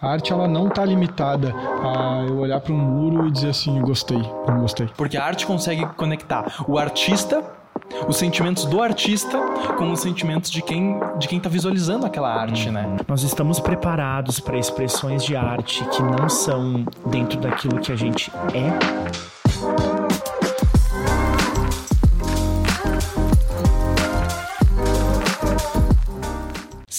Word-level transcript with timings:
A 0.00 0.08
arte 0.10 0.32
ela 0.32 0.46
não 0.46 0.68
está 0.68 0.84
limitada 0.84 1.54
a 1.54 2.24
eu 2.28 2.38
olhar 2.38 2.60
para 2.60 2.72
um 2.72 2.78
muro 2.78 3.28
e 3.28 3.30
dizer 3.30 3.50
assim, 3.50 3.80
gostei, 3.80 4.22
não 4.46 4.60
gostei. 4.60 4.88
Porque 4.96 5.16
a 5.16 5.24
arte 5.24 5.46
consegue 5.46 5.86
conectar 5.96 6.64
o 6.66 6.78
artista 6.78 7.42
os 8.08 8.16
sentimentos 8.16 8.64
do 8.64 8.80
artista 8.80 9.38
com 9.76 9.92
os 9.92 10.00
sentimentos 10.00 10.50
de 10.50 10.62
quem 10.62 10.98
de 11.18 11.28
quem 11.28 11.38
está 11.38 11.48
visualizando 11.48 12.06
aquela 12.06 12.32
arte, 12.32 12.70
né? 12.70 12.96
Nós 13.06 13.22
estamos 13.22 13.60
preparados 13.60 14.40
para 14.40 14.58
expressões 14.58 15.24
de 15.24 15.36
arte 15.36 15.84
que 15.84 16.02
não 16.02 16.28
são 16.28 16.84
dentro 17.06 17.38
daquilo 17.38 17.78
que 17.78 17.92
a 17.92 17.96
gente 17.96 18.30
é. 18.54 19.35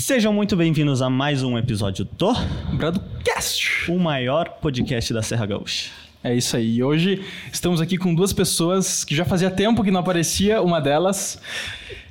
Sejam 0.08 0.32
muito 0.32 0.56
bem-vindos 0.56 1.02
a 1.02 1.10
mais 1.10 1.44
um 1.44 1.58
episódio 1.58 2.06
do 2.06 2.34
Bradcast, 2.72 3.92
o 3.92 4.00
maior 4.00 4.48
podcast 4.62 5.14
da 5.14 5.22
Serra 5.22 5.46
Gaúcha. 5.46 5.92
É 6.24 6.34
isso 6.34 6.56
aí. 6.56 6.78
E 6.78 6.82
hoje 6.82 7.26
estamos 7.52 7.82
aqui 7.82 7.98
com 7.98 8.16
duas 8.16 8.32
pessoas 8.32 9.04
que 9.04 9.14
já 9.14 9.26
fazia 9.26 9.52
tempo 9.52 9.84
que 9.84 9.92
não 9.92 10.00
aparecia, 10.00 10.62
uma 10.62 10.80
delas 10.80 11.42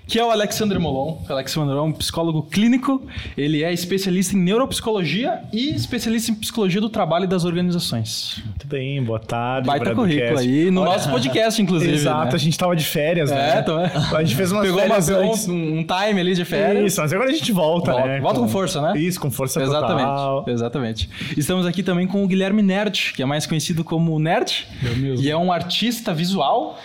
que 0.06 0.18
é 0.18 0.24
o 0.24 0.30
Alexandre 0.30 0.78
Molon. 0.78 1.18
O 1.28 1.32
Alexandre 1.32 1.68
Molon 1.74 1.86
é 1.86 1.88
um 1.88 1.92
psicólogo 1.92 2.42
clínico, 2.44 3.02
ele 3.36 3.64
é 3.64 3.72
especialista 3.72 4.36
em 4.36 4.38
neuropsicologia 4.40 5.40
e 5.52 5.70
especialista 5.74 6.30
em 6.30 6.34
psicologia 6.34 6.80
do 6.80 6.88
trabalho 6.88 7.24
e 7.24 7.26
das 7.26 7.44
organizações. 7.44 8.40
Muito 8.44 8.66
bem, 8.66 9.02
boa 9.02 9.18
tarde. 9.18 9.66
Baita 9.66 9.94
currículo 9.94 10.38
aí, 10.38 10.70
no 10.70 10.82
Olha, 10.82 10.92
nosso 10.92 11.10
podcast, 11.10 11.60
inclusive. 11.60 11.92
Exato, 11.92 12.26
né? 12.26 12.34
a 12.34 12.38
gente 12.38 12.56
tava 12.56 12.76
de 12.76 12.84
férias, 12.84 13.30
É, 13.30 13.34
né? 13.34 13.60
então 13.60 13.80
é. 13.80 13.90
A 14.16 14.22
gente 14.22 14.36
fez 14.36 14.52
umas 14.52 14.62
Pegou 14.64 14.80
férias 14.80 15.08
umas- 15.08 15.18
antes. 15.30 15.48
um, 15.48 15.78
um 15.78 15.84
time 15.84 16.20
ali 16.20 16.34
de 16.34 16.44
férias. 16.44 16.92
Isso, 16.92 17.00
mas 17.00 17.12
agora 17.12 17.28
a 17.30 17.32
gente 17.32 17.50
volta, 17.52 17.90
Volta, 17.92 18.06
né? 18.06 18.20
volta 18.20 18.40
com 18.40 18.48
força, 18.48 18.80
né? 18.80 18.98
Isso, 18.98 19.20
com 19.20 19.30
força 19.30 19.60
Exatamente, 19.60 20.06
total. 20.08 20.44
exatamente. 20.46 21.10
Estamos 21.36 21.66
aqui 21.66 21.82
também 21.82 22.06
com 22.06 22.22
o 22.22 22.28
Guilherme 22.28 22.62
Nerd, 22.62 23.12
que 23.14 23.22
é 23.22 23.26
mais 23.26 23.44
conhecido 23.46 23.82
como 23.82 24.18
Nerd. 24.20 24.66
Eu 24.84 24.96
mesmo. 24.96 25.24
E 25.24 25.30
é 25.30 25.36
um 25.36 25.50
artista 25.52 26.14
visual 26.14 26.78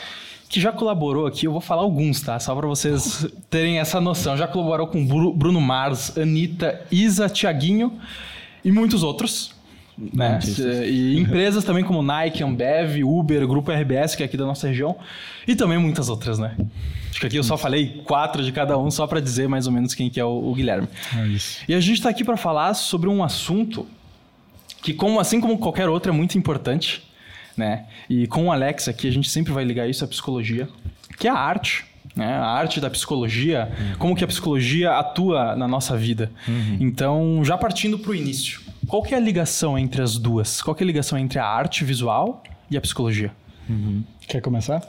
que 0.52 0.60
já 0.60 0.72
colaborou 0.72 1.26
aqui, 1.26 1.48
eu 1.48 1.52
vou 1.52 1.62
falar 1.62 1.82
alguns, 1.84 2.20
tá? 2.22 2.38
Só 2.40 2.54
para 2.54 2.68
vocês 2.68 3.26
terem 3.50 3.80
essa 3.80 4.02
noção. 4.02 4.36
Já 4.36 4.48
colaborou 4.48 4.86
com 4.88 5.06
Bru- 5.06 5.34
Bruno 5.34 5.62
Mars, 5.62 6.18
Anitta, 6.18 6.82
Isa, 6.92 7.30
Tiaguinho 7.30 7.98
e 8.64 8.72
muitos 8.72 9.02
outros. 9.02 9.56
Né? 9.98 10.40
E 10.88 11.18
empresas 11.20 11.64
também 11.64 11.84
como 11.84 12.02
Nike, 12.02 12.44
Ambev, 12.44 13.04
Uber, 13.04 13.48
Grupo 13.48 13.72
RBS, 13.72 14.16
que 14.16 14.24
é 14.24 14.26
aqui 14.26 14.36
da 14.36 14.46
nossa 14.46 14.68
região, 14.68 14.96
e 15.48 15.56
também 15.56 15.78
muitas 15.78 16.10
outras, 16.10 16.40
né? 16.40 16.56
Acho 17.12 17.20
que 17.20 17.28
aqui 17.28 17.36
eu 17.38 17.44
só 17.44 17.56
falei 17.58 18.02
quatro 18.06 18.44
de 18.44 18.52
cada 18.52 18.78
um, 18.78 18.90
só 18.90 19.06
para 19.06 19.20
dizer 19.20 19.48
mais 19.48 19.68
ou 19.68 19.74
menos 19.74 19.94
quem 19.94 20.10
que 20.10 20.20
é 20.20 20.26
o, 20.26 20.50
o 20.50 20.56
Guilherme. 20.56 20.88
É 21.18 21.28
isso. 21.28 21.60
E 21.68 21.74
a 21.74 21.80
gente 21.80 21.98
está 21.98 22.10
aqui 22.10 22.24
para 22.24 22.36
falar 22.36 22.74
sobre 22.74 23.10
um 23.10 23.24
assunto 23.24 23.86
que, 24.82 24.94
como, 24.94 25.20
assim 25.20 25.40
como 25.40 25.58
qualquer 25.60 25.88
outro, 25.88 26.12
é 26.12 26.16
muito 26.16 26.38
importante, 26.38 27.04
né? 27.56 27.86
E 28.10 28.28
com 28.28 28.48
o 28.48 28.52
Alex 28.52 28.88
aqui, 28.88 29.08
a 29.08 29.12
gente 29.12 29.30
sempre 29.30 29.52
vai 29.52 29.64
ligar 29.64 29.90
isso 29.90 30.04
à 30.04 30.08
psicologia, 30.08 30.68
que 31.18 31.28
é 31.28 31.32
a 31.32 31.36
arte. 31.36 31.86
Né? 32.16 32.28
A 32.28 32.48
arte 32.48 32.82
da 32.82 32.90
psicologia, 32.90 33.72
como 33.98 34.16
que 34.16 34.24
a 34.24 34.28
psicologia 34.28 34.92
atua 34.92 35.56
na 35.56 35.68
nossa 35.68 35.96
vida. 35.96 36.30
Então, 36.80 37.42
já 37.44 37.58
partindo 37.58 37.98
para 37.98 38.12
o 38.12 38.16
início, 38.16 38.62
qual 38.88 39.02
que 39.02 39.14
é 39.14 39.18
a 39.18 39.22
ligação 39.22 39.78
entre 39.78 40.02
as 40.02 40.18
duas? 40.18 40.62
Qual 40.62 40.76
que 40.76 40.84
é 40.84 40.86
a 40.86 40.88
ligação 40.88 41.18
entre 41.18 41.40
a 41.40 41.46
arte 41.46 41.86
visual 41.86 42.44
e 42.70 42.76
a 42.76 42.82
psicologia? 42.82 43.32
Quer 44.32 44.42
começar? 44.42 44.82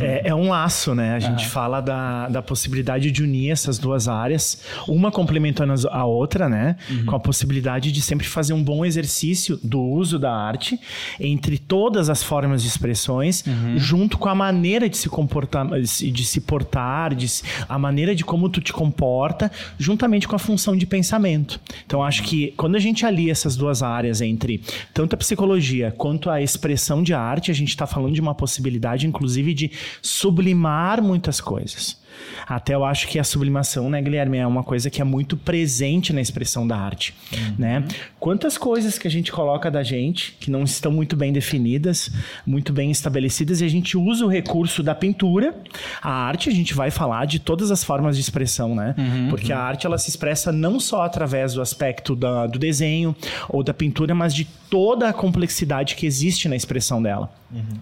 É, 0.00 0.28
é 0.28 0.34
um 0.34 0.48
laço, 0.50 0.94
né? 0.94 1.14
A 1.14 1.18
gente 1.18 1.46
fala 1.48 1.80
da, 1.80 2.28
da 2.28 2.40
possibilidade 2.40 3.10
de 3.10 3.22
unir 3.22 3.50
essas 3.50 3.78
duas 3.78 4.06
áreas, 4.06 4.62
uma 4.86 5.10
complementando 5.10 5.74
a 5.90 6.04
outra, 6.04 6.48
né? 6.48 6.76
Com 7.04 7.16
a 7.16 7.20
possibilidade 7.20 7.90
de 7.90 8.00
sempre 8.00 8.26
fazer 8.26 8.52
um 8.52 8.62
bom 8.62 8.84
exercício 8.84 9.58
do 9.62 9.80
uso 9.82 10.18
da 10.18 10.32
arte 10.32 10.78
entre 11.18 11.58
todas 11.58 12.08
as 12.08 12.22
formas 12.22 12.62
de 12.62 12.68
expressões, 12.68 13.44
junto 13.76 14.16
com 14.18 14.28
a 14.28 14.34
maneira 14.34 14.88
de 14.88 14.96
se 14.96 15.08
comportar, 15.08 15.66
de 15.68 15.86
se- 15.88 16.10
de 16.10 16.24
se 16.24 16.40
portar, 16.40 17.14
de 17.14 17.28
se- 17.28 17.42
a 17.68 17.78
maneira 17.78 18.14
de 18.14 18.24
como 18.24 18.48
tu 18.48 18.60
te 18.60 18.72
comporta, 18.72 19.50
juntamente 19.78 20.28
com 20.28 20.36
a 20.36 20.38
função 20.38 20.76
de 20.76 20.86
pensamento. 20.86 21.60
Então, 21.84 22.02
acho 22.04 22.22
que 22.22 22.52
quando 22.56 22.76
a 22.76 22.80
gente 22.80 23.04
alia 23.04 23.32
essas 23.32 23.56
duas 23.56 23.82
áreas 23.82 24.20
entre 24.20 24.62
tanto 24.94 25.14
a 25.14 25.16
psicologia 25.16 25.92
quanto 25.96 26.30
a 26.30 26.40
expressão 26.40 27.02
de 27.02 27.12
arte, 27.14 27.50
a 27.50 27.54
gente 27.54 27.70
está 27.70 27.86
falando 27.86 28.14
de 28.14 28.20
uma 28.20 28.34
possibilidade, 28.34 28.75
inclusive, 29.06 29.54
de 29.54 29.70
sublimar 30.02 31.02
muitas 31.02 31.40
coisas. 31.40 32.00
Até 32.46 32.74
eu 32.74 32.84
acho 32.84 33.08
que 33.08 33.18
a 33.18 33.24
sublimação, 33.24 33.88
né, 33.90 34.00
Guilherme, 34.00 34.38
é 34.38 34.46
uma 34.46 34.62
coisa 34.62 34.90
que 34.90 35.00
é 35.00 35.04
muito 35.04 35.36
presente 35.36 36.12
na 36.12 36.20
expressão 36.20 36.66
da 36.66 36.76
arte, 36.76 37.14
né? 37.58 37.84
Quantas 38.20 38.56
coisas 38.58 38.98
que 38.98 39.06
a 39.06 39.10
gente 39.10 39.30
coloca 39.32 39.70
da 39.70 39.82
gente 39.82 40.36
que 40.40 40.50
não 40.50 40.62
estão 40.64 40.90
muito 40.92 41.16
bem 41.16 41.32
definidas, 41.32 42.10
muito 42.46 42.72
bem 42.72 42.90
estabelecidas, 42.90 43.60
e 43.60 43.64
a 43.64 43.68
gente 43.68 43.96
usa 43.96 44.24
o 44.24 44.28
recurso 44.28 44.82
da 44.82 44.94
pintura. 44.94 45.54
A 46.02 46.10
arte, 46.10 46.48
a 46.48 46.52
gente 46.52 46.74
vai 46.74 46.90
falar 46.90 47.24
de 47.26 47.38
todas 47.38 47.70
as 47.70 47.82
formas 47.84 48.16
de 48.16 48.22
expressão, 48.22 48.74
né? 48.74 48.94
Porque 49.30 49.52
a 49.52 49.58
arte 49.60 49.86
ela 49.86 49.98
se 49.98 50.08
expressa 50.10 50.52
não 50.52 50.78
só 50.80 51.02
através 51.02 51.54
do 51.54 51.60
aspecto 51.62 52.14
da- 52.16 52.46
do 52.46 52.58
desenho 52.58 53.14
ou 53.48 53.62
da 53.62 53.74
pintura, 53.74 54.14
mas 54.14 54.34
de 54.34 54.44
toda 54.70 55.08
a 55.08 55.12
complexidade 55.12 55.94
que 55.94 56.06
existe 56.06 56.48
na 56.48 56.56
expressão 56.56 57.02
dela. 57.02 57.30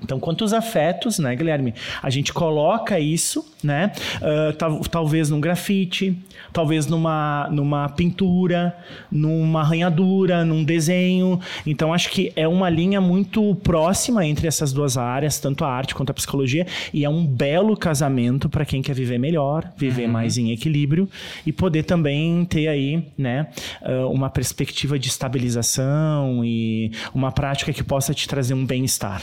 Então, 0.03 0.21
quantos 0.21 0.53
afetos, 0.53 1.19
né, 1.19 1.35
Guilherme? 1.35 1.73
A 2.03 2.11
gente 2.11 2.33
coloca 2.35 3.01
isso, 3.01 3.45
né? 3.63 3.91
Ah, 4.25 4.55
tal- 4.59 4.81
talvez 4.81 5.29
num 5.29 5.41
grafite, 5.41 6.17
talvez 6.53 6.87
numa, 6.87 7.47
numa 7.53 7.89
pintura, 7.91 8.75
numa 9.13 9.61
arranhadura, 9.61 10.45
num 10.45 10.65
desenho. 10.65 11.39
Então, 11.67 11.93
acho 11.93 12.11
que 12.11 12.33
é 12.35 12.49
uma 12.49 12.71
linha 12.71 13.01
muito 13.01 13.55
próxima 13.57 14.27
entre 14.27 14.47
essas 14.49 14.73
duas 14.73 14.97
áreas, 14.97 15.39
tanto 15.39 15.65
a 15.65 15.69
arte 15.69 15.95
quanto 15.95 16.11
a 16.11 16.15
psicologia, 16.15 16.67
e 16.93 17.05
é 17.05 17.09
um 17.09 17.27
belo 17.27 17.77
casamento 17.77 18.49
para 18.49 18.65
quem 18.65 18.81
quer 18.81 18.95
viver 18.95 19.19
melhor, 19.19 19.71
viver 19.77 20.07
mais 20.09 20.39
em 20.39 20.51
equilíbrio 20.53 21.09
e 21.45 21.53
poder 21.53 21.83
também 21.83 22.45
ter 22.47 22.67
aí, 22.69 23.07
né, 23.19 23.49
ah, 23.83 24.07
uma 24.07 24.31
perspectiva 24.31 24.99
de 24.99 25.09
estabilização 25.09 26.43
e 26.45 26.91
uma 27.15 27.31
prática 27.31 27.73
que 27.73 27.83
possa 27.85 28.15
te 28.15 28.27
trazer 28.27 28.55
um 28.55 28.65
bem-estar. 28.65 29.23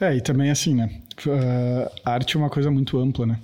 É, 0.00 0.16
e 0.16 0.20
também 0.20 0.50
assim, 0.50 0.74
né? 0.74 0.90
A 2.04 2.10
arte 2.10 2.36
é 2.36 2.38
uma 2.38 2.50
coisa 2.50 2.70
muito 2.70 2.98
ampla, 2.98 3.26
né? 3.26 3.38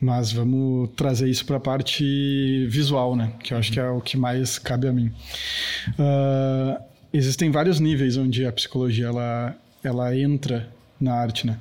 Mas 0.00 0.32
vamos 0.32 0.90
trazer 0.94 1.28
isso 1.28 1.44
para 1.44 1.56
a 1.56 1.60
parte 1.60 2.66
visual, 2.68 3.16
né? 3.16 3.32
Que 3.42 3.52
eu 3.52 3.58
acho 3.58 3.72
que 3.72 3.80
é 3.80 3.88
o 3.88 4.00
que 4.00 4.16
mais 4.16 4.58
cabe 4.58 4.86
a 4.86 4.92
mim. 4.92 5.10
Ah, 5.98 6.80
existem 7.12 7.50
vários 7.50 7.80
níveis 7.80 8.16
onde 8.16 8.46
a 8.46 8.52
psicologia 8.52 9.06
ela, 9.06 9.56
ela 9.82 10.16
entra 10.16 10.68
na 11.00 11.14
arte, 11.14 11.46
né? 11.46 11.58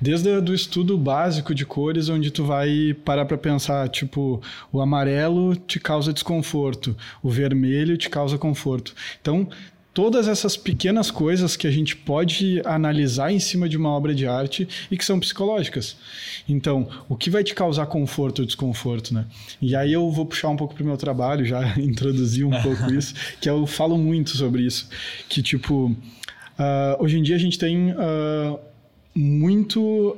Desde 0.00 0.28
o 0.30 0.42
do 0.42 0.54
estudo 0.54 0.96
básico 0.96 1.54
de 1.54 1.66
cores, 1.66 2.08
onde 2.08 2.30
tu 2.30 2.44
vai 2.44 2.94
parar 3.04 3.26
para 3.26 3.36
pensar, 3.36 3.88
tipo, 3.88 4.42
o 4.72 4.80
amarelo 4.80 5.54
te 5.54 5.78
causa 5.78 6.12
desconforto, 6.12 6.96
o 7.22 7.30
vermelho 7.30 7.96
te 7.96 8.08
causa 8.08 8.38
conforto. 8.38 8.94
Então, 9.20 9.48
todas 9.92 10.28
essas 10.28 10.56
pequenas 10.56 11.10
coisas 11.10 11.56
que 11.56 11.66
a 11.66 11.70
gente 11.70 11.96
pode 11.96 12.62
analisar 12.64 13.32
em 13.32 13.38
cima 13.38 13.68
de 13.68 13.76
uma 13.76 13.90
obra 13.90 14.14
de 14.14 14.26
arte 14.26 14.68
e 14.90 14.96
que 14.96 15.04
são 15.04 15.18
psicológicas. 15.18 15.96
Então, 16.48 16.88
o 17.08 17.16
que 17.16 17.28
vai 17.28 17.42
te 17.42 17.54
causar 17.54 17.86
conforto 17.86 18.40
ou 18.40 18.46
desconforto, 18.46 19.12
né? 19.12 19.26
E 19.60 19.74
aí 19.74 19.92
eu 19.92 20.10
vou 20.10 20.24
puxar 20.26 20.48
um 20.48 20.56
pouco 20.56 20.74
pro 20.74 20.84
meu 20.84 20.96
trabalho, 20.96 21.44
já 21.44 21.74
introduzi 21.78 22.44
um 22.44 22.62
pouco 22.62 22.90
isso, 22.94 23.14
que 23.40 23.50
eu 23.50 23.66
falo 23.66 23.98
muito 23.98 24.30
sobre 24.30 24.62
isso, 24.62 24.88
que 25.28 25.42
tipo, 25.42 25.94
ah, 26.58 26.96
hoje 27.00 27.18
em 27.18 27.22
dia 27.22 27.36
a 27.36 27.40
gente 27.40 27.58
tem 27.58 27.94
ah, 27.98 28.58
muito 29.14 30.16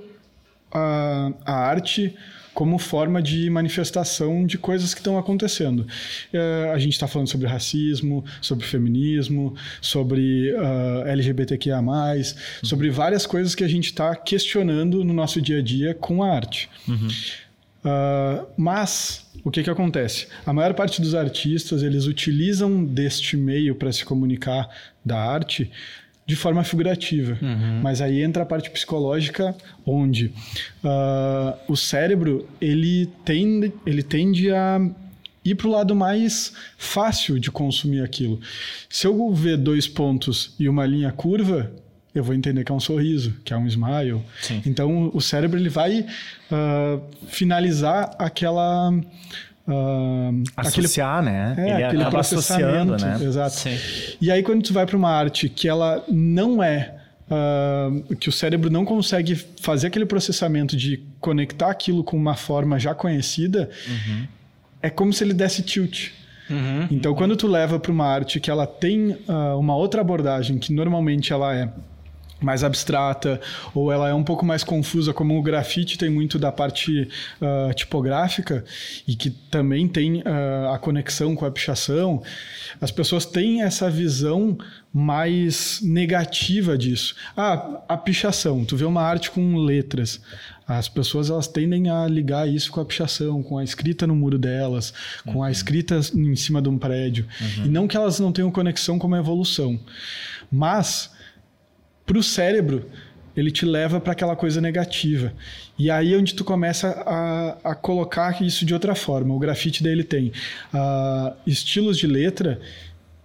a, 0.71 1.33
a 1.44 1.53
arte 1.53 2.15
como 2.55 2.79
forma 2.79 3.23
de 3.23 3.49
manifestação 3.51 4.47
de 4.47 4.59
coisas 4.59 4.93
que 4.95 5.01
estão 5.01 5.19
acontecendo. 5.19 5.87
Eh, 6.33 6.71
a 6.75 6.79
gente 6.79 6.93
está 6.93 7.07
falando 7.07 7.29
sobre 7.29 7.47
racismo, 7.47 8.25
sobre 8.41 8.67
feminismo, 8.67 9.55
sobre 9.81 10.54
ah, 10.57 11.04
LGBTQIA+, 11.07 11.83
sobre 12.63 12.91
várias 12.91 13.27
coisas 13.27 13.54
que 13.54 13.65
a 13.65 13.69
gente 13.69 13.87
está 13.87 14.15
questionando 14.15 15.04
no 15.04 15.13
nosso 15.13 15.41
dia 15.41 15.59
a 15.59 15.63
dia 15.63 15.95
com 15.95 16.22
a 16.22 16.34
arte. 16.34 16.69
Ah, 17.84 18.45
mas 18.57 19.27
o 19.45 19.51
que, 19.51 19.63
que 19.63 19.71
acontece? 19.71 20.28
A 20.47 20.53
maior 20.53 20.75
parte 20.75 21.01
dos 21.01 21.15
artistas 21.15 21.83
eles 21.83 22.07
utilizam 22.07 22.84
deste 22.84 23.37
meio 23.37 23.75
para 23.75 23.93
se 23.93 24.05
comunicar 24.05 24.69
da 25.05 25.19
arte 25.19 25.71
de 26.27 26.36
forma 26.36 26.63
figurativa. 26.65 27.36
Mas 27.83 28.01
aí 28.01 28.22
entra 28.22 28.42
a 28.42 28.47
parte 28.47 28.71
psicológica, 28.71 29.54
onde 29.84 30.33
ah, 30.84 31.57
o 31.69 31.77
cérebro 31.77 32.48
ele 32.60 33.07
tende, 33.24 33.72
ele 33.84 34.03
tende 34.03 34.51
a 34.51 34.80
ir 35.45 35.54
para 35.57 35.66
o 35.66 35.71
lado 35.71 35.95
mais 35.95 36.53
fácil 36.78 37.39
de 37.39 37.51
consumir 37.51 38.03
aquilo. 38.03 38.41
Se 38.89 39.07
eu 39.07 39.33
ver 39.34 39.57
dois 39.57 39.89
pontos 39.89 40.54
e 40.59 40.69
uma 40.69 40.86
linha 40.86 41.10
curva, 41.10 41.72
eu 42.15 42.22
vou 42.22 42.34
entender 42.34 42.63
que 42.63 42.71
é 42.71 42.74
um 42.74 42.80
sorriso, 42.80 43.34
que 43.45 43.53
é 43.53 43.57
um 43.57 43.66
smile. 43.66 44.21
Então 44.66 45.10
o 45.13 45.21
cérebro 45.21 45.59
ele 45.59 45.69
vai 45.69 46.07
ah, 46.51 47.01
finalizar 47.27 48.15
aquela 48.19 48.92
Uh, 49.66 50.42
Associar, 50.56 51.18
aquele, 51.18 51.30
né? 51.32 51.54
É, 51.56 51.62
Ele 51.62 51.84
aquele 51.84 52.03
acaba 52.03 52.20
associando, 52.20 52.97
né? 52.97 53.18
Exato. 53.22 53.54
Sim. 53.56 53.76
E 54.20 54.30
aí, 54.30 54.42
quando 54.42 54.62
tu 54.62 54.72
vai 54.72 54.84
para 54.86 54.97
uma 54.97 55.10
arte 55.10 55.48
que 55.48 55.68
ela 55.68 56.04
não 56.09 56.62
é. 56.62 56.97
Uh, 57.30 58.14
que 58.16 58.28
o 58.28 58.32
cérebro 58.32 58.68
não 58.68 58.84
consegue 58.84 59.34
fazer 59.34 59.86
aquele 59.86 60.04
processamento 60.04 60.76
de 60.76 61.03
conectar 61.18 61.70
aquilo 61.70 62.04
com 62.04 62.14
uma 62.14 62.34
forma 62.34 62.78
já 62.78 62.94
conhecida, 62.94 63.70
Uhum. 63.88 64.26
é 64.82 64.91
como 64.91 65.12
se 65.14 65.24
ele 65.24 65.32
desse 65.32 65.62
tilt. 65.62 66.10
Uhum. 66.50 66.88
Então, 66.91 67.14
quando 67.14 67.34
tu 67.34 67.47
leva 67.47 67.78
para 67.78 67.91
uma 67.91 68.04
arte 68.06 68.38
que 68.38 68.50
ela 68.50 68.66
tem 68.66 69.12
uh, 69.28 69.59
uma 69.59 69.74
outra 69.74 70.03
abordagem, 70.03 70.59
que 70.59 70.74
normalmente 70.74 71.32
ela 71.32 71.54
é 71.54 71.70
mais 72.44 72.65
abstrata 72.65 73.41
ou 73.74 73.92
ela 73.92 74.09
é 74.09 74.15
um 74.15 74.24
pouco 74.24 74.44
mais 74.44 74.65
confusa, 74.65 75.12
como 75.12 75.39
o 75.39 75.42
grafite 75.42 75.98
tem 75.98 76.10
muito 76.10 76.39
da 76.39 76.53
parte 76.53 77.09
uh, 77.41 77.74
tipográfica 77.74 78.65
e 79.06 79.15
que 79.15 79.30
também 79.30 79.89
tem 79.89 80.21
uh, 80.21 80.72
a 80.72 80.78
conexão 80.78 81.34
com 81.34 81.44
a 81.44 81.50
pichação, 81.50 82.22
as 82.80 82.91
pessoas 82.91 83.27
têm 83.27 83.62
essa 83.62 83.91
visão 83.91 84.56
mais 84.92 85.80
negativa 85.83 86.77
disso. 86.77 87.15
Ah, 87.36 87.83
a 87.89 87.97
pichação, 87.97 88.65
tu 88.65 88.77
vê 88.77 88.84
uma 88.84 89.03
arte 89.03 89.30
com 89.30 89.56
letras, 89.56 90.21
as 90.66 90.88
pessoas 90.88 91.30
elas 91.30 91.48
tendem 91.48 91.91
a 91.91 92.06
ligar 92.06 92.48
isso 92.48 92.71
com 92.71 92.80
a 92.80 92.84
pichação, 92.84 93.42
com 93.42 93.59
a 93.59 93.65
escrita 93.65 94.06
no 94.06 94.15
muro 94.15 94.38
delas, 94.38 94.92
com 95.24 95.38
uhum. 95.38 95.42
a 95.42 95.50
escrita 95.50 96.00
em 96.15 96.36
cima 96.36 96.62
de 96.62 96.68
um 96.68 96.78
prédio. 96.78 97.27
Uhum. 97.41 97.66
E 97.66 97.68
não 97.68 97.88
que 97.88 97.97
elas 97.97 98.21
não 98.21 98.33
tenham 98.33 98.50
conexão 98.50 98.98
com 98.98 99.12
a 99.15 99.18
evolução. 99.18 99.78
Mas 100.50 101.10
para 102.07 102.19
o 102.19 102.22
cérebro, 102.22 102.87
ele 103.37 103.51
te 103.51 103.65
leva 103.65 104.01
para 104.01 104.13
aquela 104.13 104.37
coisa 104.37 104.60
negativa. 104.60 105.33
E 105.78 105.91
aí 105.91 106.13
é 106.15 106.16
onde 106.16 106.34
tu 106.34 106.45
começa 106.45 106.89
a, 107.07 107.71
a, 107.71 107.75
colocar 107.75 108.43
isso 108.43 108.65
de 108.65 108.75
outra 108.75 108.95
forma. 108.95 109.34
O 109.34 109.39
grafite 109.39 109.83
dele 109.83 110.04
tem 110.04 110.33
uh, 110.72 111.34
estilos 111.47 111.99
de 111.99 112.07
letra 112.07 112.60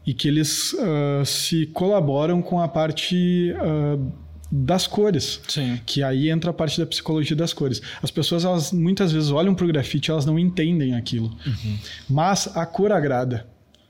e 0.06 0.14
que 0.14 0.28
eles 0.28 0.74
uh, 0.74 1.26
se 1.26 1.66
colaboram 1.68 2.42
com 2.42 2.62
a 2.62 2.68
parte 2.68 3.54
uh, 3.54 4.12
das 4.50 4.88
cores. 4.88 5.42
Sim. 5.48 5.80
Que 5.86 6.02
aí 6.02 6.30
entra 6.30 6.52
a 6.52 6.54
parte 6.54 6.80
da 6.80 6.86
psicologia 6.86 7.36
das 7.36 7.52
cores. 7.52 7.82
As 8.02 8.10
pessoas, 8.10 8.46
elas 8.46 8.72
muitas 8.72 9.12
vezes 9.12 9.30
olham 9.30 9.54
para 9.54 9.66
o 9.66 9.68
grafite, 9.68 10.10
elas 10.10 10.26
não 10.26 10.40
entendem 10.40 10.96
aquilo. 10.96 11.36
Uhum. 11.46 11.78
Mas 12.10 12.56
a 12.56 12.66
cor 12.66 12.94
agrada. 12.94 13.46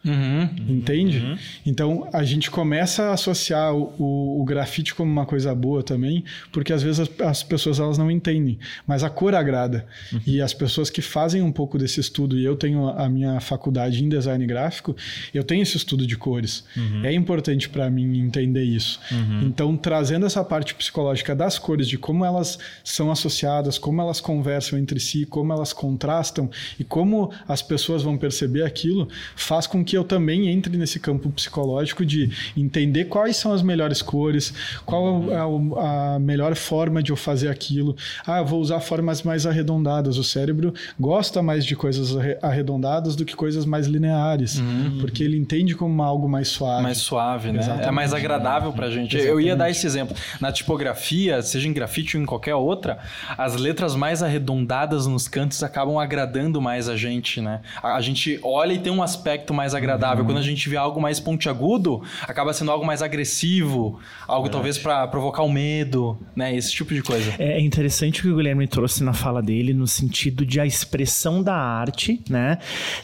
Uhum, 0.08 0.50
Entende? 0.70 1.20
Uhum. 1.20 1.38
Então 1.66 2.10
a 2.14 2.24
gente 2.24 2.50
começa 2.50 3.04
a 3.04 3.14
associar 3.14 3.76
o, 3.76 3.94
o, 4.00 4.42
o, 4.42 4.46
grafite 4.46 4.96
como 4.96 5.12
uma 5.12 5.26
coisa 5.26 5.54
boa 5.54 5.84
também, 5.84 6.24
porque 6.52 6.72
às 6.72 6.82
vezes 6.82 7.02
as, 7.02 7.22
as 7.22 7.44
pessoas 7.44 7.80
elas 7.80 7.98
não 7.98 8.10
entendem, 8.10 8.58
mas 8.86 9.04
a 9.04 9.10
cor 9.10 9.36
agrada. 9.36 9.86
Uhum. 10.14 10.22
E 10.26 10.42
as 10.42 10.54
pessoas 10.54 10.90
que 10.90 11.02
fazem 11.02 11.42
um 11.42 11.52
pouco 11.52 11.78
desse 11.78 12.00
estudo, 12.00 12.40
e 12.40 12.46
eu 12.46 12.56
tenho 12.56 12.88
a 12.88 13.10
minha 13.10 13.40
faculdade 13.42 14.04
em 14.04 14.08
design 14.08 14.46
gráfico, 14.46 14.96
eu 15.34 15.44
tenho 15.44 15.62
esse 15.62 15.76
estudo 15.76 16.08
de 16.08 16.16
cores. 16.16 16.64
É 17.04 17.12
importante 17.12 17.68
para 17.68 17.90
mim 17.90 18.20
entender 18.20 18.64
isso. 18.64 19.00
Então, 19.44 19.76
trazendo 19.76 20.26
essa 20.26 20.44
parte 20.44 20.74
psicológica 20.74 21.36
das 21.36 21.60
cores, 21.60 21.88
de 21.88 21.98
como 21.98 22.24
elas 22.24 22.58
são 22.84 23.12
associadas, 23.12 23.78
como 23.78 24.02
elas 24.02 24.22
conversam 24.22 24.80
entre 24.80 25.00
si, 25.00 25.26
como 25.26 25.52
elas 25.52 25.74
contrastam 25.74 26.50
e 26.80 26.84
como 26.84 27.32
as 27.48 27.62
pessoas 27.62 28.04
vão 28.04 28.18
perceber 28.18 28.64
aquilo, 28.64 29.08
faz 29.36 29.68
com 29.68 29.84
que 29.84 29.97
eu 29.98 30.04
também 30.04 30.50
entre 30.50 30.78
nesse 30.78 31.00
campo 31.00 31.30
psicológico 31.30 32.06
de 32.06 32.30
entender 32.56 33.06
quais 33.06 33.38
são 33.38 33.52
as 33.52 33.62
melhores 33.62 34.02
cores, 34.02 34.54
qual 34.86 35.24
é 35.32 36.16
a 36.16 36.20
melhor 36.20 36.56
forma 36.56 37.02
de 37.04 37.12
eu 37.12 37.16
fazer 37.16 37.50
aquilo. 37.50 37.96
Ah, 38.26 38.40
eu 38.40 38.46
vou 38.46 38.62
usar 38.62 38.80
formas 38.80 39.24
mais 39.24 39.46
arredondadas. 39.46 40.18
O 40.18 40.24
cérebro 40.24 40.74
gosta 41.00 41.42
mais 41.42 41.66
de 41.66 41.76
coisas 41.76 42.16
arredondadas 42.42 43.16
do 43.16 43.26
que 43.26 43.36
coisas 43.36 43.66
mais 43.66 43.88
lineares, 43.88 44.60
uhum. 44.60 44.98
porque 45.00 45.24
ele 45.24 45.38
entende 45.38 45.76
como 45.76 46.02
algo 46.02 46.28
mais 46.28 46.48
suave. 46.48 46.84
Mais 46.84 46.98
suave, 46.98 47.52
né? 47.52 47.60
Exatamente. 47.60 47.88
É 47.88 47.92
mais 47.92 48.14
agradável 48.14 48.72
pra 48.72 48.90
gente. 48.90 49.16
Exatamente. 49.16 49.28
Eu 49.28 49.42
ia 49.42 49.56
dar 49.56 49.70
esse 49.70 49.86
exemplo. 49.86 50.16
Na 50.40 50.52
tipografia, 50.52 51.42
seja 51.42 51.68
em 51.68 51.74
grafite 51.74 52.18
ou 52.18 52.24
em 52.24 52.26
qualquer 52.26 52.56
outra, 52.56 53.00
as 53.38 53.56
letras 53.56 53.96
mais 53.96 54.24
arredondadas 54.24 55.08
nos 55.08 55.28
cantos 55.28 55.62
acabam 55.64 55.98
agradando 55.98 56.62
mais 56.62 56.90
a 56.90 56.96
gente, 56.96 57.42
né? 57.42 57.62
A 57.82 58.02
gente 58.02 58.40
olha 58.44 58.74
e 58.74 58.80
tem 58.80 58.92
um 58.92 59.02
aspecto 59.02 59.54
mais 59.54 59.74
agradável. 59.74 59.87
Uhum. 59.96 60.28
Quando 60.28 60.38
a 60.38 60.44
gente 60.44 60.68
vê 60.68 60.76
algo 60.76 61.00
mais 61.00 61.20
pontiagudo, 61.20 62.02
acaba 62.24 62.54
sendo 62.54 62.72
algo 62.72 62.86
mais 62.86 63.02
agressivo, 63.02 64.00
algo 64.28 64.48
é. 64.48 64.52
talvez 64.52 64.78
para 64.78 65.08
provocar 65.08 65.44
o 65.44 65.50
medo, 65.50 66.18
né? 66.36 66.56
Esse 66.56 66.72
tipo 66.72 66.94
de 66.94 67.02
coisa. 67.02 67.34
É 67.38 67.60
interessante 67.60 68.20
o 68.20 68.24
que 68.24 68.30
o 68.30 68.36
Guilherme 68.36 68.68
trouxe 68.68 69.04
na 69.04 69.14
fala 69.14 69.42
dele, 69.42 69.74
no 69.74 69.88
sentido 69.88 70.46
de 70.46 70.60
a 70.60 70.66
expressão 70.66 71.42
da 71.42 71.56
arte, 71.56 72.22
né, 72.30 72.58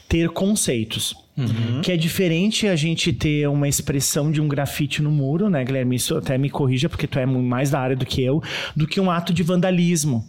ter 0.07 0.29
conceitos. 0.29 1.15
Uhum. 1.35 1.81
Que 1.81 1.91
é 1.91 1.97
diferente 1.97 2.67
a 2.67 2.75
gente 2.75 3.11
ter 3.11 3.47
uma 3.49 3.67
expressão 3.67 4.31
de 4.31 4.39
um 4.39 4.47
grafite 4.47 5.01
no 5.01 5.11
muro, 5.11 5.49
né, 5.49 5.63
Guilherme? 5.63 5.95
Isso 5.95 6.15
até 6.15 6.37
me 6.37 6.49
corrija, 6.49 6.87
porque 6.87 7.07
tu 7.07 7.17
é 7.17 7.25
mais 7.25 7.71
da 7.71 7.79
área 7.79 7.95
do 7.95 8.05
que 8.05 8.23
eu, 8.23 8.41
do 8.75 8.85
que 8.85 8.99
um 8.99 9.09
ato 9.09 9.33
de 9.33 9.41
vandalismo. 9.41 10.23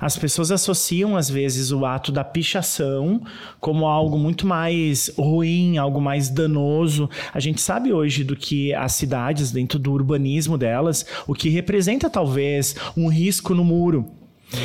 As 0.00 0.16
pessoas 0.16 0.50
associam, 0.50 1.16
às 1.16 1.30
vezes, 1.30 1.70
o 1.70 1.84
ato 1.84 2.10
da 2.10 2.24
pichação 2.24 3.22
como 3.60 3.86
algo 3.86 4.18
muito 4.18 4.46
mais 4.46 5.10
ruim, 5.16 5.78
algo 5.78 6.00
mais 6.00 6.28
danoso. 6.28 7.08
A 7.32 7.40
gente 7.40 7.60
sabe 7.60 7.92
hoje 7.92 8.24
do 8.24 8.36
que 8.36 8.74
as 8.74 8.92
cidades, 8.92 9.50
dentro 9.50 9.78
do 9.78 9.92
urbanismo 9.92 10.58
delas, 10.58 11.06
o 11.26 11.34
que 11.34 11.48
representa 11.48 12.10
talvez 12.10 12.74
um 12.96 13.08
risco 13.08 13.54
no 13.54 13.64
muro. 13.64 14.19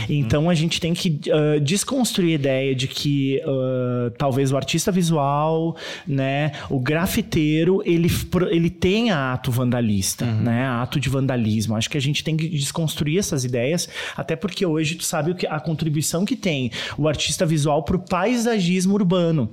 Então 0.10 0.50
a 0.50 0.54
gente 0.54 0.80
tem 0.80 0.94
que 0.94 1.20
uh, 1.30 1.60
desconstruir 1.60 2.32
a 2.32 2.36
ideia 2.36 2.76
de 2.76 2.88
que 2.88 3.42
uh, 3.46 4.12
talvez 4.18 4.52
o 4.52 4.58
artista 4.58 4.92
visual, 4.92 5.76
né, 6.08 6.52
o 6.70 6.80
grafiteiro, 6.80 7.82
ele, 7.86 8.10
ele 8.50 8.70
tenha 8.70 9.34
ato 9.34 9.52
vandalista, 9.52 10.26
uhum. 10.26 10.42
né, 10.42 10.66
ato 10.66 11.00
de 11.00 11.10
vandalismo. 11.10 11.76
Acho 11.76 11.90
que 11.90 11.98
a 11.98 12.02
gente 12.02 12.24
tem 12.24 12.36
que 12.36 12.48
desconstruir 12.48 13.20
essas 13.20 13.44
ideias, 13.44 13.88
até 14.16 14.36
porque 14.36 14.66
hoje 14.66 14.96
tu 14.96 15.04
sabe 15.04 15.32
o 15.32 15.36
que, 15.36 15.48
a 15.48 15.60
contribuição 15.60 16.26
que 16.26 16.36
tem 16.36 16.72
o 16.98 17.08
artista 17.08 17.46
visual 17.46 17.84
para 17.84 17.96
o 17.96 18.00
paisagismo 18.00 18.94
urbano. 18.94 19.50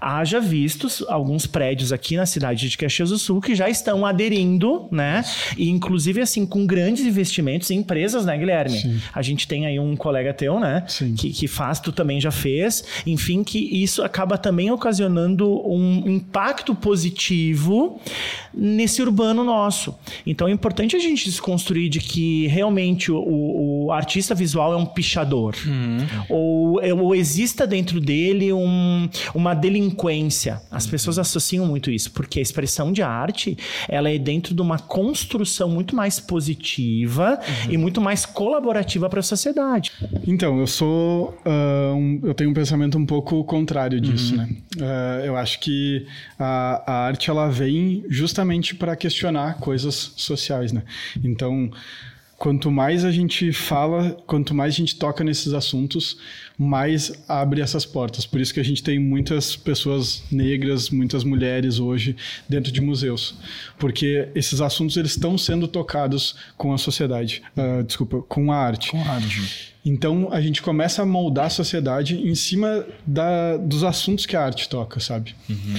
Haja 0.00 0.40
vistos 0.40 1.04
alguns 1.08 1.46
prédios 1.46 1.92
aqui 1.92 2.16
na 2.16 2.26
cidade 2.26 2.68
de 2.68 2.76
Caxias 2.76 3.10
do 3.10 3.18
Sul 3.18 3.40
que 3.40 3.54
já 3.54 3.68
estão 3.68 4.04
aderindo, 4.04 4.86
né, 4.90 5.24
e 5.56 5.68
inclusive 5.68 6.20
assim 6.20 6.44
com 6.44 6.66
grandes 6.66 7.04
investimentos 7.04 7.70
em 7.70 7.78
empresas, 7.78 8.24
né, 8.24 8.36
Guilherme? 8.36 8.78
Sim. 8.78 9.00
A 9.12 9.22
gente 9.22 9.46
tem 9.46 9.61
aí 9.66 9.78
um 9.78 9.96
colega 9.96 10.32
teu, 10.32 10.58
né? 10.58 10.84
Sim. 10.88 11.14
Que, 11.14 11.30
que 11.30 11.46
faz, 11.46 11.80
tu 11.80 11.92
também 11.92 12.20
já 12.20 12.30
fez. 12.30 12.84
Enfim, 13.06 13.42
que 13.42 13.58
isso 13.58 14.02
acaba 14.02 14.36
também 14.38 14.70
ocasionando 14.70 15.48
um 15.66 16.08
impacto 16.08 16.74
positivo 16.74 18.00
nesse 18.52 19.02
urbano 19.02 19.44
nosso. 19.44 19.94
Então 20.26 20.48
é 20.48 20.50
importante 20.50 20.96
a 20.96 20.98
gente 20.98 21.24
desconstruir 21.24 21.88
de 21.88 22.00
que 22.00 22.46
realmente 22.48 23.10
o, 23.10 23.86
o 23.86 23.92
artista 23.92 24.34
visual 24.34 24.72
é 24.72 24.76
um 24.76 24.86
pichador. 24.86 25.54
Uhum. 25.66 26.06
Ou, 26.28 26.80
ou 27.00 27.14
exista 27.14 27.66
dentro 27.66 28.00
dele 28.00 28.52
um, 28.52 29.08
uma 29.34 29.54
delinquência. 29.54 30.60
As 30.70 30.86
pessoas 30.86 31.18
associam 31.18 31.66
muito 31.66 31.90
isso, 31.90 32.10
porque 32.12 32.38
a 32.38 32.42
expressão 32.42 32.92
de 32.92 33.02
arte 33.02 33.56
ela 33.88 34.10
é 34.10 34.18
dentro 34.18 34.54
de 34.54 34.62
uma 34.62 34.78
construção 34.78 35.68
muito 35.68 35.94
mais 35.96 36.20
positiva 36.20 37.38
uhum. 37.66 37.72
e 37.72 37.76
muito 37.76 38.00
mais 38.00 38.26
colaborativa 38.26 39.08
para 39.08 39.20
a 39.20 39.22
sociedade 39.22 39.51
sociedade. 39.52 39.92
Então, 40.26 40.58
eu 40.58 40.66
sou. 40.66 41.38
Uh, 41.44 41.94
um, 41.94 42.20
eu 42.24 42.34
tenho 42.34 42.50
um 42.50 42.54
pensamento 42.54 42.98
um 42.98 43.06
pouco 43.06 43.44
contrário 43.44 44.00
disso, 44.00 44.32
uhum. 44.32 44.38
né? 44.38 44.48
Uh, 44.76 45.26
eu 45.26 45.36
acho 45.36 45.60
que 45.60 46.06
a, 46.38 46.82
a 46.86 46.94
arte 47.06 47.30
ela 47.30 47.48
vem 47.48 48.04
justamente 48.08 48.74
para 48.74 48.96
questionar 48.96 49.58
coisas 49.58 50.12
sociais, 50.16 50.72
né? 50.72 50.82
Então 51.22 51.70
quanto 52.42 52.72
mais 52.72 53.04
a 53.04 53.12
gente 53.12 53.52
fala, 53.52 54.16
quanto 54.26 54.52
mais 54.52 54.74
a 54.74 54.76
gente 54.76 54.96
toca 54.96 55.22
nesses 55.22 55.52
assuntos, 55.52 56.18
mais 56.62 57.12
abre 57.28 57.60
essas 57.60 57.84
portas. 57.84 58.24
Por 58.24 58.40
isso 58.40 58.54
que 58.54 58.60
a 58.60 58.64
gente 58.64 58.82
tem 58.82 58.98
muitas 58.98 59.56
pessoas 59.56 60.22
negras, 60.30 60.90
muitas 60.90 61.24
mulheres 61.24 61.78
hoje 61.78 62.16
dentro 62.48 62.70
de 62.70 62.80
museus, 62.80 63.34
porque 63.78 64.28
esses 64.34 64.60
assuntos 64.60 64.96
eles 64.96 65.10
estão 65.10 65.36
sendo 65.36 65.66
tocados 65.66 66.36
com 66.56 66.72
a 66.72 66.78
sociedade, 66.78 67.42
uh, 67.56 67.82
desculpa, 67.82 68.22
com 68.22 68.52
a 68.52 68.56
arte. 68.56 68.90
Com 68.90 69.02
a 69.02 69.08
arte. 69.08 69.71
Então 69.84 70.28
a 70.30 70.40
gente 70.40 70.62
começa 70.62 71.02
a 71.02 71.06
moldar 71.06 71.46
a 71.46 71.50
sociedade 71.50 72.16
em 72.16 72.34
cima 72.34 72.84
da, 73.06 73.56
dos 73.56 73.82
assuntos 73.82 74.26
que 74.26 74.36
a 74.36 74.44
arte 74.44 74.68
toca, 74.68 75.00
sabe? 75.00 75.34
Uhum. 75.48 75.74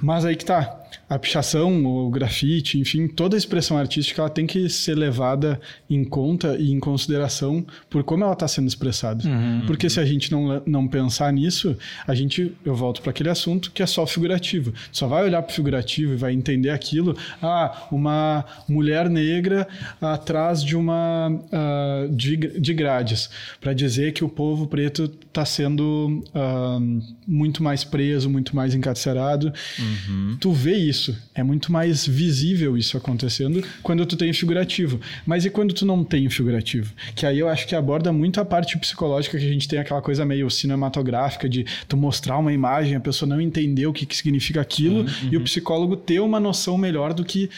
Mas 0.00 0.24
aí 0.24 0.36
que 0.36 0.44
tá. 0.44 0.82
A 1.08 1.18
pichação, 1.18 1.84
o 1.86 2.10
grafite, 2.10 2.80
enfim, 2.80 3.06
toda 3.06 3.36
a 3.36 3.38
expressão 3.38 3.76
artística 3.76 4.20
ela 4.20 4.30
tem 4.30 4.44
que 4.44 4.68
ser 4.68 4.96
levada 4.96 5.60
em 5.88 6.02
conta 6.02 6.56
e 6.58 6.72
em 6.72 6.80
consideração 6.80 7.64
por 7.88 8.02
como 8.02 8.24
ela 8.24 8.32
está 8.32 8.48
sendo 8.48 8.66
expressada. 8.66 9.28
Uhum. 9.28 9.62
Porque 9.66 9.88
se 9.88 10.00
a 10.00 10.04
gente 10.04 10.32
não, 10.32 10.60
não 10.66 10.88
pensar 10.88 11.32
nisso, 11.32 11.76
a 12.06 12.14
gente, 12.14 12.52
eu 12.64 12.74
volto 12.74 13.02
para 13.02 13.10
aquele 13.10 13.28
assunto 13.28 13.70
que 13.70 13.82
é 13.82 13.86
só 13.86 14.04
figurativo. 14.04 14.72
Só 14.90 15.06
vai 15.06 15.22
olhar 15.22 15.42
para 15.42 15.52
o 15.52 15.54
figurativo 15.54 16.12
e 16.12 16.16
vai 16.16 16.32
entender 16.32 16.70
aquilo. 16.70 17.16
Ah, 17.40 17.86
uma 17.92 18.44
mulher 18.68 19.08
negra 19.08 19.68
atrás 20.00 20.64
de 20.64 20.76
uma 20.76 21.28
uh, 21.30 22.08
de, 22.12 22.36
de 22.36 22.74
grades 22.74 23.25
para 23.60 23.72
dizer 23.72 24.12
que 24.12 24.24
o 24.24 24.28
povo 24.28 24.66
preto 24.66 25.10
está 25.26 25.44
sendo 25.44 26.22
uh, 26.28 27.02
muito 27.26 27.62
mais 27.62 27.84
preso, 27.84 28.30
muito 28.30 28.54
mais 28.54 28.74
encarcerado. 28.74 29.52
Uhum. 29.78 30.36
Tu 30.40 30.52
vê 30.52 30.74
isso, 30.74 31.16
é 31.34 31.42
muito 31.42 31.70
mais 31.70 32.06
visível 32.06 32.76
isso 32.76 32.96
acontecendo 32.96 33.62
quando 33.82 34.04
tu 34.06 34.16
tem 34.16 34.32
figurativo. 34.32 35.00
Mas 35.24 35.44
e 35.44 35.50
quando 35.50 35.74
tu 35.74 35.84
não 35.84 36.04
tem 36.04 36.28
figurativo? 36.28 36.92
Que 37.14 37.26
aí 37.26 37.38
eu 37.38 37.48
acho 37.48 37.66
que 37.66 37.74
aborda 37.74 38.12
muito 38.12 38.40
a 38.40 38.44
parte 38.44 38.78
psicológica 38.78 39.38
que 39.38 39.44
a 39.44 39.52
gente 39.52 39.68
tem 39.68 39.78
aquela 39.78 40.00
coisa 40.00 40.24
meio 40.24 40.50
cinematográfica 40.50 41.48
de 41.48 41.66
tu 41.88 41.96
mostrar 41.96 42.38
uma 42.38 42.52
imagem, 42.52 42.96
a 42.96 43.00
pessoa 43.00 43.28
não 43.28 43.40
entender 43.40 43.86
o 43.86 43.92
que, 43.92 44.06
que 44.06 44.16
significa 44.16 44.60
aquilo 44.60 45.00
uhum. 45.00 45.28
e 45.30 45.36
o 45.36 45.40
psicólogo 45.42 45.96
ter 45.96 46.20
uma 46.20 46.40
noção 46.40 46.78
melhor 46.78 47.12
do 47.12 47.24
que 47.24 47.50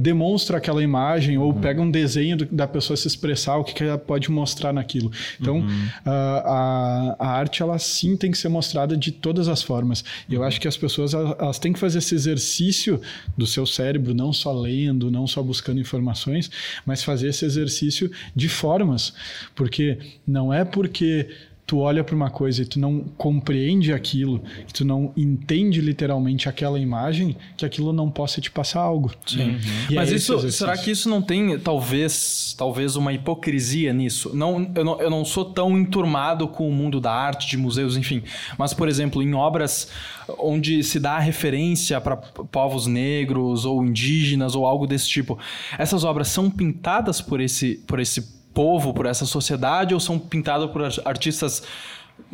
demonstra 0.00 0.58
aquela 0.58 0.82
imagem 0.82 1.38
ou 1.38 1.52
uhum. 1.52 1.60
pega 1.60 1.80
um 1.80 1.90
desenho 1.90 2.36
do, 2.36 2.46
da 2.46 2.66
pessoa 2.66 2.96
se 2.96 3.06
expressar, 3.06 3.56
o 3.56 3.64
que, 3.64 3.72
que 3.72 3.84
ela 3.84 3.96
pode 3.96 4.30
mostrar 4.30 4.72
naquilo. 4.72 5.10
Então, 5.40 5.58
uhum. 5.58 5.86
uh, 6.04 6.10
a, 6.44 7.16
a 7.18 7.28
arte, 7.28 7.62
ela 7.62 7.78
sim 7.78 8.16
tem 8.16 8.30
que 8.30 8.38
ser 8.38 8.48
mostrada 8.48 8.96
de 8.96 9.12
todas 9.12 9.48
as 9.48 9.62
formas. 9.62 10.04
E 10.28 10.34
eu 10.34 10.40
uhum. 10.40 10.46
acho 10.46 10.60
que 10.60 10.66
as 10.66 10.76
pessoas, 10.76 11.14
elas, 11.14 11.36
elas 11.38 11.58
têm 11.58 11.72
que 11.72 11.78
fazer 11.78 11.98
esse 11.98 12.14
exercício 12.14 13.00
do 13.36 13.46
seu 13.46 13.64
cérebro, 13.64 14.12
não 14.12 14.32
só 14.32 14.52
lendo, 14.52 15.10
não 15.10 15.26
só 15.26 15.42
buscando 15.42 15.80
informações, 15.80 16.50
mas 16.84 17.02
fazer 17.02 17.28
esse 17.28 17.44
exercício 17.44 18.10
de 18.34 18.48
formas. 18.48 19.14
Porque 19.54 19.98
não 20.26 20.52
é 20.52 20.64
porque 20.64 21.28
tu 21.68 21.80
olha 21.80 22.02
para 22.02 22.16
uma 22.16 22.30
coisa 22.30 22.62
e 22.62 22.64
tu 22.64 22.80
não 22.80 23.00
compreende 23.18 23.92
aquilo, 23.92 24.40
que 24.66 24.72
tu 24.72 24.86
não 24.86 25.12
entende 25.14 25.82
literalmente 25.82 26.48
aquela 26.48 26.80
imagem, 26.80 27.36
que 27.58 27.66
aquilo 27.66 27.92
não 27.92 28.10
possa 28.10 28.40
te 28.40 28.50
passar 28.50 28.80
algo. 28.80 29.12
Sim. 29.26 29.50
Uhum. 29.50 29.60
Mas 29.90 30.10
é 30.10 30.14
isso, 30.16 30.50
será 30.50 30.78
que 30.78 30.90
isso 30.90 31.10
não 31.10 31.20
tem 31.20 31.58
talvez, 31.58 32.54
talvez 32.56 32.96
uma 32.96 33.12
hipocrisia 33.12 33.92
nisso? 33.92 34.34
Não 34.34 34.72
eu, 34.74 34.82
não, 34.82 34.98
eu 34.98 35.10
não 35.10 35.26
sou 35.26 35.44
tão 35.44 35.76
enturmado 35.76 36.48
com 36.48 36.66
o 36.66 36.72
mundo 36.72 37.02
da 37.02 37.12
arte, 37.12 37.46
de 37.46 37.58
museus, 37.58 37.98
enfim. 37.98 38.22
Mas 38.56 38.72
por 38.72 38.88
exemplo, 38.88 39.22
em 39.22 39.34
obras 39.34 39.90
onde 40.38 40.82
se 40.82 40.98
dá 40.98 41.18
referência 41.18 42.00
para 42.00 42.16
povos 42.16 42.86
negros 42.86 43.66
ou 43.66 43.84
indígenas 43.84 44.54
ou 44.54 44.64
algo 44.64 44.86
desse 44.86 45.06
tipo, 45.06 45.38
essas 45.78 46.02
obras 46.02 46.28
são 46.28 46.50
pintadas 46.50 47.20
por 47.20 47.42
esse 47.42 47.74
por 47.86 48.00
esse 48.00 48.37
povo, 48.58 48.92
por 48.92 49.06
essa 49.06 49.24
sociedade, 49.24 49.94
ou 49.94 50.00
são 50.00 50.18
pintados 50.18 50.68
por 50.72 50.82
artistas 51.04 51.62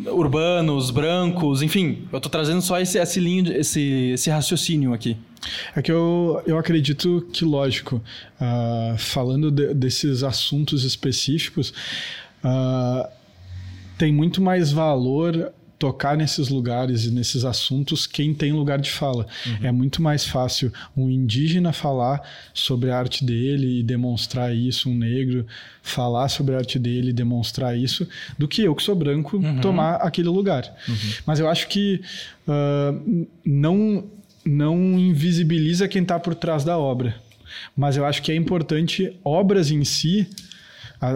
urbanos, 0.07 0.91
brancos, 0.91 1.61
enfim, 1.61 2.09
eu 2.11 2.17
estou 2.17 2.31
trazendo 2.31 2.63
só 2.63 2.81
esse, 2.81 2.99
esse, 2.99 3.21
linho, 3.21 3.53
esse, 3.53 4.13
esse 4.15 4.31
raciocínio 4.31 4.95
aqui. 4.95 5.19
É 5.77 5.83
que 5.83 5.93
eu, 5.93 6.43
eu 6.47 6.57
acredito 6.57 7.29
que, 7.31 7.45
lógico, 7.45 8.01
uh, 8.41 8.97
falando 8.97 9.51
de, 9.51 9.75
desses 9.75 10.23
assuntos 10.23 10.83
específicos, 10.83 11.75
uh, 12.43 13.07
tem 13.99 14.11
muito 14.11 14.41
mais 14.41 14.73
valor 14.73 15.53
tocar 15.79 16.17
nesses 16.17 16.49
lugares 16.49 17.05
e 17.05 17.11
nesses 17.11 17.45
assuntos 17.45 18.07
quem 18.07 18.33
tem 18.33 18.53
lugar 18.53 18.79
de 18.79 18.91
fala. 18.91 19.27
Uhum. 19.47 19.67
É 19.67 19.73
muito 19.73 20.01
mais 20.01 20.25
fácil 20.25 20.73
um 20.97 21.11
indígena 21.11 21.73
falar 21.73 22.23
sobre 22.53 22.91
a 22.91 22.99
arte 22.99 23.25
dele 23.25 23.81
e 23.81 23.83
demonstrar 23.83 24.55
isso, 24.55 24.89
um 24.89 24.97
negro 24.97 25.47
falar 25.83 26.29
sobre 26.29 26.55
a 26.55 26.59
arte 26.59 26.79
dele 26.79 27.11
e 27.11 27.13
demonstrar 27.13 27.77
isso, 27.77 28.09
do 28.39 28.49
que 28.49 28.63
eu 28.63 28.75
que 28.75 28.83
sou 28.83 28.95
branco 28.95 29.37
uhum. 29.37 29.61
tomar 29.61 29.97
aquele 29.97 30.29
lugar. 30.29 30.65
Uhum. 30.89 30.97
Mas 31.27 31.41
eu 31.41 31.49
acho 31.49 31.69
que 31.69 32.01
uh, 32.49 33.27
não, 33.45 34.05
não 34.45 34.99
invisibiliza 34.99 35.89
quem 35.89 36.03
está 36.03 36.19
por 36.19 36.35
trás 36.35 36.65
da 36.65 36.79
obra. 36.79 37.15
Mas 37.77 37.97
eu 37.97 38.05
acho 38.05 38.23
que 38.23 38.33
é 38.33 38.35
importante 38.35 39.15
obras 39.23 39.71
em 39.71 39.85
si 39.85 40.29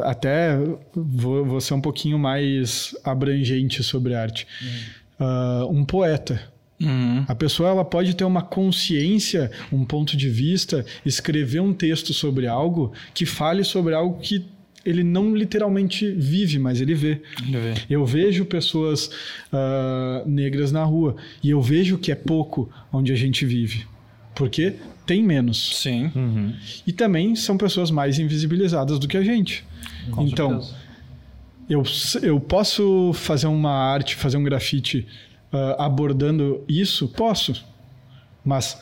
até 0.05 0.57
vou, 0.95 1.45
vou, 1.45 1.61
ser 1.61 1.75
um 1.75 1.81
pouquinho 1.81 2.19
mais 2.19 2.95
abrangente 3.05 3.83
sobre 3.83 4.15
arte. 4.15 4.47
Uhum. 4.61 5.27
Uh, 5.27 5.81
um 5.81 5.85
poeta. 5.85 6.41
Uhum. 6.81 7.25
A 7.27 7.35
pessoa 7.35 7.71
ela 7.71 7.85
pode 7.85 8.15
ter 8.15 8.25
uma 8.25 8.43
consciência, 8.43 9.51
um 9.73 9.85
ponto 9.85 10.17
de 10.17 10.29
vista, 10.29 10.85
escrever 11.05 11.61
um 11.61 11.73
texto 11.73 12.15
sobre 12.15 12.47
algo 12.47 12.93
que 13.13 13.27
fale 13.27 13.65
sobre 13.65 13.95
algo 13.95 14.21
que 14.21 14.45
ele 14.85 15.03
não 15.03 15.35
literalmente 15.35 16.11
vive, 16.11 16.59
mas 16.59 16.81
ele 16.81 16.95
vê. 16.95 17.21
Ele 17.47 17.59
vê. 17.59 17.75
Eu 17.91 18.07
vejo 18.07 18.45
pessoas 18.45 19.11
uh, 19.53 20.27
negras 20.27 20.73
na 20.73 20.85
rua 20.85 21.17
e 21.43 21.51
eu 21.51 21.61
vejo 21.61 21.99
que 21.99 22.13
é 22.13 22.15
pouco 22.15 22.71
onde 22.93 23.13
a 23.13 23.17
gente 23.17 23.45
vive. 23.45 23.85
Porque 24.35 24.75
tem 25.09 25.23
menos. 25.23 25.79
Sim. 25.79 26.13
Uhum. 26.15 26.55
E 26.87 26.93
também 26.93 27.35
são 27.35 27.57
pessoas 27.57 27.91
mais 27.91 28.19
invisibilizadas 28.19 28.99
do 28.99 29.09
que 29.09 29.17
a 29.17 29.25
gente. 29.25 29.65
Com 30.11 30.23
então, 30.23 30.63
eu, 31.69 31.83
eu 32.23 32.39
posso 32.39 33.13
fazer 33.15 33.47
uma 33.47 33.73
arte, 33.73 34.15
fazer 34.15 34.37
um 34.37 34.45
grafite 34.45 35.07
uh, 35.51 35.81
abordando 35.81 36.63
isso? 36.69 37.09
Posso. 37.09 37.65
Mas 38.45 38.79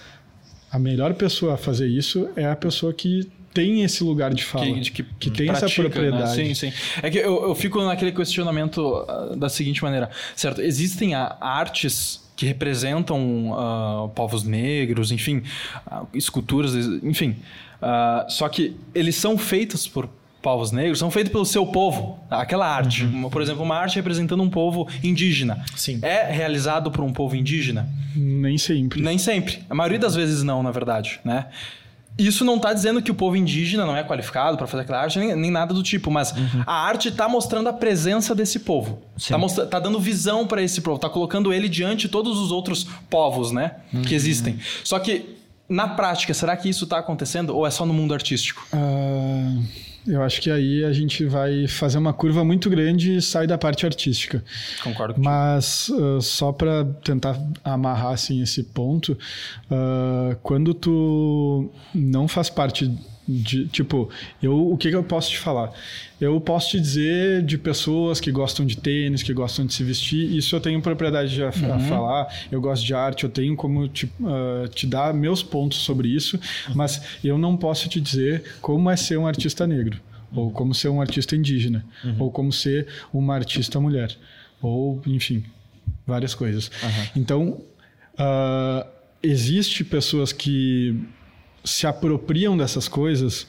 a 0.71 0.81
melhor 0.81 1.15
pessoa 1.15 1.55
a 1.55 1.57
fazer 1.57 1.87
isso 1.87 2.29
é 2.35 2.45
a 2.45 2.57
pessoa 2.57 2.93
que 2.93 3.31
tem 3.55 3.85
esse 3.85 4.03
lugar 4.03 4.35
de 4.35 4.45
fala, 4.45 4.67
que, 4.67 4.91
que, 4.91 5.03
que 5.05 5.31
tem 5.31 5.47
pratica, 5.47 5.67
essa 5.67 5.83
né? 5.83 5.89
propriedade. 5.89 6.43
Né? 6.43 6.55
Sim, 6.55 6.55
sim. 6.55 6.73
É 7.01 7.09
que 7.09 7.19
eu, 7.19 7.45
eu 7.45 7.55
fico 7.55 7.81
naquele 7.85 8.11
questionamento 8.11 8.79
uh, 8.81 9.37
da 9.37 9.49
seguinte 9.49 9.81
maneira, 9.81 10.11
certo? 10.35 10.61
Existem 10.61 11.15
artes 11.15 12.26
que 12.37 12.45
representam 12.45 13.51
uh, 13.51 14.09
povos 14.11 14.45
negros, 14.45 15.11
enfim, 15.11 15.43
uh, 15.91 16.07
esculturas, 16.13 16.75
enfim. 17.03 17.37
Uh, 17.81 18.31
só 18.31 18.49
que 18.49 18.77
eles 18.95 19.17
são 19.17 19.39
feitos 19.39 19.89
por 19.89 20.09
povos 20.43 20.71
negros, 20.71 20.99
são 20.99 21.11
feitos 21.11 21.33
pelo 21.33 21.45
seu 21.45 21.67
povo. 21.67 22.21
Aquela 22.31 22.69
arte, 22.69 23.05
uhum. 23.05 23.29
por 23.31 23.43
exemplo, 23.43 23.65
uma 23.65 23.77
arte 23.77 23.97
representando 23.97 24.43
um 24.43 24.51
povo 24.51 24.87
indígena. 25.03 25.65
Sim. 25.75 25.99
É 26.03 26.31
realizado 26.31 26.91
por 26.91 27.03
um 27.03 27.13
povo 27.13 27.35
indígena? 27.35 27.89
Nem 28.15 28.57
sempre. 28.57 29.03
Nem 29.03 29.19
sempre. 29.19 29.59
A 29.69 29.75
maioria 29.75 29.99
das 29.99 30.15
vezes 30.15 30.45
não, 30.45 30.63
na 30.63 30.71
verdade, 30.71 31.19
né? 31.25 31.47
Isso 32.19 32.45
não 32.45 32.57
está 32.57 32.73
dizendo 32.73 33.03
que 33.03 33.11
o 33.11 33.15
povo 33.15 33.37
indígena 33.37 33.85
não 33.85 33.95
é 33.95 34.03
qualificado 34.03 34.57
para 34.57 34.67
fazer 34.67 34.85
aquela 34.85 35.03
arte, 35.03 35.19
nem, 35.19 35.37
nem, 35.37 35.51
nada 35.51 35.75
do 35.75 35.83
tipo, 35.83 36.11
mas 36.11 36.33
uhum. 36.33 36.63
a 36.67 36.73
arte 36.73 37.09
está 37.09 37.29
mostrando 37.29 37.69
a 37.69 37.73
presença 37.73 38.35
desse 38.35 38.61
povo. 38.61 39.03
Está 39.17 39.67
tá 39.67 39.79
dando 39.79 40.01
visão 40.01 40.47
para 40.47 40.63
esse 40.63 40.81
povo, 40.81 40.97
está 40.97 41.11
colocando 41.11 41.53
ele 41.53 41.69
diante 41.69 42.03
de 42.03 42.09
todos 42.09 42.39
os 42.39 42.51
outros 42.51 42.87
povos, 43.11 43.53
né? 43.53 43.77
Uhum. 43.93 44.03
Que 44.03 44.15
existem. 44.15 44.59
Só 44.83 44.99
que, 44.99 45.37
na 45.69 45.89
prática, 45.89 46.33
será 46.33 46.57
que 46.57 46.71
isso 46.71 46.85
está 46.85 46.99
acontecendo 46.99 47.55
ou 47.55 47.67
é 47.67 47.71
só 47.71 47.85
no 47.85 47.93
mundo 47.93 48.15
artístico? 48.15 48.67
Uh... 48.73 49.63
Eu 50.07 50.23
acho 50.23 50.41
que 50.41 50.51
aí 50.51 50.85
a 50.85 50.93
gente 50.93 51.25
vai 51.25 51.67
fazer 51.67 51.99
uma 51.99 52.13
curva 52.13 52.45
muito 52.45 52.71
grande 52.71 53.17
e 53.17 53.23
sai 53.23 53.47
da 53.47 53.59
parte 53.59 53.85
artística. 53.85 54.45
Concordo. 54.83 55.15
Contigo. 55.15 55.33
Mas 55.33 55.89
uh, 55.89 56.21
só 56.21 56.53
para 56.53 56.85
tentar 57.05 57.39
amarrar 57.65 58.13
assim 58.13 58.41
esse 58.43 58.63
ponto, 58.63 59.13
uh, 59.71 60.37
quando 60.43 60.73
tu 60.75 61.71
não 61.95 62.29
faz 62.29 62.49
parte 62.49 62.91
de, 63.29 63.67
tipo, 63.69 64.09
eu, 64.43 64.71
o 64.71 64.77
que, 64.77 64.89
que 64.89 64.97
eu 64.97 65.03
posso 65.03 65.31
te 65.31 65.39
falar? 65.39 65.73
Eu 66.21 66.41
posso 66.41 66.71
te 66.71 66.81
dizer 66.81 67.43
de 67.43 67.59
pessoas 67.59 68.21
que 68.21 68.31
gostam 68.31 68.65
de 68.65 68.77
tênis, 68.77 69.23
que 69.23 69.35
gostam 69.35 69.67
de 69.67 69.75
se 69.75 69.83
vestir, 69.83 70.35
isso 70.37 70.55
eu 70.55 70.61
tenho 70.61 70.81
propriedade 70.81 71.43
a, 71.43 71.47
uhum. 71.47 71.75
a 71.75 71.79
falar. 71.81 72.35
Eu 72.51 72.61
gosto 72.61 72.85
de 72.85 72.95
arte, 72.95 73.25
eu 73.25 73.31
tenho 73.31 73.57
como 73.57 73.89
te, 73.89 74.07
uh, 74.21 74.69
te 74.69 74.87
dar 74.87 75.13
meus 75.13 75.43
pontos 75.43 75.79
sobre 75.79 76.09
isso, 76.09 76.39
mas 76.75 77.19
eu 77.23 77.37
não 77.37 77.57
posso 77.57 77.89
te 77.89 78.01
dizer 78.01 78.45
como 78.61 78.89
é 78.91 78.97
ser 78.97 79.19
um 79.19 79.27
artista 79.27 79.67
negro, 79.67 80.01
uhum. 80.33 80.45
ou 80.45 80.51
como 80.51 80.75
ser 80.75 80.89
um 80.89 81.01
artista 81.01 81.35
indígena, 81.35 81.85
uhum. 82.05 82.17
ou 82.21 82.31
como 82.31 82.53
ser 82.53 82.87
uma 83.13 83.35
artista 83.35 83.81
mulher, 83.81 84.17
ou, 84.63 85.03
enfim, 85.07 85.45
várias 86.07 86.35
coisas. 86.35 86.71
Então, 87.15 87.61
uh, 88.15 88.87
existe 89.23 89.85
pessoas 89.85 90.33
que 90.33 90.95
se 91.67 91.87
apropriam 91.87 92.57
dessas 92.57 92.87
coisas 92.89 93.47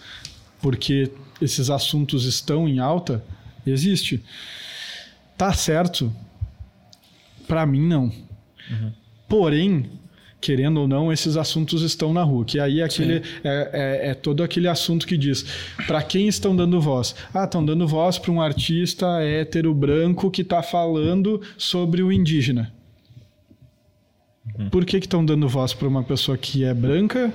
porque 0.61 1.11
esses 1.41 1.69
assuntos 1.69 2.25
estão 2.25 2.67
em 2.67 2.79
alta, 2.79 3.23
existe. 3.65 4.21
Tá 5.37 5.53
certo? 5.53 6.11
Para 7.47 7.65
mim, 7.65 7.87
não. 7.87 8.05
Uhum. 8.05 8.91
Porém, 9.29 9.89
querendo 10.41 10.81
ou 10.81 10.87
não, 10.87 11.13
esses 11.13 11.37
assuntos 11.37 11.83
estão 11.83 12.11
na 12.11 12.23
rua. 12.23 12.43
Que 12.43 12.59
aí 12.59 12.79
é, 12.79 12.83
aquele, 12.83 13.17
é, 13.17 13.21
é, 13.43 14.09
é, 14.09 14.13
todo 14.15 14.41
aquele 14.41 14.67
assunto 14.67 15.05
que 15.05 15.15
diz: 15.15 15.45
para 15.85 16.01
quem 16.01 16.27
estão 16.27 16.55
dando 16.55 16.81
voz? 16.81 17.15
Ah, 17.31 17.43
estão 17.43 17.63
dando 17.63 17.87
voz 17.87 18.17
para 18.17 18.31
um 18.31 18.41
artista 18.41 19.21
hétero 19.21 19.73
branco 19.75 20.31
que 20.31 20.41
está 20.41 20.63
falando 20.63 21.39
sobre 21.55 22.01
o 22.01 22.11
indígena. 22.11 22.73
Uhum. 24.57 24.69
Por 24.69 24.85
que 24.85 24.97
estão 24.97 25.23
dando 25.23 25.47
voz 25.47 25.71
para 25.71 25.87
uma 25.87 26.03
pessoa 26.03 26.35
que 26.35 26.63
é 26.63 26.73
branca 26.73 27.31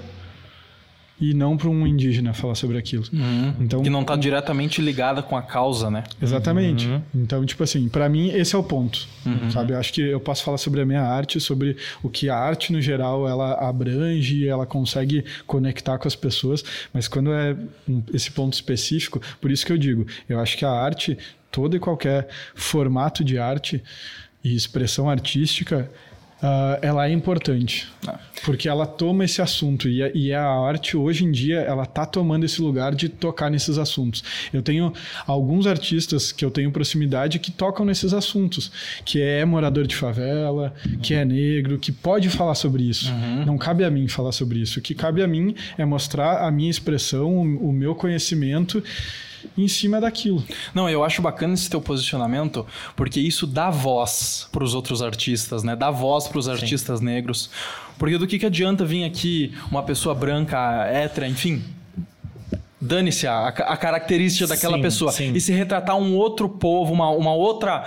e 1.23 1.33
não 1.33 1.57
para 1.57 1.69
um 1.69 1.87
indígena 1.87 2.35
falar 2.35 2.57
sobre 2.57 2.77
aquilo. 2.77 3.05
Uhum. 3.13 3.55
Então, 3.61 3.81
que 3.81 3.89
não 3.89 4.01
está 4.01 4.17
diretamente 4.17 4.83
ligada 4.83 5.23
com 5.23 5.37
a 5.37 5.43
causa, 5.43 5.89
né? 5.89 6.03
Exatamente. 6.21 6.89
Uhum. 6.89 7.03
Então, 7.15 7.47
tipo 7.47 7.63
assim, 7.63 7.89
para 7.89 8.09
mim 8.09 8.31
esse 8.31 8.57
é 8.57 8.59
o 8.59 8.63
ponto, 8.65 9.07
uhum. 9.25 9.49
sabe? 9.49 9.73
Eu 9.73 9.79
acho 9.79 9.93
que 9.93 10.01
eu 10.01 10.19
posso 10.19 10.43
falar 10.43 10.59
sobre 10.59 10.81
a 10.81 10.85
minha 10.85 11.03
arte, 11.03 11.39
sobre 11.39 11.77
o 12.03 12.11
que 12.11 12.29
a 12.29 12.37
arte 12.37 12.73
no 12.73 12.81
geral 12.81 13.29
ela 13.29 13.53
abrange, 13.55 14.49
ela 14.49 14.67
consegue 14.67 15.25
conectar 15.47 15.97
com 15.97 16.09
as 16.09 16.17
pessoas, 16.17 16.65
mas 16.93 17.07
quando 17.07 17.33
é 17.33 17.57
esse 18.13 18.33
ponto 18.33 18.55
específico, 18.55 19.23
por 19.41 19.53
isso 19.53 19.65
que 19.65 19.73
eu 19.73 19.79
digo, 19.79 20.05
eu 20.29 20.41
acho 20.41 20.59
que 20.59 20.65
a 20.65 20.73
arte, 20.73 21.17
todo 21.53 21.77
e 21.77 21.79
qualquer 21.79 22.27
formato 22.53 23.23
de 23.23 23.39
arte 23.39 23.81
e 24.43 24.57
expressão 24.57 25.09
artística 25.09 25.89
uh, 26.43 26.79
ela 26.83 27.07
é 27.07 27.13
importante. 27.13 27.89
Ah. 28.07 28.19
Porque 28.45 28.69
ela 28.69 28.85
toma 28.85 29.25
esse 29.25 29.41
assunto 29.41 29.89
e 29.89 30.03
a, 30.03 30.11
e 30.13 30.33
a 30.33 30.45
arte, 30.45 30.97
hoje 30.97 31.25
em 31.25 31.31
dia, 31.31 31.61
ela 31.61 31.87
tá 31.87 32.05
tomando 32.05 32.45
esse 32.45 32.61
lugar 32.61 32.95
de 32.95 33.09
tocar 33.09 33.49
nesses 33.49 33.79
assuntos. 33.79 34.25
Eu 34.53 34.63
tenho 34.63 34.93
alguns 35.27 35.67
artistas 35.67 36.33
que 36.33 36.45
eu 36.45 36.51
tenho 36.51 36.73
proximidade 36.73 37.39
que 37.39 37.53
tocam 37.53 37.87
nesses 37.87 38.13
assuntos, 38.13 38.73
que 39.05 39.23
é 39.23 39.45
morador 39.45 39.87
de 39.87 39.95
favela, 39.95 40.75
uhum. 40.85 40.99
que 40.99 41.15
é 41.15 41.25
negro, 41.25 41.79
que 41.79 41.93
pode 41.93 42.29
falar 42.29 42.57
sobre 42.57 42.83
isso. 42.83 43.13
Uhum. 43.13 43.47
Não 43.47 43.59
cabe 43.59 43.85
a 43.85 43.91
mim 43.91 44.09
falar 44.09 44.33
sobre 44.33 44.59
isso. 44.59 44.81
O 44.81 44.83
que 44.83 44.95
cabe 44.95 45.23
a 45.23 45.29
mim 45.29 45.55
é 45.79 45.85
mostrar 45.85 46.45
a 46.45 46.51
minha 46.51 46.71
expressão, 46.71 47.37
o, 47.37 47.69
o 47.69 47.73
meu 47.73 47.95
conhecimento 47.95 48.83
em 49.57 49.69
cima 49.69 50.01
daquilo. 50.01 50.43
Não, 50.75 50.89
eu 50.89 51.05
acho 51.05 51.23
bacana 51.23 51.55
esse 51.55 51.69
teu 51.69 51.81
posicionamento, 51.81 52.67
porque 52.97 53.21
isso 53.21 53.47
dá 53.47 53.71
voz 53.71 54.49
para 54.51 54.65
os 54.65 54.75
outros 54.75 55.03
artistas, 55.03 55.63
né? 55.63 55.77
Dá 55.77 55.91
voz 55.91 56.29
para 56.29 56.39
os 56.39 56.49
artistas 56.49 57.01
negros. 57.01 57.51
Porque 57.99 58.19
do 58.19 58.27
que, 58.27 58.39
que 58.39 58.47
adianta 58.47 58.85
vir 58.85 59.05
aqui 59.05 59.55
uma 59.71 59.83
pessoa 59.83 60.15
branca, 60.15 60.59
hétera, 60.87 61.29
enfim, 61.29 61.63
dane-se 62.83 63.29
a, 63.29 63.47
a, 63.47 63.77
característica 63.77 64.47
daquela 64.47 64.77
sim, 64.77 64.83
pessoa. 64.83 65.13
Sim. 65.13 65.33
E 65.33 65.41
se 65.41 65.53
retratar 65.53 65.97
um 65.97 66.17
outro 66.17 66.49
povo, 66.49 66.93
uma, 66.93 67.11
uma 67.11 67.33
outra, 67.33 67.85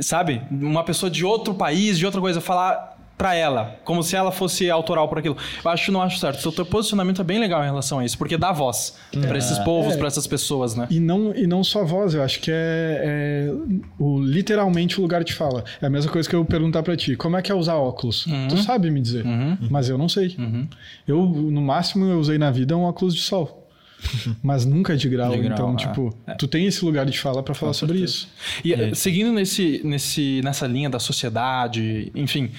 sabe? 0.00 0.42
Uma 0.50 0.82
pessoa 0.82 1.08
de 1.08 1.24
outro 1.24 1.54
país, 1.54 1.96
de 1.96 2.04
outra 2.04 2.20
coisa, 2.20 2.40
falar 2.40 2.91
para 3.22 3.36
ela, 3.36 3.76
como 3.84 4.02
se 4.02 4.16
ela 4.16 4.32
fosse 4.32 4.68
autoral 4.68 5.08
por 5.08 5.18
aquilo. 5.18 5.36
Eu 5.64 5.70
acho 5.70 5.84
que 5.84 5.90
não 5.92 6.02
acho 6.02 6.18
certo. 6.18 6.44
O 6.48 6.50
teu 6.50 6.66
posicionamento 6.66 7.20
é 7.20 7.24
bem 7.24 7.38
legal 7.38 7.62
em 7.62 7.66
relação 7.66 8.00
a 8.00 8.04
isso, 8.04 8.18
porque 8.18 8.36
dá 8.36 8.50
voz 8.50 8.96
é. 9.14 9.20
para 9.24 9.38
esses 9.38 9.60
povos, 9.60 9.94
é. 9.94 9.96
para 9.96 10.08
essas 10.08 10.26
pessoas, 10.26 10.74
né? 10.74 10.88
E 10.90 10.98
não, 10.98 11.32
e 11.32 11.46
não 11.46 11.62
só 11.62 11.84
voz, 11.84 12.14
eu 12.14 12.22
acho 12.24 12.40
que 12.40 12.50
é, 12.50 13.44
é 13.46 13.52
o, 13.96 14.20
literalmente 14.20 14.98
o 14.98 15.02
lugar 15.02 15.22
de 15.22 15.32
fala. 15.32 15.62
É 15.80 15.86
a 15.86 15.90
mesma 15.90 16.10
coisa 16.10 16.28
que 16.28 16.34
eu 16.34 16.44
perguntar 16.44 16.82
para 16.82 16.96
ti, 16.96 17.14
como 17.14 17.36
é 17.36 17.42
que 17.42 17.52
é 17.52 17.54
usar 17.54 17.76
óculos? 17.76 18.26
Uhum. 18.26 18.48
Tu 18.48 18.56
sabe 18.56 18.90
me 18.90 19.00
dizer, 19.00 19.24
uhum. 19.24 19.56
mas 19.70 19.88
eu 19.88 19.96
não 19.96 20.08
sei. 20.08 20.34
Uhum. 20.36 20.66
Eu, 21.06 21.24
no 21.24 21.62
máximo, 21.62 22.04
eu 22.06 22.18
usei 22.18 22.38
na 22.38 22.50
vida 22.50 22.76
um 22.76 22.82
óculos 22.82 23.14
de 23.14 23.20
sol 23.20 23.62
mas 24.42 24.64
nunca 24.66 24.96
de 24.96 25.08
grau. 25.08 25.30
De 25.30 25.38
grau 25.38 25.52
então, 25.52 25.74
é. 25.74 25.76
tipo, 25.76 26.18
é. 26.26 26.34
tu 26.34 26.48
tem 26.48 26.66
esse 26.66 26.84
lugar 26.84 27.06
de 27.06 27.16
fala 27.16 27.40
para 27.40 27.54
falar 27.54 27.72
sobre 27.72 28.00
isso. 28.00 28.28
E, 28.64 28.72
e 28.72 28.94
seguindo 28.96 29.32
nesse, 29.32 29.80
nesse, 29.84 30.40
nessa 30.42 30.66
linha 30.66 30.90
da 30.90 30.98
sociedade, 30.98 32.10
enfim, 32.14 32.50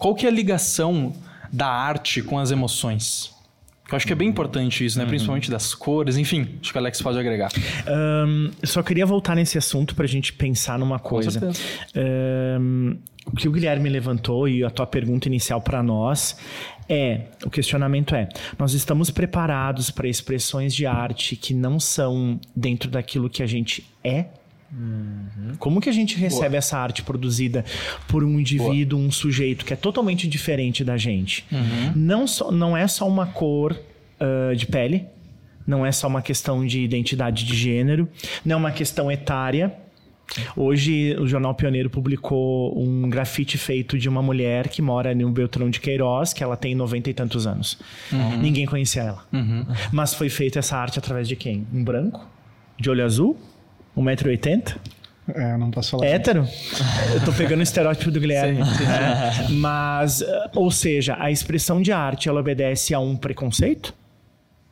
qual 0.00 0.14
que 0.14 0.24
é 0.24 0.30
a 0.30 0.32
ligação 0.32 1.12
da 1.52 1.68
arte 1.68 2.22
com 2.22 2.38
as 2.38 2.50
emoções? 2.50 3.32
Eu 3.90 3.96
acho 3.96 4.06
que 4.06 4.12
é 4.12 4.16
bem 4.16 4.28
importante 4.28 4.84
isso, 4.84 4.96
né? 4.96 5.04
Uhum. 5.04 5.10
Principalmente 5.10 5.50
das 5.50 5.74
cores, 5.74 6.16
enfim. 6.16 6.58
Acho 6.62 6.72
que 6.72 6.78
o 6.78 6.80
Alex 6.80 7.02
pode 7.02 7.18
agregar. 7.18 7.50
Um, 8.26 8.50
só 8.64 8.82
queria 8.82 9.04
voltar 9.04 9.34
nesse 9.34 9.58
assunto 9.58 9.94
para 9.94 10.04
a 10.06 10.08
gente 10.08 10.32
pensar 10.32 10.78
numa 10.78 10.98
coisa. 10.98 11.52
Um, 11.94 12.96
o 13.26 13.36
que 13.36 13.46
o 13.46 13.52
Guilherme 13.52 13.90
levantou 13.90 14.48
e 14.48 14.64
a 14.64 14.70
tua 14.70 14.86
pergunta 14.86 15.28
inicial 15.28 15.60
para 15.60 15.82
nós 15.82 16.36
é: 16.88 17.26
o 17.44 17.50
questionamento 17.50 18.14
é, 18.14 18.28
nós 18.58 18.72
estamos 18.72 19.10
preparados 19.10 19.90
para 19.90 20.08
expressões 20.08 20.72
de 20.74 20.86
arte 20.86 21.36
que 21.36 21.52
não 21.52 21.78
são 21.78 22.40
dentro 22.56 22.90
daquilo 22.90 23.28
que 23.28 23.42
a 23.42 23.46
gente 23.46 23.84
é? 24.02 24.26
Uhum. 24.72 25.54
Como 25.58 25.80
que 25.80 25.88
a 25.88 25.92
gente 25.92 26.16
recebe 26.16 26.50
Boa. 26.50 26.58
essa 26.58 26.78
arte 26.78 27.02
produzida 27.02 27.64
por 28.06 28.22
um 28.22 28.38
indivíduo, 28.38 28.98
Boa. 28.98 29.08
um 29.08 29.10
sujeito 29.10 29.64
que 29.64 29.72
é 29.72 29.76
totalmente 29.76 30.28
diferente 30.28 30.84
da 30.84 30.96
gente? 30.96 31.44
Uhum. 31.50 31.92
Não, 31.96 32.26
só, 32.26 32.52
não 32.52 32.76
é 32.76 32.86
só 32.86 33.08
uma 33.08 33.26
cor 33.26 33.72
uh, 33.72 34.54
de 34.54 34.66
pele, 34.66 35.06
não 35.66 35.84
é 35.84 35.92
só 35.92 36.06
uma 36.06 36.22
questão 36.22 36.64
de 36.64 36.80
identidade 36.80 37.44
de 37.44 37.56
gênero, 37.56 38.08
não 38.44 38.54
é 38.54 38.56
uma 38.56 38.72
questão 38.72 39.10
etária. 39.10 39.74
Hoje, 40.56 41.16
o 41.18 41.26
Jornal 41.26 41.52
Pioneiro 41.56 41.90
publicou 41.90 42.80
um 42.80 43.10
grafite 43.10 43.58
feito 43.58 43.98
de 43.98 44.08
uma 44.08 44.22
mulher 44.22 44.68
que 44.68 44.80
mora 44.80 45.12
no 45.12 45.28
Beltrão 45.32 45.68
de 45.68 45.80
Queiroz, 45.80 46.32
que 46.32 46.44
ela 46.44 46.56
tem 46.56 46.72
noventa 46.72 47.10
e 47.10 47.14
tantos 47.14 47.48
anos. 47.48 47.76
Uhum. 48.12 48.38
Ninguém 48.38 48.64
conhecia 48.64 49.02
ela. 49.02 49.24
Uhum. 49.32 49.66
Mas 49.90 50.14
foi 50.14 50.28
feita 50.28 50.60
essa 50.60 50.76
arte 50.76 51.00
através 51.00 51.26
de 51.26 51.34
quem? 51.34 51.66
Um 51.74 51.82
branco? 51.82 52.24
De 52.78 52.88
olho 52.88 53.04
azul? 53.04 53.36
1,80m? 54.00 54.76
É, 55.34 55.56
não 55.56 55.70
posso 55.70 55.92
falar. 55.92 56.06
Hétero? 56.06 56.46
Eu 57.14 57.24
tô 57.24 57.32
pegando 57.32 57.60
o 57.60 57.62
estereótipo 57.62 58.10
do 58.10 58.20
Guilherme. 58.20 58.64
Sim, 58.64 58.74
sim. 58.74 58.84
É. 58.84 59.48
Mas, 59.50 60.24
ou 60.54 60.70
seja, 60.70 61.16
a 61.18 61.30
expressão 61.30 61.80
de 61.80 61.92
arte, 61.92 62.28
ela 62.28 62.40
obedece 62.40 62.94
a 62.94 63.00
um 63.00 63.16
preconceito? 63.16 63.94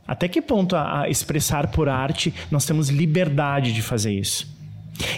Até 0.06 0.26
que 0.26 0.40
ponto 0.40 0.74
a, 0.74 1.02
a 1.02 1.08
expressar 1.08 1.68
por 1.68 1.88
arte 1.88 2.32
nós 2.50 2.64
temos 2.64 2.88
liberdade 2.88 3.72
de 3.72 3.82
fazer 3.82 4.12
isso? 4.12 4.57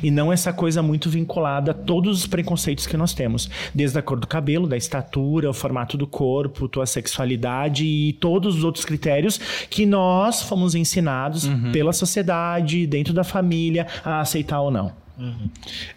E 0.03 0.11
não 0.11 0.33
essa 0.33 0.53
coisa 0.53 0.83
muito 0.83 1.09
vinculada 1.09 1.71
a 1.71 1.75
todos 1.75 2.21
os 2.21 2.27
preconceitos 2.27 2.87
que 2.87 2.97
nós 2.97 3.13
temos, 3.13 3.51
desde 3.75 3.99
a 3.99 4.03
cor 4.03 4.19
do 4.19 4.27
cabelo, 4.27 4.67
da 4.67 4.77
estatura, 4.77 5.49
o 5.49 5.55
formato 5.55 5.97
do 5.97 6.07
corpo, 6.07 6.69
tua 6.69 6.87
sexualidade 6.87 7.85
e 7.85 8.13
todos 8.15 8.57
os 8.57 8.65
outros 8.65 8.85
critérios 8.85 9.39
que 9.69 9.87
nós 9.87 10.43
fomos 10.43 10.75
ensinados 10.75 11.45
uhum. 11.45 11.73
pela 11.73 11.93
sociedade, 11.93 12.87
dentro 12.87 13.13
da 13.13 13.25
família, 13.25 13.87
a 14.05 14.21
aceitar 14.21 14.61
ou 14.61 14.71
não. 14.71 14.93
Uhum. 15.21 15.51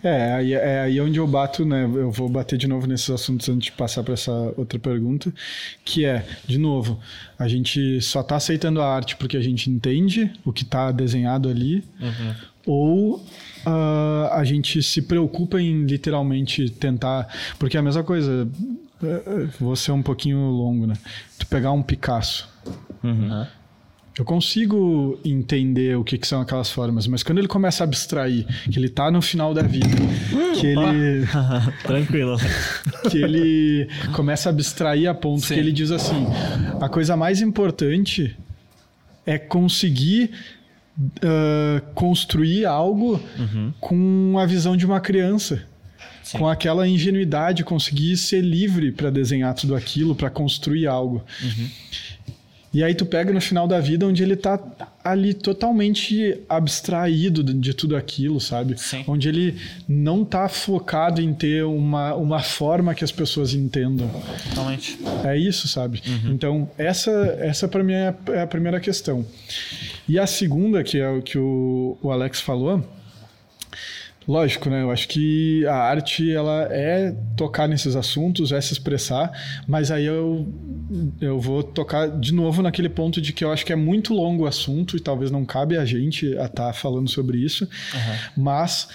É, 0.04 0.34
aí, 0.34 0.54
é 0.54 0.82
aí 0.82 1.00
onde 1.00 1.18
eu 1.18 1.26
bato, 1.26 1.64
né? 1.66 1.86
Eu 1.86 2.12
vou 2.12 2.28
bater 2.28 2.58
de 2.58 2.68
novo 2.68 2.86
nesses 2.86 3.10
assuntos 3.10 3.48
antes 3.48 3.68
de 3.68 3.72
passar 3.72 4.04
para 4.04 4.14
essa 4.14 4.32
outra 4.58 4.78
pergunta, 4.78 5.34
que 5.86 6.04
é, 6.04 6.26
de 6.46 6.58
novo, 6.58 7.00
a 7.40 7.48
gente 7.48 8.02
só 8.02 8.20
está 8.20 8.36
aceitando 8.36 8.82
a 8.82 8.94
arte 8.94 9.16
porque 9.16 9.38
a 9.38 9.42
gente 9.42 9.70
entende 9.70 10.32
o 10.44 10.52
que 10.52 10.64
está 10.64 10.92
desenhado 10.92 11.48
ali, 11.48 11.84
uhum. 12.02 12.36
ou 12.68 13.16
uh, 13.16 14.34
a 14.34 14.44
gente 14.44 14.84
se 14.84 15.02
preocupa 15.02 15.62
em 15.62 15.86
literalmente 15.86 16.70
tentar. 16.70 17.28
Porque 17.58 17.78
é 17.78 17.80
a 17.80 17.84
mesma 17.84 18.04
coisa, 18.04 18.46
é, 19.02 19.08
é, 19.08 19.46
vou 19.58 19.76
ser 19.78 19.94
um 19.94 20.04
pouquinho 20.04 20.38
longo, 20.50 20.86
né? 20.86 20.96
Tu 21.40 21.48
pegar 21.48 21.72
um 21.72 21.82
Picasso. 21.82 22.50
Uhum. 23.02 23.46
Eu 24.18 24.24
consigo 24.24 25.20
entender 25.26 25.98
o 25.98 26.04
que, 26.04 26.20
que, 26.20 26.28
são 26.28 26.40
aquelas 26.40 26.70
formas, 26.70 27.08
mas 27.08 27.24
quando 27.24 27.40
ele 27.40 27.48
começa 27.48 27.84
a 27.84 27.86
abstrair, 27.86 28.46
que 28.72 28.78
ele 28.78 28.86
está 28.86 29.10
no 29.10 29.24
final 29.24 29.56
da 29.56 29.64
vida, 29.64 29.88
que 30.60 30.68
ele. 30.68 31.26
Tranquilo. 31.84 32.38
que 33.10 33.18
ele 33.18 33.90
começa 34.14 34.50
a 34.50 34.52
abstrair 34.52 35.10
a 35.10 35.16
ponto 35.16 35.42
Sim. 35.42 35.56
que 35.56 35.60
ele 35.60 35.72
diz 35.72 35.90
assim: 35.90 36.28
a 36.80 36.88
coisa 36.88 37.18
mais 37.18 37.42
importante 37.42 38.38
é 39.26 39.40
conseguir 39.40 40.30
uh, 41.00 41.82
construir 41.94 42.66
algo 42.66 43.20
uhum. 43.38 43.74
com 43.80 44.38
a 44.38 44.46
visão 44.46 44.78
de 44.78 44.86
uma 44.86 45.00
criança. 45.00 45.64
Sim. 46.24 46.38
Com 46.38 46.48
aquela 46.48 46.88
ingenuidade, 46.88 47.66
conseguir 47.66 48.16
ser 48.16 48.42
livre 48.42 48.92
para 48.94 49.10
desenhar 49.10 49.54
tudo 49.54 49.76
aquilo, 49.76 50.16
para 50.16 50.30
construir 50.30 50.88
algo. 50.88 51.22
Uhum. 51.42 51.70
E 52.74 52.84
aí 52.84 52.96
tu 52.96 53.06
pega 53.06 53.32
no 53.32 53.40
final 53.40 53.68
da 53.68 53.80
vida 53.80 54.08
onde 54.08 54.24
ele 54.24 54.36
tá 54.36 54.60
ali 55.04 55.34
totalmente 55.34 56.40
abstraído 56.50 57.44
de 57.44 57.74
tudo 57.74 57.96
aquilo, 57.96 58.42
sabe? 58.42 58.80
Sim. 58.80 59.04
Onde 59.08 59.30
ele 59.30 59.56
não 59.88 60.26
tá 60.26 60.50
focado 60.50 61.22
em 61.22 61.34
ter 61.34 61.64
uma, 61.64 62.16
uma 62.16 62.40
forma 62.40 62.96
que 62.96 63.04
as 63.04 63.12
pessoas 63.12 63.54
entendam. 63.54 64.10
Totalmente. 64.50 64.98
É 65.24 65.38
isso, 65.38 65.68
sabe? 65.68 66.02
Uhum. 66.08 66.34
Então, 66.34 66.72
essa, 66.76 67.12
essa 67.40 67.68
para 67.68 67.84
mim 67.84 67.94
é, 67.94 68.16
é 68.30 68.42
a 68.42 68.48
primeira 68.48 68.80
questão. 68.80 69.24
E 70.10 70.18
a 70.18 70.26
segunda, 70.26 70.84
que 70.84 70.98
é 70.98 71.10
o 71.10 71.22
que 71.22 71.38
o, 71.38 71.98
o 72.02 72.12
Alex 72.12 72.42
falou, 72.42 72.84
Lógico, 74.28 74.70
né? 74.70 74.82
Eu 74.82 74.92
acho 74.92 75.08
que 75.08 75.66
a 75.66 75.76
arte 75.76 76.32
ela 76.32 76.68
é 76.72 77.14
tocar 77.36 77.68
nesses 77.68 77.96
assuntos, 77.96 78.52
é 78.52 78.62
se 78.62 78.74
expressar, 78.74 79.32
mas 79.68 79.92
aí 79.92 80.06
eu, 80.06 80.48
eu 81.20 81.40
vou 81.40 81.62
tocar 81.62 82.08
de 82.08 82.34
novo 82.34 82.62
naquele 82.62 82.90
ponto 82.90 83.22
de 83.22 83.34
que 83.34 83.44
eu 83.44 83.52
acho 83.52 83.66
que 83.66 83.74
é 83.74 83.76
muito 83.76 84.14
longo 84.14 84.44
o 84.44 84.48
assunto 84.48 84.96
e 84.96 85.00
talvez 85.00 85.30
não 85.30 85.46
cabe 85.46 85.78
a 85.78 85.86
gente 85.86 86.28
a 86.38 86.46
estar 86.46 86.68
tá 86.68 86.74
falando 86.74 87.10
sobre 87.10 87.38
isso, 87.38 87.66
uhum. 87.66 88.44
mas 88.44 88.88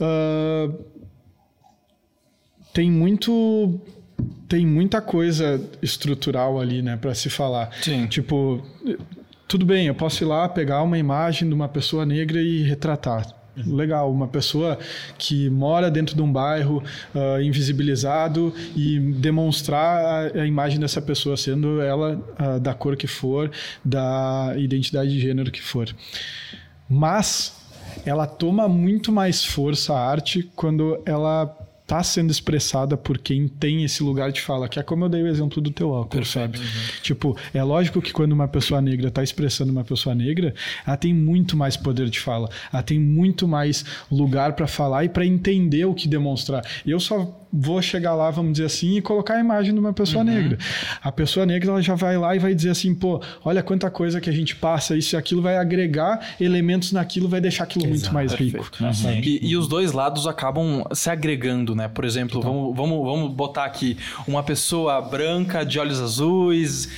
uh, 0.00 0.84
tem 2.72 2.90
muito 2.90 3.80
tem 4.48 4.64
muita 4.64 5.00
coisa 5.00 5.60
estrutural 5.82 6.60
ali, 6.60 6.80
né, 6.80 6.96
para 6.96 7.14
se 7.14 7.28
falar. 7.28 7.70
Sim. 7.82 8.06
Tipo, 8.06 8.64
tudo 9.48 9.66
bem, 9.66 9.88
eu 9.88 9.94
posso 9.94 10.22
ir 10.22 10.26
lá 10.26 10.48
pegar 10.48 10.82
uma 10.82 10.96
imagem 10.96 11.48
de 11.48 11.54
uma 11.54 11.68
pessoa 11.68 12.06
negra 12.06 12.40
e 12.40 12.62
retratar 12.62 13.36
Legal, 13.64 14.12
uma 14.12 14.28
pessoa 14.28 14.78
que 15.16 15.48
mora 15.48 15.90
dentro 15.90 16.14
de 16.14 16.20
um 16.20 16.30
bairro 16.30 16.82
uh, 17.14 17.40
invisibilizado 17.40 18.52
e 18.74 18.98
demonstrar 18.98 20.04
a, 20.04 20.42
a, 20.42 20.46
imagem 20.46 20.78
dessa 20.78 21.00
pessoa, 21.00 21.36
sendo 21.36 21.80
ela 21.80 22.20
uh, 22.38 22.60
da 22.60 22.74
cor 22.74 22.96
que 22.96 23.06
for, 23.06 23.50
da 23.82 24.52
identidade 24.58 25.10
de 25.10 25.20
gênero 25.20 25.50
que 25.50 25.62
for. 25.62 25.88
Mas 26.88 27.56
ela 28.04 28.26
toma 28.26 28.68
muito 28.68 29.10
mais 29.10 29.44
força 29.44 29.94
a 29.94 30.06
arte 30.06 30.50
quando 30.54 31.00
ela 31.06 31.56
está 31.86 32.02
sendo 32.02 32.32
expressada 32.32 32.96
por 32.96 33.16
quem 33.16 33.46
tem 33.46 33.84
esse 33.84 34.02
lugar 34.02 34.32
de 34.32 34.40
fala, 34.40 34.68
que 34.68 34.80
é 34.80 34.82
como 34.82 35.04
eu 35.04 35.08
dei 35.08 35.22
o 35.22 35.28
exemplo 35.28 35.62
do 35.62 35.70
teu 35.70 35.88
óculos, 35.90 36.32
sabe? 36.32 36.58
Uhum. 36.58 36.64
Tipo, 37.00 37.38
é 37.54 37.62
lógico 37.62 38.02
que 38.02 38.12
quando 38.12 38.32
uma 38.32 38.48
pessoa 38.48 38.82
negra 38.82 39.06
está 39.06 39.22
expressando 39.22 39.70
uma 39.70 39.84
pessoa 39.84 40.12
negra, 40.12 40.52
ela 40.84 40.96
tem 40.96 41.14
muito 41.14 41.56
mais 41.56 41.76
poder 41.76 42.10
de 42.10 42.18
fala, 42.18 42.50
ela 42.72 42.82
tem 42.82 42.98
muito 42.98 43.46
mais 43.46 43.84
lugar 44.10 44.54
para 44.54 44.66
falar 44.66 45.04
e 45.04 45.08
para 45.08 45.24
entender 45.24 45.84
o 45.84 45.94
que 45.94 46.08
demonstrar. 46.08 46.66
Eu 46.84 46.98
só 46.98 47.45
vou 47.58 47.80
chegar 47.80 48.14
lá, 48.14 48.30
vamos 48.30 48.52
dizer 48.52 48.66
assim, 48.66 48.96
e 48.96 49.02
colocar 49.02 49.34
a 49.34 49.40
imagem 49.40 49.72
de 49.72 49.80
uma 49.80 49.92
pessoa 49.92 50.22
uhum. 50.22 50.30
negra. 50.30 50.58
A 51.02 51.10
pessoa 51.10 51.46
negra 51.46 51.70
ela 51.70 51.82
já 51.82 51.94
vai 51.94 52.18
lá 52.18 52.36
e 52.36 52.38
vai 52.38 52.54
dizer 52.54 52.70
assim, 52.70 52.94
pô, 52.94 53.20
olha 53.44 53.62
quanta 53.62 53.90
coisa 53.90 54.20
que 54.20 54.28
a 54.28 54.32
gente 54.32 54.54
passa, 54.54 54.96
isso 54.96 55.14
e 55.14 55.16
aquilo 55.16 55.40
vai 55.40 55.56
agregar 55.56 56.20
elementos 56.40 56.92
naquilo, 56.92 57.28
vai 57.28 57.40
deixar 57.40 57.64
aquilo 57.64 57.86
Exato, 57.86 57.98
muito 57.98 58.14
mais 58.14 58.32
rico. 58.32 58.70
Uhum. 58.80 59.20
E, 59.22 59.50
e, 59.50 59.56
os 59.56 59.66
dois 59.66 59.92
lados 59.92 60.26
acabam 60.26 60.84
se 60.92 61.08
agregando, 61.08 61.74
né? 61.74 61.88
Por 61.88 62.04
exemplo, 62.04 62.40
vamos, 62.40 62.76
vamos, 62.76 63.04
vamos 63.04 63.32
botar 63.32 63.64
aqui 63.64 63.96
uma 64.26 64.42
pessoa 64.42 65.00
branca 65.00 65.64
de 65.64 65.78
olhos 65.78 66.00
azuis 66.00 66.88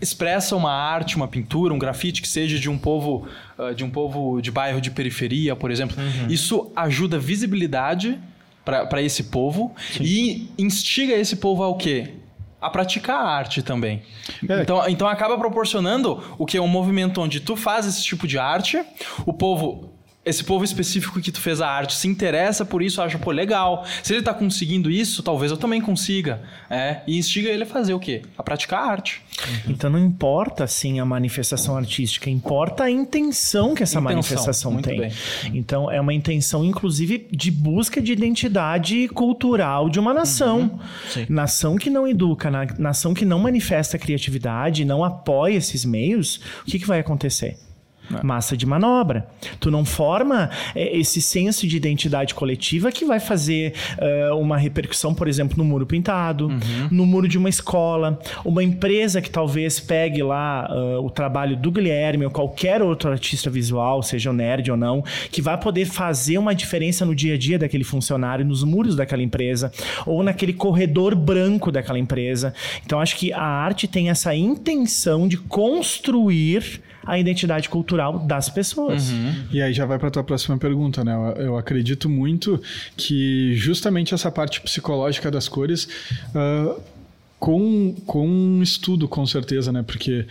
expressa 0.00 0.56
uma 0.56 0.72
arte, 0.72 1.16
uma 1.16 1.28
pintura, 1.28 1.74
um 1.74 1.78
grafite 1.78 2.22
que 2.22 2.28
seja 2.28 2.58
de 2.58 2.70
um 2.70 2.78
povo 2.78 3.26
uh, 3.58 3.74
de 3.74 3.84
um 3.84 3.90
povo 3.90 4.40
de 4.40 4.50
bairro 4.50 4.80
de 4.80 4.90
periferia, 4.90 5.54
por 5.54 5.70
exemplo. 5.70 5.96
Uhum. 5.98 6.28
Isso 6.28 6.72
ajuda 6.74 7.16
a 7.16 7.20
visibilidade 7.20 8.18
para 8.64 9.02
esse 9.02 9.24
povo 9.24 9.74
Sim. 9.92 10.04
e 10.04 10.48
instiga 10.58 11.14
esse 11.14 11.36
povo 11.36 11.62
ao 11.62 11.76
quê? 11.76 12.14
a 12.60 12.68
praticar 12.68 13.16
a 13.16 13.28
arte 13.28 13.62
também. 13.62 14.02
É. 14.46 14.60
Então, 14.60 14.86
então 14.88 15.08
acaba 15.08 15.38
proporcionando 15.38 16.22
o 16.36 16.44
que 16.44 16.58
é 16.58 16.60
um 16.60 16.68
movimento 16.68 17.20
onde 17.20 17.40
tu 17.40 17.56
faz 17.56 17.86
esse 17.86 18.04
tipo 18.04 18.26
de 18.26 18.38
arte, 18.38 18.84
o 19.24 19.32
povo 19.32 19.89
esse 20.22 20.44
povo 20.44 20.62
específico 20.62 21.18
que 21.18 21.32
tu 21.32 21.40
fez 21.40 21.62
a 21.62 21.68
arte 21.68 21.94
se 21.94 22.06
interessa 22.06 22.62
por 22.62 22.82
isso, 22.82 23.00
acha, 23.00 23.18
pô, 23.18 23.30
legal. 23.30 23.86
Se 24.02 24.12
ele 24.12 24.22
tá 24.22 24.34
conseguindo 24.34 24.90
isso, 24.90 25.22
talvez 25.22 25.50
eu 25.50 25.56
também 25.56 25.80
consiga. 25.80 26.42
É, 26.68 27.00
e 27.06 27.18
instiga 27.18 27.48
ele 27.48 27.62
a 27.62 27.66
fazer 27.66 27.94
o 27.94 27.98
quê? 27.98 28.20
A 28.36 28.42
praticar 28.42 28.82
a 28.82 28.86
arte. 28.86 29.22
Uhum. 29.48 29.72
Então 29.72 29.88
não 29.88 29.98
importa, 29.98 30.64
assim, 30.64 31.00
a 31.00 31.06
manifestação 31.06 31.74
artística, 31.74 32.28
importa 32.28 32.84
a 32.84 32.90
intenção 32.90 33.74
que 33.74 33.82
essa 33.82 33.98
intenção, 33.98 34.02
manifestação 34.02 34.82
tem. 34.82 35.00
Bem. 35.00 35.12
Então 35.54 35.90
é 35.90 35.98
uma 35.98 36.12
intenção, 36.12 36.62
inclusive, 36.64 37.26
de 37.30 37.50
busca 37.50 38.00
de 38.02 38.12
identidade 38.12 39.08
cultural 39.08 39.88
de 39.88 39.98
uma 39.98 40.12
nação. 40.12 40.78
Uhum. 41.16 41.26
Nação 41.30 41.76
que 41.76 41.88
não 41.88 42.06
educa, 42.06 42.50
nação 42.78 43.14
que 43.14 43.24
não 43.24 43.38
manifesta 43.38 43.98
criatividade, 43.98 44.84
não 44.84 45.02
apoia 45.02 45.56
esses 45.56 45.82
meios, 45.82 46.40
o 46.60 46.64
que, 46.66 46.78
que 46.78 46.86
vai 46.86 47.00
acontecer? 47.00 47.56
É. 48.12 48.24
massa 48.24 48.56
de 48.56 48.66
manobra. 48.66 49.26
Tu 49.58 49.70
não 49.70 49.84
forma 49.84 50.50
é, 50.74 50.96
esse 50.98 51.20
senso 51.22 51.66
de 51.66 51.76
identidade 51.76 52.34
coletiva 52.34 52.90
que 52.90 53.04
vai 53.04 53.20
fazer 53.20 53.74
uh, 53.98 54.36
uma 54.36 54.56
repercussão, 54.56 55.14
por 55.14 55.28
exemplo, 55.28 55.56
no 55.56 55.64
muro 55.64 55.86
pintado, 55.86 56.48
uhum. 56.48 56.88
no 56.90 57.06
muro 57.06 57.28
de 57.28 57.38
uma 57.38 57.48
escola, 57.48 58.18
uma 58.44 58.62
empresa 58.62 59.20
que 59.20 59.30
talvez 59.30 59.78
pegue 59.78 60.22
lá 60.22 60.68
uh, 60.70 61.04
o 61.04 61.10
trabalho 61.10 61.56
do 61.56 61.70
Guilherme 61.70 62.24
ou 62.24 62.30
qualquer 62.30 62.82
outro 62.82 63.10
artista 63.10 63.48
visual, 63.48 64.02
seja 64.02 64.30
o 64.30 64.32
nerd 64.32 64.70
ou 64.70 64.76
não, 64.76 65.04
que 65.30 65.40
vai 65.40 65.58
poder 65.58 65.84
fazer 65.84 66.38
uma 66.38 66.54
diferença 66.54 67.04
no 67.04 67.14
dia 67.14 67.34
a 67.34 67.38
dia 67.38 67.58
daquele 67.58 67.84
funcionário, 67.84 68.44
nos 68.44 68.64
muros 68.64 68.96
daquela 68.96 69.22
empresa 69.22 69.72
ou 70.04 70.22
naquele 70.22 70.52
corredor 70.52 71.14
branco 71.14 71.70
daquela 71.70 71.98
empresa. 71.98 72.52
Então 72.84 73.00
acho 73.00 73.16
que 73.16 73.32
a 73.32 73.42
arte 73.42 73.86
tem 73.86 74.10
essa 74.10 74.34
intenção 74.34 75.28
de 75.28 75.36
construir 75.36 76.80
a 77.04 77.18
identidade 77.18 77.68
cultural 77.68 78.18
das 78.20 78.48
pessoas. 78.48 79.10
Uhum. 79.10 79.44
E 79.52 79.62
aí 79.62 79.72
já 79.72 79.86
vai 79.86 79.98
para 79.98 80.10
tua 80.10 80.24
próxima 80.24 80.56
pergunta, 80.58 81.02
né? 81.04 81.14
Eu, 81.14 81.42
eu, 81.42 81.56
acredito 81.56 82.08
muito 82.08 82.60
que 82.96 83.54
justamente 83.54 84.14
essa 84.14 84.30
parte 84.30 84.60
psicológica 84.60 85.30
das 85.30 85.48
cores 85.48 85.88
uh, 86.34 86.80
com, 87.38 87.94
com 88.06 88.28
um 88.28 88.62
estudo, 88.62 89.08
com 89.08 89.26
certeza, 89.26 89.72
né? 89.72 89.82
Porque 89.82 90.26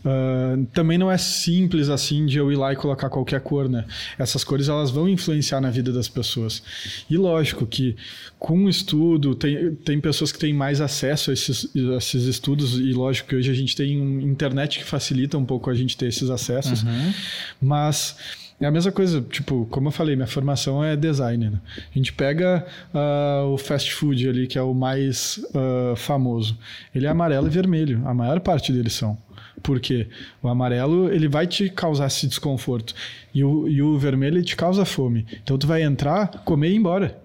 Uh, 0.00 0.64
também 0.66 0.96
não 0.96 1.10
é 1.10 1.18
simples 1.18 1.88
assim 1.88 2.24
de 2.24 2.38
eu 2.38 2.52
ir 2.52 2.56
lá 2.56 2.72
e 2.72 2.76
colocar 2.76 3.10
qualquer 3.10 3.40
cor, 3.40 3.68
né? 3.68 3.84
Essas 4.16 4.44
cores 4.44 4.68
elas 4.68 4.90
vão 4.90 5.08
influenciar 5.08 5.60
na 5.60 5.70
vida 5.70 5.92
das 5.92 6.08
pessoas. 6.08 6.62
E 7.10 7.16
lógico 7.16 7.66
que 7.66 7.96
com 8.38 8.64
o 8.64 8.68
estudo, 8.68 9.34
tem, 9.34 9.74
tem 9.74 10.00
pessoas 10.00 10.30
que 10.30 10.38
têm 10.38 10.54
mais 10.54 10.80
acesso 10.80 11.30
a 11.30 11.34
esses, 11.34 11.68
a 11.74 11.96
esses 11.96 12.24
estudos, 12.24 12.78
e 12.78 12.92
lógico 12.92 13.30
que 13.30 13.36
hoje 13.36 13.50
a 13.50 13.54
gente 13.54 13.74
tem 13.74 14.00
um 14.00 14.20
internet 14.20 14.78
que 14.78 14.84
facilita 14.84 15.36
um 15.36 15.44
pouco 15.44 15.68
a 15.68 15.74
gente 15.74 15.96
ter 15.96 16.06
esses 16.06 16.30
acessos, 16.30 16.82
uhum. 16.82 17.12
mas. 17.60 18.16
É 18.60 18.66
a 18.66 18.72
mesma 18.72 18.90
coisa, 18.90 19.20
tipo, 19.20 19.68
como 19.70 19.86
eu 19.86 19.92
falei, 19.92 20.16
minha 20.16 20.26
formação 20.26 20.82
é 20.82 20.96
designer. 20.96 21.52
Né? 21.52 21.60
A 21.94 21.96
gente 21.96 22.12
pega 22.12 22.66
uh, 22.92 23.46
o 23.52 23.56
fast 23.56 23.94
food 23.94 24.28
ali, 24.28 24.48
que 24.48 24.58
é 24.58 24.62
o 24.62 24.74
mais 24.74 25.38
uh, 25.54 25.94
famoso. 25.94 26.58
Ele 26.92 27.06
é 27.06 27.08
amarelo 27.08 27.46
e 27.46 27.50
vermelho. 27.50 28.02
A 28.04 28.12
maior 28.12 28.40
parte 28.40 28.72
deles 28.72 28.94
são. 28.94 29.16
Porque 29.62 30.08
o 30.42 30.48
amarelo 30.48 31.10
ele 31.12 31.28
vai 31.28 31.46
te 31.46 31.68
causar 31.68 32.06
esse 32.06 32.26
desconforto 32.26 32.94
e 33.34 33.42
o, 33.44 33.68
e 33.68 33.82
o 33.82 33.98
vermelho 33.98 34.42
te 34.42 34.56
causa 34.56 34.84
fome. 34.84 35.26
Então 35.42 35.58
tu 35.58 35.66
vai 35.66 35.82
entrar, 35.82 36.28
comer 36.44 36.70
e 36.70 36.72
ir 36.72 36.76
embora. 36.76 37.20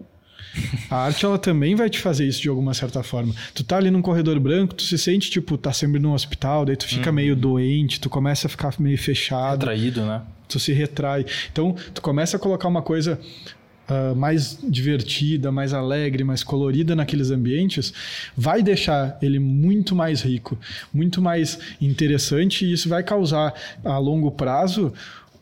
A 0.89 0.97
arte 0.97 1.25
ela 1.25 1.37
também 1.37 1.75
vai 1.75 1.89
te 1.89 1.99
fazer 1.99 2.25
isso 2.27 2.41
de 2.41 2.49
alguma 2.49 2.73
certa 2.73 3.01
forma. 3.01 3.33
Tu 3.53 3.63
tá 3.63 3.77
ali 3.77 3.89
num 3.89 4.01
corredor 4.01 4.39
branco, 4.39 4.75
tu 4.75 4.83
se 4.83 4.97
sente 4.97 5.29
tipo 5.31 5.57
tá 5.57 5.73
sempre 5.73 5.99
num 5.99 6.13
hospital, 6.13 6.65
daí 6.65 6.75
tu 6.75 6.87
fica 6.87 7.09
uhum. 7.09 7.15
meio 7.15 7.35
doente, 7.35 7.99
tu 7.99 8.09
começa 8.09 8.47
a 8.47 8.49
ficar 8.49 8.73
meio 8.79 8.97
fechado, 8.97 9.61
traído, 9.61 10.05
né? 10.05 10.21
Tu 10.47 10.59
se 10.59 10.71
retrai. 10.71 11.25
Então 11.51 11.75
tu 11.93 12.01
começa 12.01 12.37
a 12.37 12.39
colocar 12.39 12.67
uma 12.67 12.81
coisa 12.81 13.19
uh, 13.89 14.15
mais 14.15 14.57
divertida, 14.63 15.51
mais 15.51 15.73
alegre, 15.73 16.23
mais 16.23 16.43
colorida 16.43 16.95
naqueles 16.95 17.31
ambientes, 17.31 17.93
vai 18.35 18.61
deixar 18.61 19.17
ele 19.21 19.39
muito 19.39 19.95
mais 19.95 20.21
rico, 20.21 20.57
muito 20.93 21.21
mais 21.21 21.59
interessante 21.81 22.65
e 22.65 22.73
isso 22.73 22.89
vai 22.89 23.03
causar 23.03 23.53
a 23.83 23.97
longo 23.97 24.31
prazo 24.31 24.93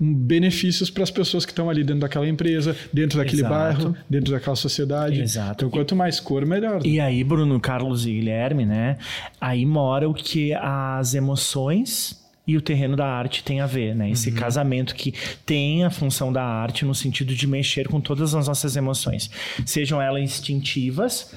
benefícios 0.03 0.89
para 0.89 1.03
as 1.03 1.11
pessoas 1.11 1.45
que 1.45 1.51
estão 1.51 1.69
ali 1.69 1.83
dentro 1.83 2.01
daquela 2.01 2.27
empresa, 2.27 2.75
dentro 2.91 3.19
daquele 3.19 3.43
Exato. 3.43 3.53
bairro, 3.53 3.97
dentro 4.09 4.33
daquela 4.33 4.55
sociedade. 4.55 5.21
Exato. 5.21 5.51
Então, 5.51 5.69
quanto 5.69 5.95
mais 5.95 6.19
cor, 6.19 6.43
melhor. 6.43 6.83
E 6.83 6.99
aí, 6.99 7.23
Bruno, 7.23 7.59
Carlos 7.59 8.07
e 8.07 8.13
Guilherme, 8.13 8.65
né? 8.65 8.97
Aí 9.39 9.63
mora 9.63 10.09
o 10.09 10.13
que 10.13 10.53
as 10.55 11.13
emoções 11.13 12.20
e 12.45 12.57
o 12.57 12.61
terreno 12.61 12.95
da 12.95 13.05
arte 13.05 13.43
tem 13.43 13.61
a 13.61 13.65
ver, 13.65 13.95
né? 13.95 14.09
Esse 14.09 14.29
uhum. 14.29 14.35
casamento 14.35 14.95
que 14.95 15.13
tem 15.45 15.83
a 15.83 15.89
função 15.89 16.33
da 16.33 16.43
arte 16.43 16.83
no 16.83 16.95
sentido 16.95 17.35
de 17.35 17.45
mexer 17.45 17.87
com 17.87 18.01
todas 18.01 18.33
as 18.33 18.47
nossas 18.47 18.75
emoções, 18.75 19.29
sejam 19.65 20.01
elas 20.01 20.23
instintivas, 20.23 21.33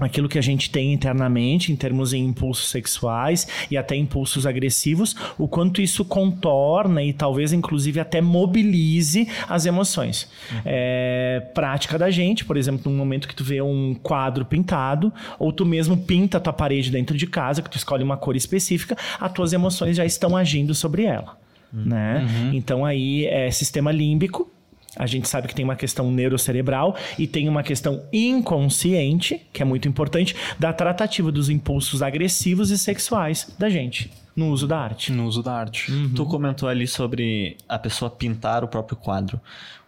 aquilo 0.00 0.28
que 0.28 0.38
a 0.38 0.42
gente 0.42 0.70
tem 0.70 0.92
internamente 0.92 1.72
em 1.72 1.76
termos 1.76 2.10
de 2.10 2.18
impulsos 2.18 2.68
sexuais 2.68 3.46
e 3.70 3.76
até 3.76 3.96
impulsos 3.96 4.46
agressivos, 4.46 5.14
o 5.38 5.46
quanto 5.46 5.80
isso 5.80 6.04
contorna 6.04 7.02
e 7.02 7.12
talvez 7.12 7.52
inclusive 7.52 8.00
até 8.00 8.20
mobilize 8.20 9.28
as 9.48 9.66
emoções. 9.66 10.28
Uhum. 10.52 10.60
É, 10.64 11.42
prática 11.54 11.98
da 11.98 12.10
gente, 12.10 12.44
por 12.44 12.56
exemplo, 12.56 12.90
no 12.90 12.96
momento 12.96 13.28
que 13.28 13.34
tu 13.34 13.44
vê 13.44 13.60
um 13.60 13.94
quadro 13.94 14.44
pintado 14.44 15.12
ou 15.38 15.52
tu 15.52 15.64
mesmo 15.64 15.96
pinta 15.96 16.38
a 16.38 16.40
tua 16.40 16.52
parede 16.52 16.90
dentro 16.90 17.16
de 17.16 17.26
casa, 17.26 17.62
que 17.62 17.70
tu 17.70 17.76
escolhe 17.76 18.02
uma 18.02 18.16
cor 18.16 18.36
específica, 18.36 18.96
as 19.20 19.32
tuas 19.32 19.52
emoções 19.52 19.96
já 19.96 20.04
estão 20.04 20.36
agindo 20.36 20.74
sobre 20.74 21.04
ela. 21.04 21.38
Uhum. 21.72 21.84
Né? 21.84 22.28
Uhum. 22.28 22.54
Então 22.54 22.84
aí 22.84 23.26
é 23.26 23.50
sistema 23.50 23.92
límbico, 23.92 24.50
a 24.96 25.06
gente 25.06 25.28
sabe 25.28 25.48
que 25.48 25.54
tem 25.54 25.64
uma 25.64 25.76
questão 25.76 26.10
neurocerebral 26.10 26.96
e 27.18 27.26
tem 27.26 27.48
uma 27.48 27.62
questão 27.62 28.02
inconsciente, 28.12 29.40
que 29.52 29.62
é 29.62 29.64
muito 29.64 29.88
importante, 29.88 30.34
da 30.58 30.72
tratativa 30.72 31.30
dos 31.30 31.48
impulsos 31.48 32.02
agressivos 32.02 32.70
e 32.70 32.78
sexuais 32.78 33.54
da 33.58 33.68
gente 33.68 34.10
no 34.36 34.48
uso 34.50 34.66
da 34.66 34.78
arte. 34.78 35.12
No 35.12 35.26
uso 35.26 35.42
da 35.42 35.52
arte. 35.52 35.92
Uhum. 35.92 36.14
Tu 36.14 36.24
comentou 36.24 36.68
ali 36.68 36.86
sobre 36.86 37.56
a 37.68 37.78
pessoa 37.78 38.10
pintar 38.10 38.64
o 38.64 38.68
próprio 38.68 38.96
quadro. 38.96 39.40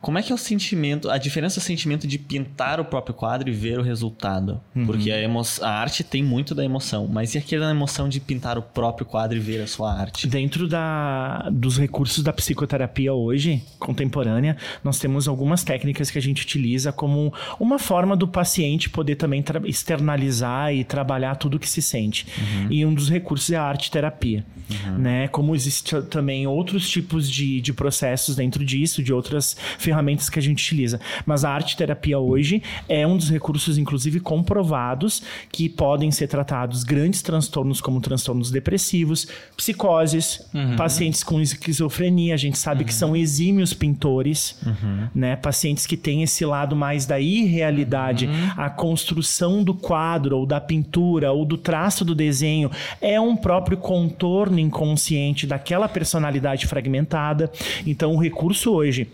Como 0.03 0.19
é 0.19 0.23
que 0.23 0.31
é 0.31 0.35
o 0.35 0.39
sentimento, 0.39 1.09
a 1.09 1.17
diferença 1.17 1.61
do 1.61 1.63
sentimento 1.63 2.07
de 2.07 2.19
pintar 2.19 2.79
o 2.81 2.85
próprio 2.85 3.15
quadro 3.15 3.49
e 3.49 3.53
ver 3.53 3.79
o 3.79 3.83
resultado? 3.83 4.61
Uhum. 4.75 4.85
Porque 4.85 5.11
a, 5.11 5.19
emo 5.23 5.41
a 5.63 5.71
arte 5.71 6.05
tem 6.05 6.23
muito 6.23 6.55
da 6.55 6.65
emoção, 6.65 7.07
mas 7.07 7.35
e 7.35 7.39
aquela 7.39 7.71
emoção 7.71 8.09
de 8.09 8.21
pintar 8.21 8.59
o 8.59 8.63
próprio 8.63 9.07
quadro 9.07 9.39
e 9.39 9.41
ver 9.41 9.63
a 9.63 9.67
sua 9.67 9.99
arte? 9.99 10.27
Dentro 10.27 10.69
da, 10.69 11.49
dos 11.51 11.79
recursos 11.79 12.23
da 12.23 12.33
psicoterapia 12.33 13.15
hoje, 13.15 13.63
contemporânea, 13.79 14.57
nós 14.85 14.99
temos 14.99 15.27
algumas 15.27 15.65
técnicas 15.65 16.11
que 16.11 16.19
a 16.19 16.23
gente 16.23 16.43
utiliza 16.43 16.93
como 16.93 17.33
uma 17.59 17.79
forma 17.79 18.17
do 18.17 18.29
paciente 18.29 18.91
poder 18.91 19.17
também 19.17 19.43
externalizar 19.65 20.75
e 20.75 20.85
trabalhar 20.85 21.37
tudo 21.37 21.59
que 21.59 21.69
se 21.69 21.81
sente. 21.81 22.27
Uhum. 22.37 22.67
E 22.71 22.85
um 22.85 22.93
dos 22.93 23.09
recursos 23.09 23.51
é 23.51 23.57
a 23.57 23.63
arte 23.63 23.91
terapia. 23.91 24.33
desenho, 24.33 24.45
uhum. 24.93 24.99
né? 24.99 25.29
Como 25.29 25.55
existe 25.55 26.01
também 26.03 26.47
outros 26.47 26.89
tipos 26.89 27.31
de, 27.31 27.61
de 27.61 27.73
processos 27.73 28.37
dentro 28.37 28.65
disso, 28.65 29.03
de 29.03 29.13
outras 29.13 29.57
ferramentas 29.79 29.92
que 30.31 30.39
a 30.39 30.43
gente 30.43 30.63
utiliza. 30.63 31.01
Mas 31.27 31.45
a 31.45 31.51
arte 31.51 31.77
terapia 31.77 32.19
hoje 32.19 32.63
é 32.89 33.07
um 33.07 33.17
dos 33.17 33.31
recursos, 33.31 33.79
inclusive, 33.79 34.21
comprovados 34.21 35.23
que 35.51 35.69
podem 35.69 36.11
ser 36.11 36.29
tratados 36.29 36.85
grandes 36.85 37.23
transtornos 37.23 37.81
como 37.81 38.01
transtornos 38.01 38.51
depressivos, 38.51 39.27
psicoses, 39.57 40.49
uhum. 40.55 40.77
pacientes 40.77 41.23
com 41.23 41.41
esquizofrenia, 41.41 42.35
a 42.35 42.37
gente 42.37 42.59
sabe 42.59 42.81
uhum. 42.81 42.87
que 42.87 42.95
são 42.95 43.17
exímios 43.17 43.75
pintores, 43.75 44.57
uhum. 44.65 45.09
né? 45.15 45.37
Pacientes 45.37 45.87
que 45.87 45.97
têm 45.97 46.23
esse 46.23 46.45
lado 46.45 46.75
mais 46.77 47.07
da 47.07 47.19
irrealidade, 47.21 48.27
uhum. 48.27 48.51
a 48.57 48.71
construção 48.71 49.63
do 49.63 49.75
quadro 49.75 50.39
ou 50.39 50.47
da 50.47 50.61
pintura 50.61 51.33
ou 51.33 51.45
do 51.45 51.57
traço 51.57 52.05
do 52.05 52.15
desenho 52.15 52.71
é 53.01 53.21
um 53.21 53.37
próprio 53.37 53.77
contorno 53.77 54.59
inconsciente 54.59 55.47
daquela 55.47 55.89
personalidade 55.89 56.67
fragmentada. 56.67 57.51
Então, 57.87 58.15
o 58.15 58.19
recurso 58.19 58.73
hoje 58.73 59.09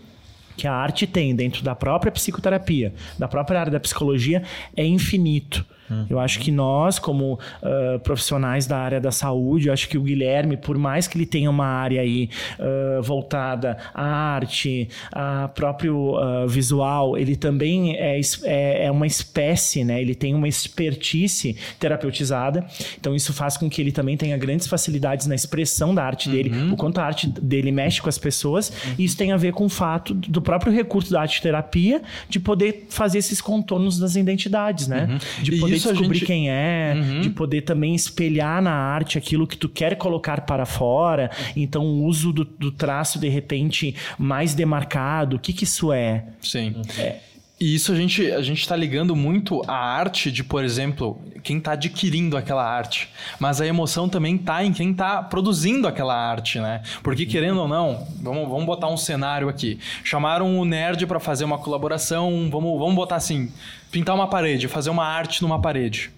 que 0.59 0.67
a 0.67 0.73
arte 0.73 1.07
tem 1.07 1.33
dentro 1.33 1.63
da 1.63 1.73
própria 1.73 2.11
psicoterapia, 2.11 2.93
da 3.17 3.29
própria 3.29 3.61
área 3.61 3.71
da 3.71 3.79
psicologia, 3.79 4.43
é 4.75 4.85
infinito. 4.85 5.65
Uhum. 5.89 6.05
Eu 6.09 6.19
acho 6.19 6.39
que 6.39 6.51
nós, 6.51 6.99
como 6.99 7.33
uh, 7.33 7.99
profissionais 7.99 8.67
da 8.67 8.77
área 8.77 8.99
da 8.99 9.11
saúde, 9.11 9.67
eu 9.67 9.73
acho 9.73 9.87
que 9.89 9.97
o 9.97 10.01
Guilherme, 10.01 10.57
por 10.57 10.77
mais 10.77 11.07
que 11.07 11.17
ele 11.17 11.25
tenha 11.25 11.49
uma 11.49 11.65
área 11.65 12.01
aí 12.01 12.29
uh, 12.59 13.01
voltada 13.01 13.77
à 13.93 14.03
arte, 14.03 14.87
a 15.11 15.47
próprio 15.47 16.15
uh, 16.15 16.47
visual, 16.47 17.17
ele 17.17 17.35
também 17.35 17.95
é, 17.95 18.19
é, 18.43 18.85
é, 18.85 18.91
uma 18.91 19.07
espécie, 19.07 19.83
né? 19.83 20.01
Ele 20.01 20.15
tem 20.15 20.35
uma 20.35 20.47
expertise 20.47 21.55
terapeutizada. 21.79 22.65
Então 22.99 23.15
isso 23.15 23.33
faz 23.33 23.57
com 23.57 23.69
que 23.69 23.81
ele 23.81 23.91
também 23.91 24.17
tenha 24.17 24.37
grandes 24.37 24.67
facilidades 24.67 25.27
na 25.27 25.35
expressão 25.35 25.93
da 25.93 26.03
arte 26.03 26.29
dele, 26.29 26.49
uhum. 26.49 26.73
o 26.73 26.77
quanto 26.77 26.99
a 26.99 27.05
arte 27.05 27.27
dele 27.27 27.71
mexe 27.71 28.01
com 28.01 28.09
as 28.09 28.17
pessoas. 28.17 28.69
Uhum. 28.69 28.95
E 28.99 29.03
isso 29.05 29.17
tem 29.17 29.31
a 29.31 29.37
ver 29.37 29.53
com 29.53 29.65
o 29.65 29.69
fato 29.69 30.13
do 30.13 30.41
próprio 30.41 30.71
recurso 30.71 31.11
da 31.11 31.21
arte 31.21 31.41
terapia 31.41 32.01
de 32.29 32.39
poder 32.39 32.87
fazer 32.89 33.17
esses 33.17 33.41
contornos 33.41 33.99
das 33.99 34.15
identidades, 34.15 34.87
né? 34.87 35.07
Uhum. 35.09 35.43
De 35.43 35.57
poder 35.57 35.78
isso 35.79 35.89
descobrir 35.89 36.19
gente... 36.19 36.27
quem 36.27 36.49
é, 36.49 36.93
uhum. 36.95 37.21
de 37.21 37.29
poder 37.29 37.61
também 37.61 37.95
espelhar 37.95 38.61
na 38.61 38.73
arte 38.73 39.17
aquilo 39.17 39.47
que 39.47 39.57
tu 39.57 39.67
quer 39.67 39.95
colocar 39.95 40.41
para 40.41 40.65
fora. 40.65 41.31
Então, 41.55 41.85
o 41.85 42.05
uso 42.05 42.31
do, 42.31 42.45
do 42.45 42.71
traço, 42.71 43.19
de 43.19 43.29
repente, 43.29 43.95
mais 44.17 44.53
demarcado, 44.53 45.37
o 45.37 45.39
que, 45.39 45.53
que 45.53 45.63
isso 45.63 45.91
é? 45.91 46.25
Sim. 46.41 46.75
É. 46.97 47.28
E 47.59 47.75
isso 47.75 47.91
a 47.91 47.95
gente 47.95 48.31
a 48.31 48.41
gente 48.41 48.61
está 48.61 48.75
ligando 48.75 49.15
muito 49.15 49.61
à 49.67 49.75
arte 49.75 50.31
de, 50.31 50.45
por 50.45 50.63
exemplo, 50.63 51.21
quem 51.43 51.57
está 51.57 51.73
adquirindo 51.73 52.37
aquela 52.37 52.63
arte, 52.63 53.09
mas 53.37 53.59
a 53.59 53.67
emoção 53.67 54.07
também 54.07 54.37
está 54.37 54.63
em 54.63 54.71
quem 54.71 54.91
está 54.91 55.21
produzindo 55.21 55.85
aquela 55.85 56.15
arte, 56.15 56.59
né? 56.59 56.81
Porque 57.03 57.25
querendo 57.25 57.59
ou 57.59 57.67
não, 57.67 58.07
vamos, 58.21 58.47
vamos 58.47 58.65
botar 58.65 58.87
um 58.87 58.95
cenário 58.95 59.49
aqui. 59.49 59.77
Chamaram 60.05 60.57
o 60.57 60.63
nerd 60.63 61.05
para 61.05 61.19
fazer 61.19 61.43
uma 61.43 61.57
colaboração, 61.57 62.49
vamos 62.49 62.79
vamos 62.79 62.95
botar 62.95 63.17
assim, 63.17 63.51
pintar 63.91 64.15
uma 64.15 64.27
parede, 64.27 64.69
fazer 64.69 64.89
uma 64.89 65.05
arte 65.05 65.41
numa 65.41 65.59
parede. 65.59 66.11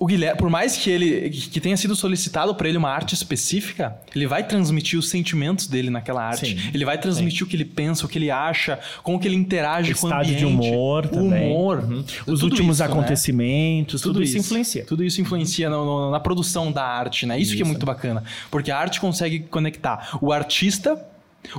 O 0.00 0.06
Guilherme, 0.06 0.38
por 0.38 0.48
mais 0.48 0.78
que 0.78 0.88
ele 0.88 1.28
que 1.28 1.60
tenha 1.60 1.76
sido 1.76 1.94
solicitado 1.94 2.54
para 2.54 2.66
ele 2.66 2.78
uma 2.78 2.88
arte 2.88 3.14
específica, 3.14 3.94
ele 4.16 4.26
vai 4.26 4.42
transmitir 4.42 4.98
os 4.98 5.10
sentimentos 5.10 5.66
dele 5.66 5.90
naquela 5.90 6.24
arte. 6.24 6.58
Sim, 6.58 6.70
ele 6.72 6.86
vai 6.86 6.96
transmitir 6.96 7.40
sim. 7.40 7.44
o 7.44 7.46
que 7.46 7.54
ele 7.54 7.66
pensa, 7.66 8.06
o 8.06 8.08
que 8.08 8.16
ele 8.16 8.30
acha, 8.30 8.80
como 9.02 9.20
que 9.20 9.28
ele 9.28 9.36
interage 9.36 9.92
o 9.92 9.96
com 9.98 10.06
o 10.06 10.14
ambiente. 10.14 10.38
de 10.38 10.46
humor 10.46 11.06
também. 11.06 11.50
Humor. 11.50 11.84
Uhum. 11.84 12.02
Os 12.26 12.42
últimos 12.42 12.78
isso, 12.78 12.88
né? 12.88 12.90
acontecimentos, 12.90 14.00
né? 14.00 14.02
tudo, 14.02 14.14
tudo 14.14 14.22
isso, 14.22 14.38
influencia. 14.38 14.84
Tudo 14.86 15.04
isso 15.04 15.20
influencia 15.20 15.68
no, 15.68 16.10
na 16.10 16.18
produção 16.18 16.72
da 16.72 16.82
arte, 16.82 17.26
né? 17.26 17.38
Isso, 17.38 17.48
isso, 17.48 17.56
que 17.58 17.62
é 17.62 17.66
muito 17.66 17.84
bacana. 17.84 18.24
Porque 18.50 18.70
a 18.70 18.78
arte 18.78 19.02
consegue 19.02 19.40
conectar 19.40 20.16
o 20.22 20.32
artista 20.32 20.98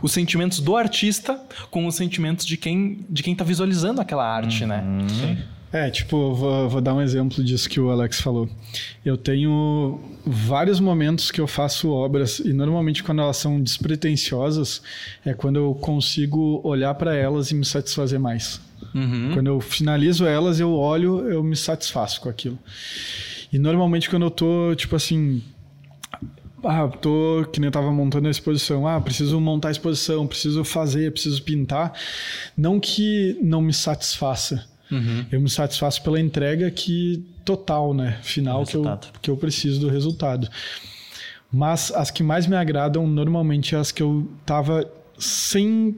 os 0.02 0.12
sentimentos 0.12 0.60
do 0.60 0.76
artista 0.76 1.40
com 1.70 1.86
os 1.86 1.96
sentimentos 1.96 2.46
de 2.46 2.58
quem 2.58 3.06
de 3.08 3.22
quem 3.22 3.34
está 3.34 3.44
visualizando 3.44 4.02
aquela 4.02 4.28
arte, 4.28 4.66
né? 4.66 4.82
uhum. 4.84 4.98
né? 4.98 5.10
Sim. 5.10 5.61
É, 5.74 5.90
tipo, 5.90 6.34
vou, 6.34 6.68
vou, 6.68 6.82
dar 6.82 6.94
um 6.94 7.02
exemplo 7.02 7.42
disso 7.44 7.70
que 7.70 7.80
o 7.80 7.90
Alex 7.90 8.20
falou. 8.20 8.50
Eu 9.06 9.16
tenho 9.16 10.00
vários 10.26 10.82
momentos 10.82 11.32
que 11.32 11.40
eu 11.40 11.48
faço 11.48 11.90
obras 11.90 12.40
e 12.40 12.52
normalmente 12.52 13.02
quando 13.02 13.22
elas 13.22 13.38
são 13.38 13.62
despretensiosas 13.62 14.82
é 15.26 15.34
quando 15.34 15.58
eu 15.58 15.74
consigo 15.74 16.60
olhar 16.64 16.94
para 16.96 17.16
elas 17.16 17.52
e 17.52 17.56
me 17.56 17.64
satisfazer 17.64 18.20
mais. 18.20 18.60
Uhum. 18.94 19.32
Quando 19.34 19.48
eu 19.48 19.62
finalizo 19.62 20.26
elas, 20.26 20.60
eu 20.60 20.74
olho, 20.74 21.30
eu 21.30 21.42
me 21.42 21.56
satisfaço 21.56 22.20
com 22.20 22.28
aquilo. 22.28 22.60
E 23.52 23.58
normalmente 23.58 24.10
quando 24.10 24.24
eu 24.24 24.32
tô, 24.32 24.76
tipo 24.76 24.96
assim, 24.98 25.42
ah, 26.64 26.88
tô, 26.88 27.46
que 27.52 27.60
nem 27.60 27.68
eu 27.68 27.72
tava 27.72 27.92
montando 27.92 28.28
a 28.28 28.32
exposição, 28.32 28.88
ah, 28.88 29.00
preciso 29.00 29.40
montar 29.40 29.70
a 29.70 29.72
exposição, 29.72 30.28
preciso 30.28 30.64
fazer, 30.64 31.12
preciso 31.12 31.42
pintar. 31.44 31.94
Não 32.58 32.80
que 32.80 33.38
não 33.42 33.62
me 33.62 33.74
satisfaça, 33.74 34.66
Uhum. 34.92 35.26
Eu 35.32 35.40
me 35.40 35.50
satisfaço 35.50 36.04
pela 36.04 36.20
entrega 36.20 36.70
que 36.70 37.26
total, 37.46 37.94
né? 37.94 38.20
Final 38.22 38.66
que 38.66 38.76
eu, 38.76 39.00
que 39.22 39.32
eu 39.32 39.38
preciso 39.38 39.80
do 39.80 39.90
resultado. 39.90 40.50
Mas 41.52 41.92
as 41.92 42.12
que 42.12 42.24
mais 42.24 42.48
me 42.48 42.56
agradam 42.56 43.08
normalmente 43.08 43.76
é 43.76 43.78
as 43.78 43.92
que 43.92 44.04
eu 44.04 44.30
tava 44.46 44.90
sem 45.18 45.96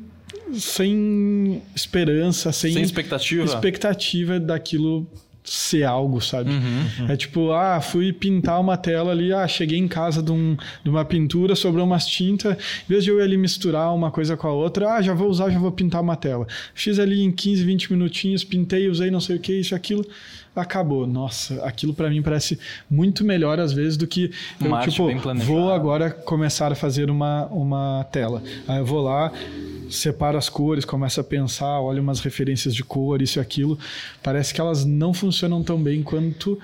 sem 0.54 1.62
esperança, 1.76 2.52
sem, 2.52 2.74
sem 2.74 2.84
expectativa. 2.84 3.44
expectativa 3.44 4.40
daquilo 4.40 5.08
ser 5.44 5.84
algo, 5.84 6.22
sabe? 6.22 6.50
Uhum, 6.52 6.86
uhum. 7.00 7.10
É 7.10 7.18
tipo, 7.18 7.52
ah, 7.52 7.82
fui 7.82 8.14
pintar 8.14 8.60
uma 8.60 8.78
tela 8.78 9.12
ali, 9.12 9.34
ah, 9.34 9.48
cheguei 9.48 9.78
em 9.78 9.88
casa 9.88 10.22
de, 10.24 10.32
um, 10.32 10.56
de 10.84 10.90
uma 10.90 11.04
pintura, 11.04 11.56
sobrou 11.56 11.86
umas 11.86 12.06
tintas, 12.06 12.54
em 12.54 12.88
vez 12.88 13.04
de 13.04 13.10
eu 13.10 13.20
ir 13.20 13.24
ali 13.24 13.38
misturar 13.38 13.94
uma 13.94 14.10
coisa 14.10 14.38
com 14.38 14.48
a 14.48 14.54
outra, 14.54 14.94
ah, 14.94 15.02
já 15.02 15.14
vou 15.14 15.30
usar, 15.30 15.50
já 15.50 15.60
vou 15.60 15.72
pintar 15.72 16.02
uma 16.02 16.16
tela. 16.16 16.48
Fiz 16.74 16.98
ali 16.98 17.22
em 17.22 17.32
15, 17.32 17.64
20 17.64 17.92
minutinhos, 17.92 18.44
pintei, 18.44 18.88
usei 18.88 19.12
não 19.12 19.20
sei 19.20 19.36
o 19.36 19.40
que, 19.40 19.54
isso, 19.60 19.76
aquilo, 19.76 20.06
acabou. 20.56 21.08
Nossa, 21.08 21.64
aquilo 21.66 21.94
para 21.94 22.10
mim 22.10 22.22
parece 22.22 22.60
muito 22.90 23.24
melhor 23.24 23.60
às 23.60 23.74
vezes 23.74 23.98
do 23.98 24.08
que 24.08 24.32
eu, 24.62 24.80
tipo, 24.82 25.10
vou 25.46 25.72
agora 25.72 26.10
começar 26.10 26.72
a 26.72 26.76
fazer 26.76 27.10
uma, 27.10 27.46
uma 27.48 28.06
tela. 28.12 28.42
Aí 28.68 28.78
eu 28.78 28.86
vou 28.86 29.02
lá, 29.02 29.32
separa 29.90 30.38
as 30.38 30.50
cores, 30.50 30.86
começa 30.86 31.22
a 31.22 31.24
pensar, 31.24 31.80
olha 31.80 32.02
umas 32.02 32.20
referências 32.20 32.74
de 32.74 32.84
cor, 32.84 33.22
isso 33.22 33.40
e 33.40 33.42
aquilo. 33.42 33.78
Parece 34.22 34.54
que 34.54 34.62
elas 34.62 34.86
não 34.86 35.14
funcionam 35.14 35.64
tão 35.64 35.82
bem 35.82 36.04
quanto 36.04 36.60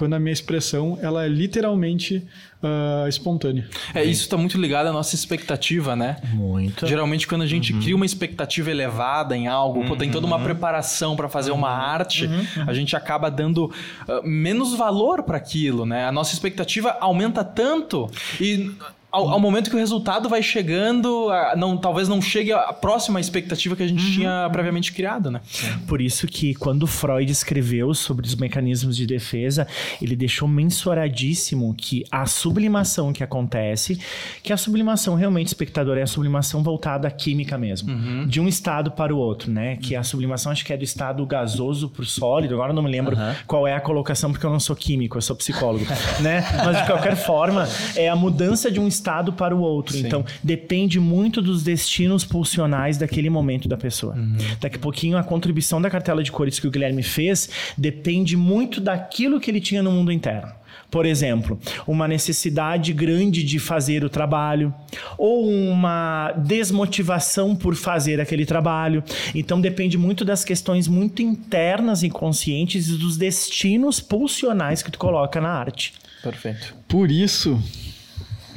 quando 0.00 0.14
a 0.14 0.18
minha 0.18 0.32
expressão 0.32 0.98
ela 1.02 1.26
é 1.26 1.28
literalmente 1.28 2.26
uh, 2.62 3.06
espontânea. 3.06 3.68
É, 3.94 4.02
isso 4.02 4.22
está 4.22 4.34
muito 4.34 4.58
ligado 4.58 4.86
à 4.86 4.92
nossa 4.92 5.14
expectativa, 5.14 5.94
né? 5.94 6.16
Muito. 6.32 6.86
Geralmente, 6.86 7.28
quando 7.28 7.42
a 7.42 7.46
gente 7.46 7.74
uhum. 7.74 7.80
cria 7.82 7.94
uma 7.94 8.06
expectativa 8.06 8.70
elevada 8.70 9.36
em 9.36 9.46
algo, 9.46 9.80
uhum. 9.80 9.96
tem 9.98 10.10
toda 10.10 10.26
uma 10.26 10.40
preparação 10.40 11.14
para 11.14 11.28
fazer 11.28 11.50
uhum. 11.50 11.58
uma 11.58 11.68
arte, 11.68 12.24
uhum. 12.24 12.64
a 12.66 12.72
gente 12.72 12.96
acaba 12.96 13.30
dando 13.30 13.66
uh, 13.66 14.26
menos 14.26 14.74
valor 14.74 15.22
para 15.22 15.36
aquilo, 15.36 15.84
né? 15.84 16.06
A 16.06 16.12
nossa 16.12 16.32
expectativa 16.32 16.96
aumenta 16.98 17.44
tanto 17.44 18.10
e 18.40 18.70
ao, 19.10 19.28
ao, 19.30 19.40
momento 19.40 19.70
que 19.70 19.76
o 19.76 19.78
resultado 19.78 20.28
vai 20.28 20.42
chegando, 20.42 21.28
não, 21.56 21.76
talvez 21.76 22.08
não 22.08 22.22
chegue 22.22 22.52
à 22.52 22.72
próxima 22.72 23.20
expectativa 23.20 23.74
que 23.74 23.82
a 23.82 23.88
gente 23.88 24.04
uhum. 24.04 24.12
tinha 24.12 24.48
previamente 24.52 24.92
criado, 24.92 25.30
né? 25.30 25.40
Por 25.86 26.00
isso 26.00 26.26
que 26.26 26.54
quando 26.54 26.86
Freud 26.86 27.30
escreveu 27.30 27.92
sobre 27.92 28.26
os 28.26 28.34
mecanismos 28.36 28.96
de 28.96 29.06
defesa, 29.06 29.66
ele 30.00 30.14
deixou 30.14 30.46
mensuradíssimo 30.46 31.74
que 31.76 32.04
a 32.10 32.26
sublimação 32.26 33.12
que 33.12 33.24
acontece, 33.24 34.00
que 34.42 34.52
a 34.52 34.56
sublimação 34.56 35.14
realmente, 35.16 35.48
espectador, 35.48 35.98
é 35.98 36.02
a 36.02 36.06
sublimação 36.06 36.62
voltada 36.62 37.08
à 37.08 37.10
química 37.10 37.58
mesmo, 37.58 37.92
uhum. 37.92 38.26
de 38.26 38.40
um 38.40 38.46
estado 38.46 38.92
para 38.92 39.14
o 39.14 39.18
outro, 39.18 39.50
né? 39.50 39.76
Que 39.76 39.96
a 39.96 40.02
sublimação 40.02 40.52
acho 40.52 40.64
que 40.64 40.72
é 40.72 40.76
do 40.76 40.84
estado 40.84 41.24
gasoso 41.26 41.88
para 41.88 42.02
o 42.02 42.06
sólido, 42.06 42.54
agora 42.54 42.72
não 42.72 42.82
me 42.82 42.90
lembro 42.90 43.16
uhum. 43.16 43.34
qual 43.46 43.66
é 43.66 43.74
a 43.74 43.80
colocação, 43.80 44.30
porque 44.30 44.46
eu 44.46 44.50
não 44.50 44.60
sou 44.60 44.76
químico, 44.76 45.18
eu 45.18 45.22
sou 45.22 45.34
psicólogo, 45.34 45.84
né? 46.20 46.44
Mas 46.64 46.78
de 46.78 46.86
qualquer 46.86 47.16
forma, 47.16 47.68
é 47.96 48.08
a 48.08 48.14
mudança 48.14 48.70
de 48.70 48.78
um 48.78 48.86
estado 48.86 48.99
estado 49.00 49.32
para 49.32 49.56
o 49.56 49.60
outro. 49.60 49.94
Sim. 49.94 50.06
Então, 50.06 50.24
depende 50.42 51.00
muito 51.00 51.40
dos 51.40 51.62
destinos 51.62 52.24
pulsionais 52.24 52.98
daquele 52.98 53.30
momento 53.30 53.66
da 53.66 53.76
pessoa. 53.76 54.14
Uhum. 54.14 54.36
Daqui 54.60 54.76
a 54.76 54.78
pouquinho, 54.78 55.16
a 55.16 55.22
contribuição 55.22 55.80
da 55.80 55.88
cartela 55.88 56.22
de 56.22 56.30
cores 56.30 56.60
que 56.60 56.66
o 56.66 56.70
Guilherme 56.70 57.02
fez 57.02 57.48
depende 57.76 58.36
muito 58.36 58.80
daquilo 58.80 59.40
que 59.40 59.50
ele 59.50 59.60
tinha 59.60 59.82
no 59.82 59.90
mundo 59.90 60.12
interno. 60.12 60.52
Por 60.90 61.06
exemplo, 61.06 61.58
uma 61.86 62.08
necessidade 62.08 62.92
grande 62.92 63.44
de 63.44 63.60
fazer 63.60 64.04
o 64.04 64.10
trabalho 64.10 64.74
ou 65.16 65.48
uma 65.48 66.32
desmotivação 66.32 67.54
por 67.54 67.76
fazer 67.76 68.20
aquele 68.20 68.44
trabalho. 68.44 69.02
Então 69.32 69.60
depende 69.60 69.96
muito 69.96 70.24
das 70.24 70.44
questões 70.44 70.88
muito 70.88 71.22
internas 71.22 72.02
inconscientes 72.02 72.88
e 72.88 72.98
dos 72.98 73.16
destinos 73.16 74.00
pulsionais 74.00 74.82
que 74.82 74.90
tu 74.90 74.98
coloca 74.98 75.40
na 75.40 75.50
arte. 75.50 75.94
Perfeito. 76.24 76.74
Por 76.88 77.10
isso, 77.10 77.62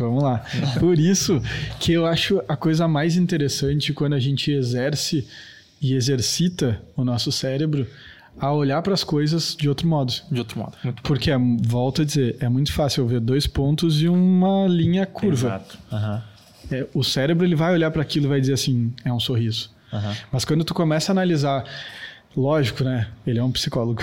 Vamos 0.05 0.23
lá. 0.23 0.43
Por 0.79 0.99
isso 0.99 1.41
que 1.79 1.93
eu 1.93 2.05
acho 2.05 2.41
a 2.47 2.55
coisa 2.55 2.87
mais 2.87 3.17
interessante 3.17 3.93
quando 3.93 4.13
a 4.13 4.19
gente 4.19 4.51
exerce 4.51 5.27
e 5.81 5.93
exercita 5.93 6.81
o 6.95 7.03
nosso 7.03 7.31
cérebro 7.31 7.87
a 8.39 8.51
olhar 8.51 8.81
para 8.81 8.93
as 8.93 9.03
coisas 9.03 9.55
de 9.55 9.69
outro 9.69 9.87
modo. 9.87 10.13
De 10.31 10.39
outro 10.39 10.59
modo. 10.59 10.77
Porque, 11.03 11.29
é, 11.31 11.37
volto 11.37 12.01
a 12.01 12.05
dizer, 12.05 12.37
é 12.39 12.49
muito 12.49 12.71
fácil 12.71 13.03
eu 13.03 13.07
ver 13.07 13.19
dois 13.19 13.45
pontos 13.45 14.01
e 14.01 14.07
uma 14.07 14.67
linha 14.67 15.05
curva. 15.05 15.47
Exato. 15.47 15.77
Aham. 15.91 16.23
É, 16.71 16.87
o 16.93 17.03
cérebro 17.03 17.45
ele 17.45 17.55
vai 17.55 17.73
olhar 17.73 17.91
para 17.91 18.01
aquilo 18.01 18.25
e 18.25 18.29
vai 18.29 18.41
dizer 18.41 18.53
assim, 18.53 18.93
é 19.03 19.11
um 19.11 19.19
sorriso. 19.19 19.69
Aham. 19.91 20.15
Mas 20.31 20.45
quando 20.45 20.63
tu 20.63 20.73
começa 20.73 21.11
a 21.11 21.13
analisar, 21.13 21.65
lógico, 22.35 22.83
né? 22.83 23.07
Ele 23.27 23.39
é 23.39 23.43
um 23.43 23.51
psicólogo. 23.51 24.01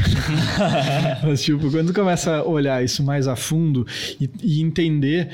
Mas 1.25 1.43
tipo, 1.43 1.71
quando 1.71 1.89
tu 1.89 1.95
começa 1.95 2.37
a 2.37 2.45
olhar 2.45 2.85
isso 2.85 3.03
mais 3.03 3.27
a 3.27 3.35
fundo 3.35 3.87
e, 4.21 4.31
e 4.43 4.61
entender 4.61 5.31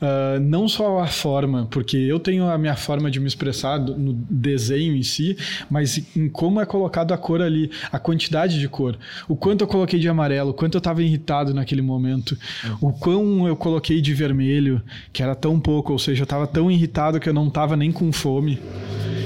ah, 0.00 0.38
não 0.40 0.68
só 0.68 0.98
a 1.00 1.06
forma, 1.06 1.66
porque 1.70 1.96
eu 1.96 2.18
tenho 2.18 2.48
a 2.48 2.56
minha 2.58 2.76
forma 2.76 3.10
de 3.10 3.20
me 3.20 3.26
expressar 3.26 3.78
no 3.78 4.12
desenho 4.30 4.94
em 4.96 5.02
si, 5.02 5.36
mas 5.70 6.02
em 6.16 6.28
como 6.28 6.60
é 6.60 6.66
colocado 6.66 7.12
a 7.12 7.18
cor 7.18 7.42
ali, 7.42 7.70
a 7.92 7.98
quantidade 7.98 8.58
de 8.58 8.68
cor, 8.68 8.98
o 9.28 9.36
quanto 9.36 9.62
eu 9.62 9.66
coloquei 9.66 9.98
de 9.98 10.08
amarelo, 10.08 10.50
o 10.50 10.54
quanto 10.54 10.74
eu 10.74 10.78
estava 10.78 11.02
irritado 11.02 11.52
naquele 11.52 11.82
momento, 11.82 12.36
o 12.80 12.92
quão 12.92 13.46
eu 13.46 13.56
coloquei 13.56 14.00
de 14.00 14.14
vermelho, 14.14 14.80
que 15.12 15.22
era 15.22 15.34
tão 15.34 15.58
pouco, 15.60 15.92
ou 15.92 15.98
seja, 15.98 16.22
eu 16.22 16.24
estava 16.24 16.46
tão 16.46 16.70
irritado 16.70 17.18
que 17.20 17.28
eu 17.28 17.34
não 17.34 17.48
estava 17.48 17.76
nem 17.76 17.90
com 17.92 18.10
fome. 18.12 18.58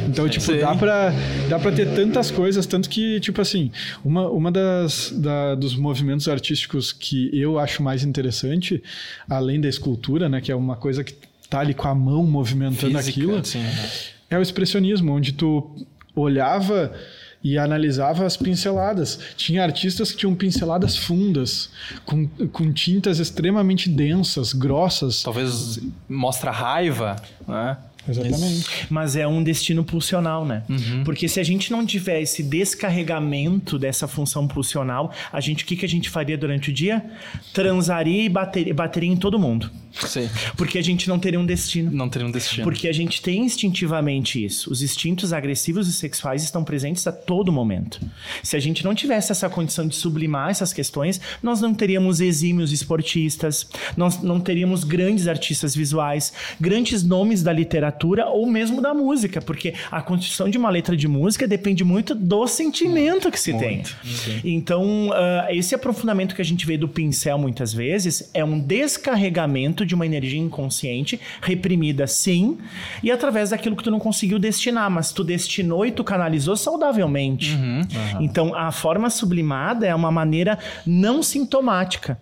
Então, 0.07 0.29
tipo, 0.29 0.53
dá 0.61 0.75
pra, 0.75 1.13
dá 1.49 1.59
pra 1.59 1.73
ter 1.73 1.87
tantas 1.95 2.31
coisas, 2.31 2.67
tanto 2.67 2.89
que, 2.91 3.19
tipo 3.21 3.41
assim, 3.41 3.71
uma, 4.05 4.29
uma 4.29 4.53
das 4.53 5.11
da- 5.17 5.55
dos 5.55 5.75
movimentos 5.77 6.29
artísticos 6.29 6.93
que 6.93 7.31
eu 7.33 7.59
acho 7.59 7.83
mais 7.83 8.05
interessante, 8.05 8.83
além 9.29 9.61
da 9.61 9.69
escultura, 9.69 10.29
né, 10.29 10.41
que 10.41 10.53
é 10.53 10.55
uma 10.55 10.64
coisa 10.77 11.05
que 11.05 11.15
tá 11.49 11.61
ali 11.61 11.75
com 11.75 11.87
a 11.87 11.95
mão 11.95 12.25
movimentando 12.25 12.97
Física, 12.99 13.11
aquilo, 13.11 13.37
assim, 13.37 13.59
né? 13.59 13.91
é 14.31 14.39
o 14.39 14.43
expressionismo, 14.43 15.13
onde 15.13 15.33
tu 15.33 15.87
olhava 16.17 16.93
e 17.43 17.59
analisava 17.59 18.25
as 18.25 18.39
pinceladas. 18.39 19.19
Tinha 19.37 19.63
artistas 19.63 20.11
que 20.11 20.17
tinham 20.17 20.35
pinceladas 20.35 20.97
fundas, 20.97 21.69
com, 22.07 22.27
com 22.27 22.73
tintas 22.73 23.19
extremamente 23.19 23.91
densas, 23.91 24.55
grossas. 24.55 25.23
Talvez 25.23 25.79
mostra 26.09 26.51
raiva, 26.51 27.17
né? 27.47 27.77
Exatamente. 28.09 28.87
Mas 28.91 29.17
é 29.17 29.27
um 29.27 29.43
destino 29.43 29.85
pulsional, 29.85 30.45
né? 30.45 30.63
Porque 31.05 31.29
se 31.29 31.41
a 31.41 31.43
gente 31.43 31.71
não 31.71 31.85
tiver 31.87 32.21
esse 32.21 32.43
descarregamento 32.43 33.79
dessa 33.79 34.07
função 34.07 34.47
pulsional, 34.47 35.13
a 35.33 35.41
gente, 35.41 35.65
o 35.65 35.67
que, 35.67 35.77
que 35.77 35.85
a 35.85 35.89
gente 35.89 36.11
faria 36.11 36.37
durante 36.37 36.71
o 36.71 36.73
dia? 36.73 37.05
Transaria 37.53 38.25
e 38.25 38.29
bateria, 38.29 38.75
bateria 38.75 39.11
em 39.11 39.17
todo 39.17 39.39
mundo. 39.39 39.71
Sei. 39.93 40.29
Porque 40.57 40.77
a 40.77 40.83
gente 40.83 41.09
não 41.09 41.21
teria 41.21 41.39
um 41.39 41.47
destino. 41.47 41.91
Não 41.93 42.09
teria 42.09 42.27
um 42.27 42.31
destino. 42.31 42.65
Porque 42.65 42.89
a 42.89 42.93
gente 42.93 43.23
tem 43.23 43.45
instintivamente 43.45 44.45
isso. 44.45 44.71
Os 44.71 44.83
instintos 44.83 45.33
agressivos 45.33 45.87
e 45.87 45.93
sexuais 45.93 46.43
estão 46.43 46.65
presentes 46.65 47.07
a 47.07 47.13
todo 47.13 47.53
momento. 47.53 48.01
Se 48.43 48.57
a 48.57 48.61
gente 48.61 48.85
não 48.85 48.93
tivesse 48.93 49.31
essa 49.31 49.49
condição 49.49 49.87
de 49.87 49.95
sublimar 49.95 50.51
essas 50.51 50.73
questões, 50.73 51.21
nós 51.41 51.61
não 51.61 51.73
teríamos 51.73 52.21
exímios 52.21 52.73
esportistas, 52.73 53.69
nós 53.97 54.21
não 54.21 54.41
teríamos 54.41 54.83
grandes 54.83 55.29
artistas 55.29 55.77
visuais, 55.77 56.33
grandes 56.61 57.05
nomes 57.05 57.43
da 57.43 57.53
literatura 57.53 57.94
ou 58.27 58.47
mesmo 58.47 58.81
da 58.81 58.93
música, 58.93 59.41
porque 59.41 59.75
a 59.91 60.03
construção 60.03 60.49
de 60.49 60.59
uma 60.59 60.71
letra 60.71 60.97
de 60.97 61.09
música 61.09 61.47
depende 61.47 61.85
muito 61.85 62.15
do 62.15 62.47
sentimento 62.47 63.31
que 63.31 63.39
se 63.39 63.53
tem. 63.55 63.83
Então, 64.45 65.11
ah, 65.13 65.47
esse 65.51 65.75
aprofundamento 65.75 66.35
que 66.35 66.43
a 66.43 66.45
gente 66.45 66.67
vê 66.67 66.77
do 66.77 66.89
pincel 66.89 67.39
muitas 67.39 67.73
vezes 67.73 68.31
é 68.35 68.45
um 68.45 68.59
descarregamento 68.59 69.85
de 69.87 69.95
uma 69.95 70.07
energia 70.07 70.41
inconsciente, 70.41 71.21
reprimida 71.41 72.07
sim, 72.07 72.59
e 73.03 73.11
através 73.11 73.51
daquilo 73.51 73.77
que 73.77 73.83
tu 73.83 73.91
não 73.91 73.99
conseguiu 74.01 74.39
destinar, 74.39 74.91
mas 74.91 75.13
tu 75.13 75.25
destinou 75.25 75.87
e 75.87 75.93
tu 75.93 76.03
canalizou 76.05 76.57
saudavelmente. 76.57 77.57
Então, 78.21 78.55
a 78.55 78.71
forma 78.73 79.11
sublimada 79.11 79.87
é 79.87 79.95
uma 79.95 80.11
maneira 80.11 80.59
não 80.87 81.23
sintomática. 81.23 82.19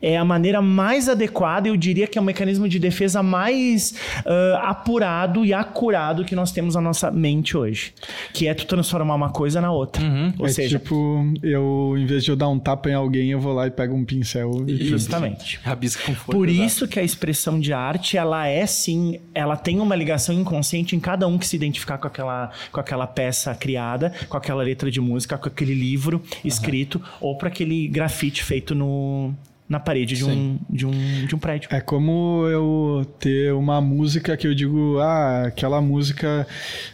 É 0.00 0.16
a 0.16 0.24
maneira 0.24 0.60
mais 0.62 1.08
adequada, 1.08 1.68
eu 1.68 1.76
diria 1.76 2.06
que 2.06 2.18
é 2.18 2.20
o 2.20 2.24
mecanismo 2.24 2.68
de 2.68 2.78
defesa 2.78 3.22
mais 3.22 3.94
ah, 4.24 4.70
apurado 4.70 5.44
e 5.44 5.52
acurado 5.52 6.24
que 6.24 6.34
nós 6.34 6.52
temos 6.52 6.74
na 6.74 6.80
nossa 6.80 7.10
mente 7.10 7.56
hoje. 7.56 7.92
Que 8.32 8.48
é 8.48 8.54
tu 8.54 8.66
transformar 8.66 9.14
uma 9.14 9.30
coisa 9.30 9.60
na 9.60 9.72
outra. 9.72 10.02
Ou 10.38 10.46
é 10.46 10.48
seja, 10.48 10.78
tipo, 10.78 11.24
eu, 11.42 11.94
em 11.96 12.06
vez 12.06 12.24
de 12.24 12.30
eu 12.30 12.36
dar 12.36 12.48
um 12.48 12.58
tapa 12.58 12.88
em 12.90 12.94
alguém, 12.94 13.30
eu 13.30 13.40
vou 13.40 13.52
lá 13.52 13.66
e 13.66 13.70
pego 13.70 13.94
um 13.94 14.04
pincel 14.04 14.64
e 14.66 14.84
justamente. 14.84 15.60
Rabisca 15.62 16.04
com 16.04 16.14
força. 16.14 16.32
Por 16.32 16.48
exato. 16.48 16.66
isso 16.66 16.88
que 16.88 16.98
a 16.98 17.02
expressão 17.02 17.58
de 17.58 17.72
arte, 17.72 18.16
ela 18.16 18.46
é 18.46 18.66
sim, 18.66 19.20
ela 19.34 19.56
tem 19.56 19.80
uma 19.80 19.96
ligação 19.96 20.34
inconsciente 20.34 20.94
em 20.96 21.00
cada 21.00 21.26
um 21.26 21.38
que 21.38 21.46
se 21.46 21.56
identificar 21.56 21.98
com 21.98 22.06
aquela, 22.06 22.50
com 22.70 22.80
aquela 22.80 23.06
peça 23.06 23.54
criada, 23.54 24.12
com 24.28 24.36
aquela 24.36 24.62
letra 24.62 24.90
de 24.90 25.00
música, 25.00 25.38
com 25.38 25.48
aquele 25.48 25.74
livro 25.74 26.22
escrito, 26.44 27.00
ou 27.20 27.36
para 27.36 27.48
aquele 27.48 27.88
grafite 27.88 28.42
feito 28.42 28.74
no, 28.74 29.34
na 29.68 29.80
parede 29.80 30.14
de 30.14 30.24
um, 30.24 30.58
de, 30.70 30.86
um, 30.86 31.26
de 31.26 31.34
um 31.34 31.38
prédio. 31.38 31.68
É 31.72 31.80
como 31.80 32.46
eu 32.48 33.06
ter 33.18 33.52
uma 33.52 33.80
música 33.80 34.36
que 34.36 34.46
eu 34.46 34.54
digo, 34.54 34.98
ah, 35.00 35.46
aquela 35.46 35.80
música 35.80 36.46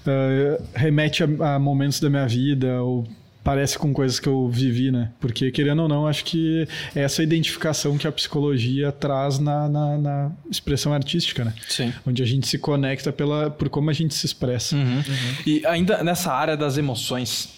ah, 0.06 0.62
remete 0.74 1.22
a, 1.22 1.54
a 1.54 1.58
momentos 1.58 2.00
da 2.00 2.08
minha 2.08 2.26
vida, 2.26 2.82
ou 2.82 3.06
parece 3.44 3.78
com 3.78 3.92
coisas 3.92 4.18
que 4.18 4.28
eu 4.28 4.48
vivi, 4.48 4.90
né? 4.90 5.10
Porque, 5.20 5.50
querendo 5.50 5.82
ou 5.82 5.88
não, 5.88 6.06
acho 6.06 6.24
que 6.24 6.66
é 6.94 7.00
essa 7.00 7.22
identificação 7.22 7.98
que 7.98 8.06
a 8.06 8.12
psicologia 8.12 8.92
traz 8.92 9.38
na, 9.38 9.68
na, 9.68 9.98
na 9.98 10.32
expressão 10.50 10.92
artística, 10.92 11.44
né? 11.44 11.52
Sim. 11.68 11.92
Onde 12.06 12.22
a 12.22 12.26
gente 12.26 12.46
se 12.46 12.58
conecta 12.58 13.12
pela, 13.12 13.50
por 13.50 13.68
como 13.68 13.90
a 13.90 13.92
gente 13.92 14.14
se 14.14 14.24
expressa. 14.26 14.76
Uhum. 14.76 15.02
E 15.46 15.66
ainda 15.66 16.02
nessa 16.04 16.32
área 16.32 16.56
das 16.56 16.78
emoções, 16.78 17.48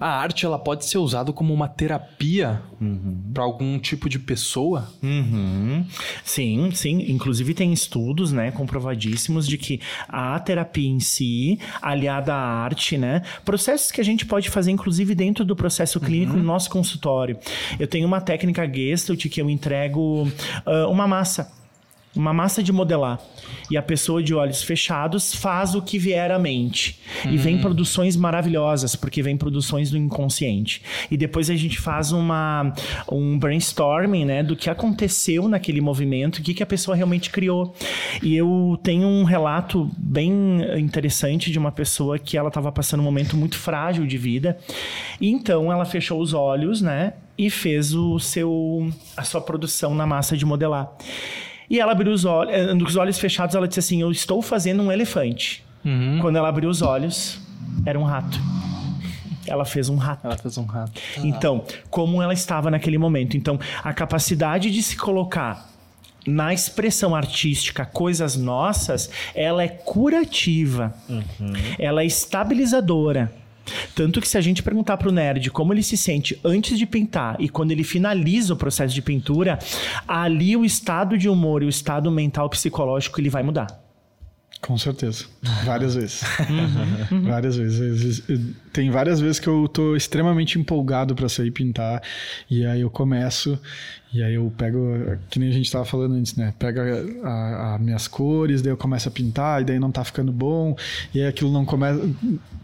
a 0.00 0.08
arte 0.08 0.44
ela 0.46 0.58
pode 0.58 0.84
ser 0.84 0.98
usada 0.98 1.32
como 1.32 1.52
uma 1.52 1.68
terapia 1.68 2.62
para 3.32 3.42
algum 3.42 3.78
tipo 3.78 4.08
de 4.08 4.18
pessoa? 4.18 4.88
Uhum. 5.02 5.86
Sim, 6.24 6.70
sim. 6.72 7.10
Inclusive 7.10 7.54
tem 7.54 7.72
estudos, 7.72 8.32
né, 8.32 8.50
comprovadíssimos 8.50 9.46
de 9.46 9.58
que 9.58 9.80
a 10.08 10.38
terapia 10.40 10.88
em 10.88 11.00
si, 11.00 11.58
aliada 11.80 12.34
à 12.34 12.64
arte, 12.64 12.98
né, 12.98 13.22
processos 13.44 13.90
que 13.90 14.00
a 14.00 14.04
gente 14.04 14.26
pode 14.26 14.50
fazer, 14.50 14.70
inclusive 14.70 15.14
dentro 15.14 15.44
do 15.44 15.54
processo 15.54 16.00
clínico 16.00 16.36
no 16.36 16.42
nosso 16.42 16.70
consultório. 16.70 17.38
Eu 17.78 17.86
tenho 17.86 18.06
uma 18.06 18.20
técnica 18.20 18.68
Gestalt 18.68 19.28
que 19.28 19.40
eu 19.40 19.48
entrego 19.48 20.30
ah, 20.66 20.88
uma 20.88 21.06
massa. 21.06 21.61
Uma 22.14 22.32
massa 22.32 22.62
de 22.62 22.70
modelar. 22.72 23.18
E 23.70 23.76
a 23.76 23.82
pessoa 23.82 24.22
de 24.22 24.34
olhos 24.34 24.62
fechados 24.62 25.34
faz 25.34 25.74
o 25.74 25.80
que 25.80 25.98
vier 25.98 26.30
à 26.30 26.38
mente. 26.38 27.00
E 27.26 27.38
vem 27.38 27.58
produções 27.58 28.16
maravilhosas, 28.16 28.94
porque 28.94 29.22
vem 29.22 29.34
produções 29.36 29.90
do 29.90 29.96
inconsciente. 29.96 30.82
E 31.10 31.16
depois 31.16 31.48
a 31.48 31.56
gente 31.56 31.80
faz 31.80 32.12
uma, 32.12 32.72
um 33.10 33.38
brainstorming 33.38 34.26
né, 34.26 34.42
do 34.42 34.54
que 34.54 34.68
aconteceu 34.68 35.48
naquele 35.48 35.80
movimento, 35.80 36.38
o 36.38 36.42
que, 36.42 36.52
que 36.52 36.62
a 36.62 36.66
pessoa 36.66 36.94
realmente 36.94 37.30
criou. 37.30 37.74
E 38.22 38.36
eu 38.36 38.78
tenho 38.82 39.08
um 39.08 39.24
relato 39.24 39.90
bem 39.96 40.32
interessante 40.78 41.50
de 41.50 41.58
uma 41.58 41.72
pessoa 41.72 42.18
que 42.18 42.36
ela 42.36 42.48
estava 42.48 42.70
passando 42.70 43.00
um 43.00 43.04
momento 43.04 43.38
muito 43.38 43.56
frágil 43.56 44.06
de 44.06 44.18
vida. 44.18 44.58
E 45.18 45.30
então 45.30 45.72
ela 45.72 45.86
fechou 45.86 46.20
os 46.20 46.34
olhos, 46.34 46.82
né? 46.82 47.14
E 47.38 47.48
fez 47.48 47.94
o 47.94 48.18
seu, 48.18 48.90
a 49.16 49.22
sua 49.22 49.40
produção 49.40 49.94
na 49.94 50.06
massa 50.06 50.36
de 50.36 50.44
modelar. 50.44 50.92
E 51.72 51.80
ela 51.80 51.92
abriu 51.92 52.12
os 52.12 52.26
olhos, 52.26 52.54
eh, 52.54 52.66
com 52.66 52.84
os 52.84 52.96
olhos 52.96 53.18
fechados, 53.18 53.54
ela 53.54 53.66
disse 53.66 53.80
assim: 53.80 54.02
Eu 54.02 54.12
estou 54.12 54.42
fazendo 54.42 54.82
um 54.82 54.92
elefante. 54.92 55.64
Quando 56.20 56.36
ela 56.36 56.48
abriu 56.48 56.68
os 56.68 56.82
olhos, 56.82 57.40
era 57.86 57.98
um 57.98 58.04
rato. 58.04 58.38
Ela 59.46 59.64
fez 59.64 59.88
um 59.88 59.96
rato. 59.96 60.26
Ela 60.26 60.36
fez 60.36 60.58
um 60.58 60.66
rato. 60.66 61.00
Então, 61.24 61.64
como 61.88 62.22
ela 62.22 62.34
estava 62.34 62.70
naquele 62.70 62.98
momento. 62.98 63.38
Então, 63.38 63.58
a 63.82 63.92
capacidade 63.94 64.70
de 64.70 64.82
se 64.82 64.96
colocar 64.98 65.70
na 66.26 66.52
expressão 66.52 67.14
artística 67.16 67.84
coisas 67.86 68.36
nossas, 68.36 69.10
ela 69.34 69.62
é 69.62 69.68
curativa. 69.68 70.94
Ela 71.78 72.02
é 72.02 72.06
estabilizadora. 72.06 73.32
Tanto 73.94 74.20
que 74.20 74.28
se 74.28 74.38
a 74.38 74.40
gente 74.40 74.62
perguntar 74.62 74.96
pro 74.96 75.12
nerd 75.12 75.50
como 75.50 75.72
ele 75.72 75.82
se 75.82 75.96
sente 75.96 76.38
antes 76.44 76.78
de 76.78 76.86
pintar 76.86 77.36
e 77.38 77.48
quando 77.48 77.70
ele 77.70 77.84
finaliza 77.84 78.54
o 78.54 78.56
processo 78.56 78.94
de 78.94 79.02
pintura, 79.02 79.58
ali 80.06 80.56
o 80.56 80.64
estado 80.64 81.16
de 81.16 81.28
humor 81.28 81.62
e 81.62 81.66
o 81.66 81.68
estado 81.68 82.10
mental 82.10 82.48
psicológico 82.48 83.20
ele 83.20 83.30
vai 83.30 83.42
mudar. 83.42 83.91
Com 84.62 84.78
certeza. 84.78 85.24
Várias 85.66 85.96
vezes. 85.96 86.22
Várias 87.24 87.56
vezes. 87.56 88.22
Tem 88.72 88.90
várias 88.90 89.20
vezes 89.20 89.40
que 89.40 89.48
eu 89.48 89.66
tô 89.66 89.96
extremamente 89.96 90.56
empolgado 90.56 91.16
para 91.16 91.28
sair 91.28 91.50
pintar. 91.50 92.00
E 92.48 92.64
aí 92.64 92.80
eu 92.80 92.88
começo, 92.88 93.58
e 94.14 94.22
aí 94.22 94.34
eu 94.34 94.52
pego, 94.56 95.18
que 95.28 95.40
nem 95.40 95.48
a 95.48 95.52
gente 95.52 95.70
tava 95.70 95.84
falando 95.84 96.14
antes, 96.14 96.36
né? 96.36 96.54
Pega 96.60 97.04
as 97.74 97.80
minhas 97.80 98.06
cores, 98.06 98.62
daí 98.62 98.72
eu 98.72 98.76
começo 98.76 99.08
a 99.08 99.10
pintar, 99.10 99.62
e 99.62 99.64
daí 99.64 99.80
não 99.80 99.90
tá 99.90 100.04
ficando 100.04 100.30
bom. 100.30 100.76
E 101.12 101.20
aí 101.20 101.26
aquilo 101.26 101.52
não 101.52 101.64
começa. 101.64 102.00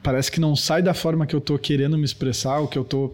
Parece 0.00 0.30
que 0.30 0.38
não 0.38 0.54
sai 0.54 0.80
da 0.80 0.94
forma 0.94 1.26
que 1.26 1.34
eu 1.34 1.40
tô 1.40 1.58
querendo 1.58 1.98
me 1.98 2.04
expressar, 2.04 2.60
o 2.60 2.68
que 2.68 2.78
eu 2.78 2.84
tô 2.84 3.12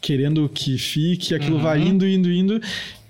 querendo 0.00 0.48
que 0.48 0.76
fique, 0.76 1.36
aquilo 1.36 1.60
vai 1.60 1.80
indo, 1.80 2.06
indo, 2.06 2.30
indo. 2.30 2.60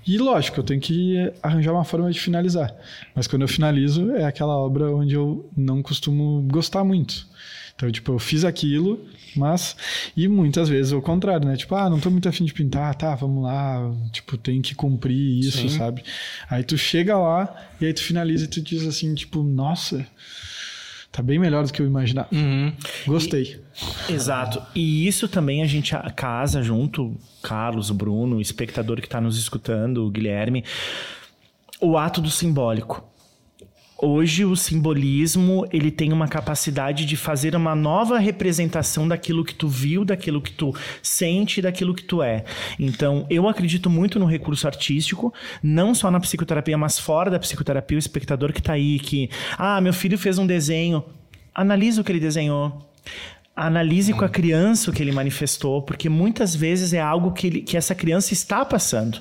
E 0.09 0.17
lógico, 0.17 0.59
eu 0.59 0.65
tenho 0.65 0.81
que 0.81 1.31
arranjar 1.43 1.73
uma 1.73 1.85
forma 1.85 2.11
de 2.11 2.19
finalizar. 2.19 2.75
Mas 3.15 3.27
quando 3.27 3.43
eu 3.43 3.49
finalizo, 3.49 4.11
é 4.13 4.25
aquela 4.25 4.57
obra 4.57 4.91
onde 4.91 5.15
eu 5.15 5.51
não 5.55 5.83
costumo 5.83 6.49
gostar 6.51 6.83
muito. 6.83 7.29
Então, 7.77 7.93
tipo, 7.93 8.13
eu 8.13 8.19
fiz 8.19 8.43
aquilo, 8.43 9.07
mas. 9.37 9.77
E 10.17 10.27
muitas 10.27 10.69
vezes 10.69 10.93
o 10.93 11.03
contrário, 11.03 11.47
né? 11.47 11.57
Tipo, 11.57 11.75
ah, 11.75 11.91
não 11.91 12.01
tô 12.01 12.11
muito 12.11 12.27
afim 12.27 12.47
de 12.47 12.55
pintar, 12.55 12.95
tá, 12.95 13.15
vamos 13.15 13.45
lá. 13.45 13.95
Tipo, 14.11 14.39
tem 14.39 14.63
que 14.63 14.75
cumprir 14.75 15.41
isso, 15.41 15.59
Sim. 15.59 15.69
sabe? 15.69 16.03
Aí 16.49 16.65
tu 16.65 16.79
chega 16.79 17.17
lá 17.17 17.55
e 17.79 17.85
aí 17.85 17.93
tu 17.93 18.03
finaliza 18.03 18.47
e 18.47 18.49
tu 18.49 18.63
diz 18.63 18.87
assim, 18.87 19.15
tipo, 19.15 19.43
nossa. 19.43 20.07
Tá 21.11 21.23
bem 21.23 21.39
melhor 21.39 21.65
do 21.65 21.73
que 21.73 21.81
eu 21.81 21.87
imaginava. 21.87 22.29
Uhum. 22.33 22.73
Gostei. 23.07 23.61
E, 24.09 24.13
exato. 24.13 24.63
E 24.75 25.07
isso 25.07 25.27
também 25.27 25.63
a 25.63 25.67
gente 25.67 25.95
casa 26.15 26.63
junto, 26.63 27.17
Carlos, 27.43 27.91
Bruno, 27.91 28.37
o 28.37 28.41
espectador 28.41 29.01
que 29.01 29.07
está 29.07 29.21
nos 29.21 29.39
escutando, 29.39 30.07
o 30.07 30.11
Guilherme, 30.11 30.65
o 31.81 31.97
ato 31.97 32.21
do 32.21 32.31
simbólico. 32.31 33.05
Hoje 34.01 34.45
o 34.45 34.55
simbolismo 34.55 35.67
ele 35.73 35.91
tem 35.91 36.13
uma 36.13 36.29
capacidade 36.29 37.05
de 37.05 37.17
fazer 37.17 37.57
uma 37.57 37.75
nova 37.75 38.17
representação 38.17 39.09
daquilo 39.09 39.45
que 39.45 39.53
tu 39.53 39.67
viu, 39.67 40.05
daquilo 40.05 40.41
que 40.41 40.53
tu 40.53 40.73
sente, 41.03 41.61
daquilo 41.61 41.93
que 41.93 42.05
tu 42.05 42.23
é. 42.23 42.45
Então 42.79 43.27
eu 43.29 43.49
acredito 43.49 43.91
muito 43.91 44.21
no 44.21 44.25
recurso 44.25 44.69
artístico, 44.69 45.35
não 45.61 45.97
só 45.97 46.13
na 46.13 46.21
psicoterapia, 46.21 46.79
mas 46.79 46.97
fora 46.97 47.29
da 47.29 47.41
psicoterapia, 47.41 47.97
o 47.97 47.99
espectador 47.99 48.53
que 48.53 48.61
está 48.61 48.75
aí 48.75 49.01
que 49.01 49.29
ah 49.59 49.81
meu 49.81 49.93
filho 49.93 50.17
fez 50.17 50.39
um 50.39 50.47
desenho, 50.47 51.03
analisa 51.53 52.01
o 52.01 52.05
que 52.05 52.13
ele 52.13 52.21
desenhou 52.21 52.89
analise 53.59 54.13
com 54.13 54.25
a 54.25 54.29
criança 54.29 54.91
o 54.91 54.95
que 54.95 55.03
ele 55.03 55.13
manifestou, 55.13 55.83
porque 55.83 56.09
muitas 56.09 56.55
vezes 56.55 56.93
é 56.93 57.01
algo 57.01 57.33
que, 57.33 57.47
ele, 57.47 57.61
que 57.61 57.77
essa 57.77 57.95
criança 57.95 58.33
está 58.33 58.65
passando. 58.65 59.19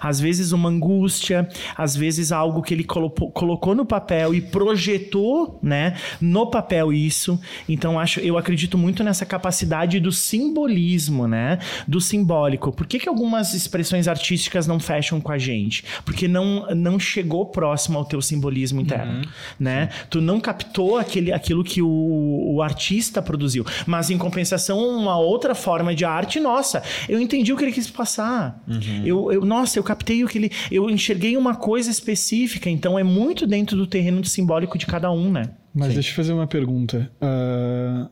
Às 0.00 0.18
vezes 0.18 0.52
uma 0.52 0.68
angústia, 0.68 1.48
às 1.76 1.94
vezes 1.94 2.32
algo 2.32 2.62
que 2.62 2.72
ele 2.72 2.84
colocou, 2.84 3.30
colocou 3.30 3.74
no 3.74 3.84
papel 3.84 4.34
e 4.34 4.40
projetou, 4.40 5.58
né, 5.62 5.96
no 6.20 6.46
papel 6.46 6.92
isso. 6.92 7.38
Então 7.68 7.98
acho, 7.98 8.20
eu 8.20 8.38
acredito 8.38 8.78
muito 8.78 9.04
nessa 9.04 9.26
capacidade 9.26 10.00
do 10.00 10.10
simbolismo, 10.10 11.28
né, 11.28 11.58
do 11.86 12.00
simbólico. 12.00 12.72
Por 12.72 12.86
que, 12.86 12.98
que 12.98 13.08
algumas 13.08 13.54
expressões 13.54 14.08
artísticas 14.08 14.66
não 14.66 14.80
fecham 14.80 15.20
com 15.20 15.30
a 15.30 15.38
gente? 15.38 15.84
Porque 16.04 16.26
não 16.26 16.66
não 16.74 16.98
chegou 16.98 17.46
próximo 17.46 17.98
ao 17.98 18.04
teu 18.04 18.20
simbolismo 18.22 18.80
interno, 18.80 19.18
uhum. 19.18 19.24
né? 19.58 19.88
Tu 20.08 20.20
não 20.20 20.40
captou 20.40 20.98
aquele, 20.98 21.32
aquilo 21.32 21.64
que 21.64 21.82
o, 21.82 22.54
o 22.54 22.62
artista 22.62 23.20
produziu. 23.20 23.64
Mas 23.86 24.10
em 24.10 24.18
compensação, 24.18 24.78
uma 24.78 25.18
outra 25.18 25.54
forma 25.54 25.94
de 25.94 26.04
arte, 26.04 26.40
nossa, 26.40 26.82
eu 27.08 27.20
entendi 27.20 27.52
o 27.52 27.56
que 27.56 27.64
ele 27.64 27.72
quis 27.72 27.90
passar. 27.90 28.62
Uhum. 28.66 29.02
Eu, 29.04 29.32
eu, 29.32 29.44
nossa, 29.44 29.78
eu 29.78 29.82
captei 29.82 30.24
o 30.24 30.28
que 30.28 30.38
ele. 30.38 30.50
Eu 30.70 30.88
enxerguei 30.90 31.36
uma 31.36 31.54
coisa 31.54 31.90
específica. 31.90 32.68
Então 32.68 32.98
é 32.98 33.02
muito 33.02 33.46
dentro 33.46 33.76
do 33.76 33.86
terreno 33.86 34.24
simbólico 34.24 34.78
de 34.78 34.86
cada 34.86 35.10
um, 35.10 35.30
né? 35.30 35.50
Mas 35.74 35.88
Sim. 35.88 35.94
deixa 35.94 36.10
eu 36.10 36.14
fazer 36.14 36.32
uma 36.32 36.46
pergunta. 36.46 37.10
Uh, 37.20 38.08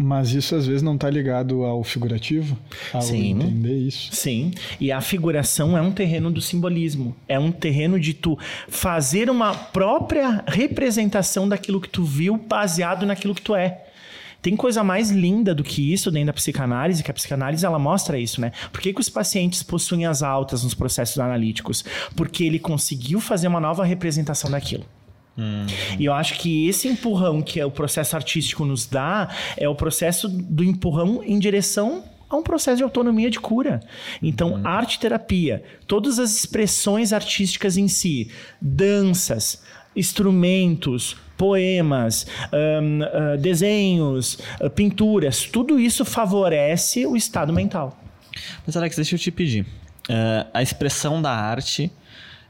mas 0.00 0.32
isso 0.32 0.54
às 0.54 0.66
vezes 0.66 0.82
não 0.82 0.94
está 0.94 1.10
ligado 1.10 1.62
ao 1.62 1.84
figurativo? 1.84 2.56
Ao 2.92 3.02
Sim. 3.02 3.32
entender 3.32 3.76
isso? 3.76 4.08
Sim. 4.12 4.52
E 4.80 4.90
a 4.90 5.00
figuração 5.00 5.76
é 5.76 5.82
um 5.82 5.92
terreno 5.92 6.30
do 6.30 6.40
simbolismo. 6.40 7.14
É 7.28 7.38
um 7.38 7.52
terreno 7.52 8.00
de 8.00 8.14
tu 8.14 8.38
fazer 8.66 9.28
uma 9.28 9.54
própria 9.54 10.42
representação 10.46 11.46
daquilo 11.46 11.80
que 11.80 11.88
tu 11.88 12.02
viu 12.02 12.38
baseado 12.38 13.04
naquilo 13.04 13.34
que 13.34 13.42
tu 13.42 13.54
é. 13.54 13.84
Tem 14.42 14.56
coisa 14.56 14.82
mais 14.82 15.10
linda 15.10 15.54
do 15.54 15.62
que 15.62 15.92
isso 15.92 16.10
dentro 16.10 16.28
da 16.28 16.32
psicanálise, 16.32 17.02
que 17.02 17.10
a 17.10 17.14
psicanálise 17.14 17.64
ela 17.64 17.78
mostra 17.78 18.18
isso, 18.18 18.40
né? 18.40 18.52
Por 18.72 18.80
que, 18.80 18.92
que 18.92 19.00
os 19.00 19.08
pacientes 19.08 19.62
possuem 19.62 20.06
as 20.06 20.22
altas 20.22 20.64
nos 20.64 20.74
processos 20.74 21.18
analíticos? 21.18 21.84
Porque 22.16 22.44
ele 22.44 22.58
conseguiu 22.58 23.20
fazer 23.20 23.48
uma 23.48 23.60
nova 23.60 23.84
representação 23.84 24.50
daquilo. 24.50 24.84
Hum. 25.36 25.66
E 25.98 26.04
eu 26.04 26.12
acho 26.12 26.38
que 26.38 26.68
esse 26.68 26.88
empurrão 26.88 27.40
que 27.42 27.62
o 27.62 27.70
processo 27.70 28.16
artístico 28.16 28.64
nos 28.64 28.86
dá 28.86 29.28
é 29.56 29.68
o 29.68 29.74
processo 29.74 30.28
do 30.28 30.64
empurrão 30.64 31.22
em 31.24 31.38
direção 31.38 32.04
a 32.28 32.36
um 32.36 32.42
processo 32.42 32.78
de 32.78 32.82
autonomia 32.84 33.28
de 33.28 33.40
cura. 33.40 33.80
Então, 34.22 34.54
hum. 34.54 34.66
arte 34.66 35.00
terapia, 35.00 35.62
todas 35.86 36.18
as 36.18 36.34
expressões 36.36 37.12
artísticas 37.12 37.76
em 37.76 37.88
si, 37.88 38.30
danças, 38.60 39.62
instrumentos, 39.96 41.16
poemas, 41.40 42.26
um, 42.52 43.00
uh, 43.00 43.38
desenhos, 43.38 44.38
uh, 44.60 44.68
pinturas, 44.68 45.46
tudo 45.46 45.80
isso 45.80 46.04
favorece 46.04 47.06
o 47.06 47.16
estado 47.16 47.50
mental. 47.50 47.98
Mas 48.66 48.76
Alex, 48.76 48.96
deixa 48.96 49.14
eu 49.14 49.18
te 49.18 49.30
pedir. 49.30 49.62
Uh, 49.62 50.46
a 50.52 50.62
expressão 50.62 51.22
da 51.22 51.30
arte 51.30 51.90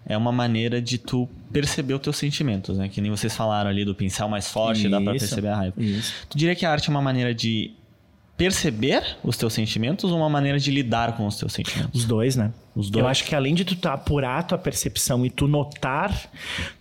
é 0.05 0.17
uma 0.17 0.33
maneira 0.33 0.83
de 0.83 0.99
tu 0.99 1.29
perceber 1.53 1.95
os 1.95 2.01
teus 2.01 2.17
sentimentos, 2.17 2.79
né? 2.79 2.89
Que 2.89 3.01
nem 3.01 3.13
vocês 3.13 3.37
falaram 3.37 3.71
ali 3.71 3.85
do 3.85 3.95
pincel 3.95 4.29
mais 4.29 4.49
forte, 4.49 4.81
isso, 4.81 4.91
dá 4.91 5.01
para 5.01 5.13
perceber 5.13 5.49
a 5.49 5.57
raiva. 5.57 5.81
Isso. 5.81 6.13
Tu 6.29 6.37
diria 6.37 6.57
que 6.57 6.67
a 6.67 6.73
arte 6.73 6.89
é 6.89 6.91
uma 6.91 7.03
maneira 7.03 7.33
de 7.33 7.71
perceber 8.41 9.19
os 9.23 9.37
teus 9.37 9.53
sentimentos 9.53 10.11
ou 10.11 10.17
uma 10.17 10.31
maneira 10.31 10.59
de 10.59 10.71
lidar 10.71 11.15
com 11.15 11.27
os 11.27 11.37
teus 11.37 11.53
sentimentos? 11.53 12.01
Os 12.01 12.07
dois, 12.07 12.37
né? 12.37 12.51
Os 12.75 12.89
dois. 12.89 13.05
Eu 13.05 13.09
acho 13.09 13.25
que 13.25 13.35
além 13.35 13.55
de 13.55 13.67
tu 13.67 13.87
apurar 13.87 14.39
a 14.39 14.43
tua 14.43 14.57
percepção 14.57 15.27
e 15.27 15.29
tu 15.29 15.47
notar, 15.47 16.31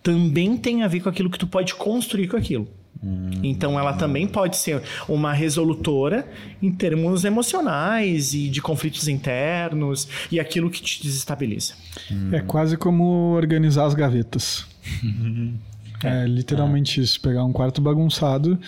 também 0.01 0.55
tem 0.55 0.84
a 0.84 0.88
ver 0.88 1.01
com 1.01 1.10
aquilo 1.10 1.30
que 1.30 1.38
tu 1.38 1.45
pode 1.45 1.76
construir 1.76 2.30
com 2.30 2.38
aquilo. 2.38 2.66
Hum. 3.03 3.30
Então 3.43 3.78
ela 3.78 3.91
também 3.91 4.26
pode 4.26 4.55
ser 4.55 4.82
uma 5.07 5.34
resolutora 5.34 6.26
em 6.62 6.72
termos 6.72 7.26
emocionais 7.26 8.34
e 8.34 8.47
de 8.47 8.62
conflitos 8.62 9.10
internos 9.10 10.07
e 10.32 10.39
aquilo 10.39 10.70
que 10.70 10.82
te 10.82 11.03
desestabiliza. 11.03 11.74
Hum. 12.10 12.30
É 12.32 12.39
quase 12.39 12.78
como 12.78 13.34
organizar 13.36 13.86
as 13.86 13.93
gavetas. 13.93 14.66
É, 16.04 16.24
é 16.24 16.28
literalmente 16.28 17.00
é. 17.00 17.04
isso, 17.04 17.20
pegar 17.20 17.43
um 17.43 17.52
quarto 17.52 17.82
bagunçado 17.82 18.60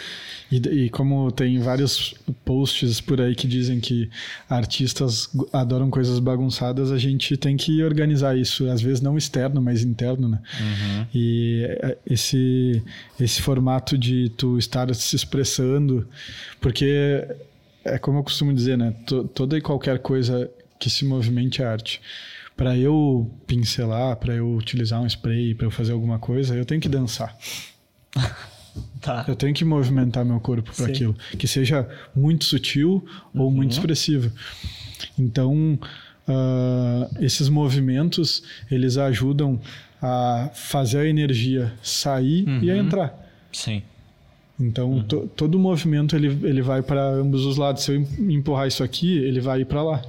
e, 0.52 0.58
e, 0.58 0.90
como 0.90 1.32
tem 1.32 1.60
vários 1.60 2.14
posts 2.44 3.00
por 3.00 3.22
aí 3.22 3.36
que 3.36 3.48
dizem 3.48 3.80
que 3.80 4.10
artistas 4.50 5.30
adoram 5.54 5.90
coisas 5.90 6.20
bagunçadas, 6.20 6.92
a 6.92 6.98
gente 6.98 7.38
tem 7.38 7.56
que 7.56 7.84
organizar 7.84 8.38
isso, 8.38 8.70
às 8.70 8.82
vezes 8.82 9.02
não 9.02 9.18
externo, 9.18 9.62
mas 9.62 9.84
interno, 9.84 10.28
né? 10.28 10.40
Uhum. 10.60 11.06
E 11.14 11.66
é, 11.82 11.98
esse, 12.06 12.84
esse 13.20 13.42
formato 13.42 13.98
de 13.98 14.30
tu 14.38 14.58
estar 14.58 14.94
se 14.94 15.16
expressando, 15.16 16.08
porque 16.60 17.26
é 17.86 17.98
como 17.98 18.20
eu 18.20 18.24
costumo 18.24 18.54
dizer, 18.54 18.78
né? 18.78 18.94
Toda 19.34 19.58
e 19.58 19.62
qualquer 19.62 20.00
coisa 20.00 20.50
que 20.80 20.90
se 20.90 21.06
movimente 21.06 21.62
é 21.62 21.66
arte 21.66 22.02
para 22.62 22.78
eu 22.78 23.28
pincelar, 23.48 24.16
para 24.18 24.36
eu 24.36 24.56
utilizar 24.56 25.02
um 25.02 25.08
spray, 25.08 25.56
para 25.56 25.66
eu 25.66 25.72
fazer 25.72 25.94
alguma 25.94 26.20
coisa, 26.20 26.56
eu 26.56 26.64
tenho 26.64 26.80
que 26.80 26.88
dançar. 26.88 27.36
tá. 29.02 29.26
Eu 29.28 29.36
tenho 29.36 29.52
que 29.52 29.66
movimentar 29.66 30.24
meu 30.24 30.40
corpo 30.40 30.72
para 30.76 30.86
aquilo, 30.86 31.16
que 31.40 31.48
seja 31.48 31.90
muito 32.16 32.46
sutil 32.46 33.04
ou 33.34 33.46
uhum. 33.46 33.52
muito 33.52 33.72
expressivo. 33.72 34.32
Então, 35.18 35.80
uh, 36.28 37.18
esses 37.20 37.50
movimentos 37.50 38.44
eles 38.70 38.96
ajudam 38.96 39.60
a 40.00 40.52
fazer 40.54 41.00
a 41.00 41.08
energia 41.08 41.74
sair 41.82 42.48
uhum. 42.48 42.60
e 42.62 42.70
a 42.70 42.76
uhum. 42.76 42.80
entrar. 42.82 43.32
Sim. 43.52 43.82
Então, 44.60 44.92
uhum. 44.92 45.04
to, 45.04 45.32
todo 45.36 45.58
movimento 45.58 46.16
ele, 46.16 46.28
ele 46.48 46.62
vai 46.62 46.84
para 46.84 47.04
ambos 47.10 47.44
os 47.44 47.58
lados. 47.58 47.82
Se 47.82 47.92
eu 47.92 48.08
empurrar 48.20 48.68
isso 48.68 48.84
aqui, 48.84 49.18
ele 49.18 49.42
vai 49.42 49.62
ir 49.62 49.66
para 49.66 49.82
lá. 49.82 50.04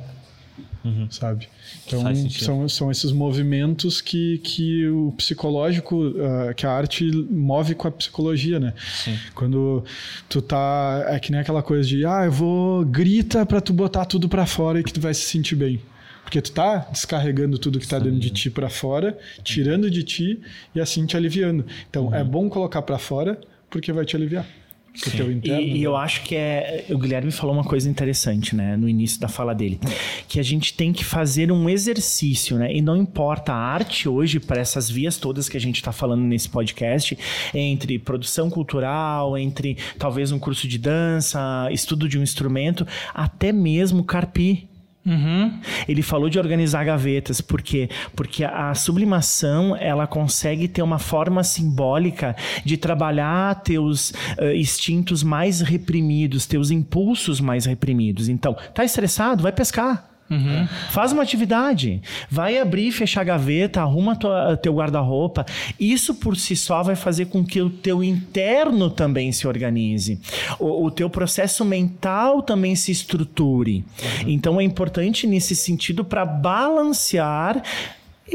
Uhum. 0.84 1.08
Sabe? 1.10 1.48
Então, 1.86 2.02
são, 2.30 2.68
são 2.68 2.90
esses 2.90 3.12
movimentos 3.12 4.00
que, 4.00 4.38
que 4.38 4.86
o 4.88 5.12
psicológico, 5.12 5.96
uh, 5.96 6.54
que 6.56 6.66
a 6.66 6.72
arte 6.72 7.10
move 7.30 7.74
com 7.74 7.86
a 7.86 7.90
psicologia, 7.90 8.58
né? 8.58 8.74
Sim. 9.04 9.16
Quando 9.34 9.84
tu 10.28 10.42
tá. 10.42 11.04
É 11.08 11.18
que 11.18 11.30
nem 11.30 11.40
aquela 11.40 11.62
coisa 11.62 11.88
de, 11.88 12.04
ah, 12.04 12.24
eu 12.24 12.32
vou. 12.32 12.84
grita 12.84 13.46
para 13.46 13.60
tu 13.60 13.72
botar 13.72 14.04
tudo 14.04 14.28
para 14.28 14.44
fora 14.44 14.80
e 14.80 14.84
que 14.84 14.92
tu 14.92 15.00
vai 15.00 15.14
se 15.14 15.22
sentir 15.22 15.54
bem. 15.54 15.80
Porque 16.24 16.40
tu 16.40 16.52
tá 16.52 16.88
descarregando 16.90 17.58
tudo 17.58 17.78
que 17.78 17.86
tá 17.86 17.98
dentro 17.98 18.18
de 18.18 18.30
ti 18.30 18.50
para 18.50 18.70
fora, 18.70 19.18
tirando 19.42 19.90
de 19.90 20.02
ti 20.02 20.40
e 20.74 20.80
assim 20.80 21.04
te 21.04 21.16
aliviando. 21.16 21.64
Então, 21.88 22.06
uhum. 22.06 22.14
é 22.14 22.24
bom 22.24 22.48
colocar 22.48 22.82
para 22.82 22.98
fora 22.98 23.38
porque 23.68 23.92
vai 23.92 24.04
te 24.04 24.16
aliviar. 24.16 24.46
Interno, 24.94 25.32
e, 25.42 25.48
né? 25.48 25.62
e, 25.62 25.82
eu 25.82 25.96
acho 25.96 26.22
que 26.22 26.36
é. 26.36 26.84
O 26.90 26.98
Guilherme 26.98 27.30
falou 27.30 27.54
uma 27.54 27.64
coisa 27.64 27.88
interessante, 27.88 28.54
né? 28.54 28.76
No 28.76 28.88
início 28.88 29.18
da 29.18 29.28
fala 29.28 29.54
dele. 29.54 29.80
Que 30.28 30.38
a 30.38 30.42
gente 30.42 30.74
tem 30.74 30.92
que 30.92 31.04
fazer 31.04 31.50
um 31.50 31.68
exercício, 31.68 32.58
né? 32.58 32.74
E 32.74 32.82
não 32.82 32.96
importa 32.96 33.52
a 33.52 33.56
arte 33.56 34.08
hoje, 34.08 34.38
para 34.38 34.60
essas 34.60 34.90
vias 34.90 35.16
todas 35.16 35.48
que 35.48 35.56
a 35.56 35.60
gente 35.60 35.76
está 35.76 35.92
falando 35.92 36.22
nesse 36.22 36.48
podcast, 36.48 37.18
entre 37.54 37.98
produção 37.98 38.50
cultural, 38.50 39.38
entre 39.38 39.78
talvez 39.98 40.30
um 40.30 40.38
curso 40.38 40.68
de 40.68 40.78
dança, 40.78 41.68
estudo 41.70 42.08
de 42.08 42.18
um 42.18 42.22
instrumento, 42.22 42.86
até 43.14 43.50
mesmo 43.50 44.04
carpi 44.04 44.68
Uhum. 45.04 45.58
Ele 45.88 46.00
falou 46.00 46.28
de 46.28 46.38
organizar 46.38 46.84
gavetas, 46.84 47.40
por 47.40 47.60
quê? 47.60 47.88
Porque 48.14 48.44
a 48.44 48.72
sublimação 48.74 49.76
ela 49.76 50.06
consegue 50.06 50.68
ter 50.68 50.82
uma 50.82 50.98
forma 50.98 51.42
simbólica 51.42 52.36
de 52.64 52.76
trabalhar 52.76 53.62
teus 53.62 54.10
uh, 54.10 54.54
instintos 54.54 55.22
mais 55.22 55.60
reprimidos, 55.60 56.46
teus 56.46 56.70
impulsos 56.70 57.40
mais 57.40 57.66
reprimidos. 57.66 58.28
Então, 58.28 58.56
tá 58.74 58.84
estressado? 58.84 59.42
Vai 59.42 59.52
pescar. 59.52 60.11
Uhum. 60.32 60.66
Faz 60.90 61.12
uma 61.12 61.22
atividade. 61.22 62.00
Vai 62.30 62.58
abrir, 62.58 62.90
fechar 62.92 63.20
a 63.20 63.24
gaveta, 63.24 63.80
arruma 63.80 64.16
tua, 64.16 64.56
teu 64.56 64.74
guarda-roupa. 64.74 65.44
Isso 65.78 66.14
por 66.14 66.36
si 66.36 66.56
só 66.56 66.82
vai 66.82 66.96
fazer 66.96 67.26
com 67.26 67.44
que 67.44 67.60
o 67.60 67.68
teu 67.68 68.02
interno 68.02 68.90
também 68.90 69.30
se 69.32 69.46
organize. 69.46 70.18
O, 70.58 70.86
o 70.86 70.90
teu 70.90 71.10
processo 71.10 71.64
mental 71.64 72.42
também 72.42 72.74
se 72.74 72.90
estruture. 72.90 73.84
Uhum. 74.22 74.28
Então 74.28 74.60
é 74.60 74.64
importante 74.64 75.26
nesse 75.26 75.54
sentido 75.54 76.04
para 76.04 76.24
balancear 76.24 77.62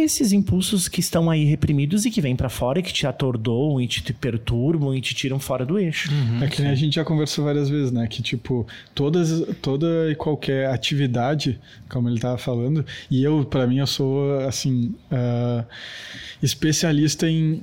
esses 0.02 0.32
impulsos 0.32 0.88
que 0.88 1.00
estão 1.00 1.30
aí 1.30 1.45
reprimidos 1.45 2.06
e 2.06 2.12
que 2.12 2.22
vêm 2.22 2.36
para 2.36 2.50
fora 2.50 2.80
e 2.80 2.84
que 2.84 2.93
te 2.93 3.06
atordoam 3.08 3.82
e 3.82 3.88
te 3.88 4.14
perturbam 4.14 4.93
e 4.95 5.02
te 5.02 5.14
tiram 5.14 5.39
fora 5.39 5.66
do 5.66 5.78
eixo. 5.78 6.12
Uhum, 6.12 6.43
é 6.43 6.48
que 6.48 6.62
nem 6.62 6.72
a 6.72 6.76
gente 6.76 6.95
já 6.95 7.04
conversou 7.04 7.45
várias 7.45 7.70
vezes, 7.70 7.91
né? 7.91 8.08
Que, 8.08 8.22
tipo, 8.22 8.66
todas, 8.93 9.43
toda 9.62 10.12
e 10.12 10.16
qualquer 10.16 10.70
atividade, 10.70 11.60
como 11.89 12.10
ele 12.10 12.20
tava 12.20 12.38
falando, 12.38 12.86
e 13.10 13.24
eu, 13.24 13.45
para 13.45 13.66
mim, 13.68 13.78
eu 13.78 13.88
sou, 13.88 14.39
assim, 14.41 14.95
uh, 15.12 15.66
especialista 16.41 17.30
em 17.30 17.62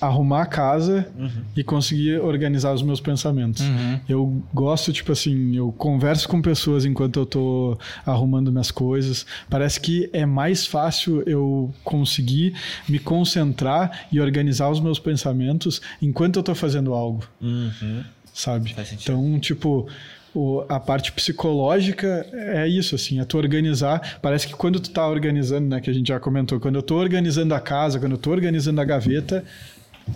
arrumar 0.00 0.42
a 0.42 0.46
casa 0.46 1.08
uhum. 1.16 1.42
e 1.54 1.62
conseguir 1.62 2.18
organizar 2.20 2.72
os 2.72 2.82
meus 2.82 3.00
pensamentos. 3.00 3.62
Uhum. 3.62 4.00
Eu 4.08 4.42
gosto, 4.52 4.92
tipo 4.92 5.12
assim, 5.12 5.54
eu 5.56 5.70
converso 5.72 6.28
com 6.28 6.40
pessoas 6.40 6.84
enquanto 6.84 7.20
eu 7.20 7.26
tô 7.26 7.78
arrumando 8.06 8.50
minhas 8.50 8.70
coisas. 8.70 9.26
Parece 9.48 9.80
que 9.80 10.08
é 10.12 10.24
mais 10.24 10.66
fácil 10.66 11.22
eu 11.26 11.72
conseguir 11.84 12.54
me 12.88 12.98
concentrar 12.98 14.06
e 14.10 14.20
organizar 14.20 14.70
os 14.70 14.80
meus 14.80 14.98
pensamentos 14.98 15.80
enquanto 16.00 16.36
eu 16.36 16.42
tô 16.42 16.54
fazendo 16.54 16.94
algo. 16.94 17.24
Uhum. 17.40 18.02
Sabe? 18.32 18.74
Então, 18.92 19.38
tipo, 19.38 19.88
o, 20.34 20.64
a 20.68 20.78
parte 20.78 21.12
psicológica 21.12 22.26
é 22.32 22.66
isso, 22.68 22.94
assim, 22.94 23.20
é 23.20 23.24
tu 23.24 23.36
organizar. 23.36 24.18
Parece 24.22 24.46
que 24.46 24.54
quando 24.54 24.78
tu 24.78 24.90
tá 24.90 25.06
organizando, 25.06 25.68
né, 25.68 25.80
que 25.80 25.90
a 25.90 25.92
gente 25.92 26.08
já 26.08 26.20
comentou, 26.20 26.60
quando 26.60 26.76
eu 26.76 26.82
tô 26.82 26.96
organizando 26.96 27.54
a 27.54 27.60
casa, 27.60 27.98
quando 27.98 28.12
eu 28.12 28.18
tô 28.18 28.30
organizando 28.30 28.80
a 28.80 28.84
gaveta, 28.84 29.44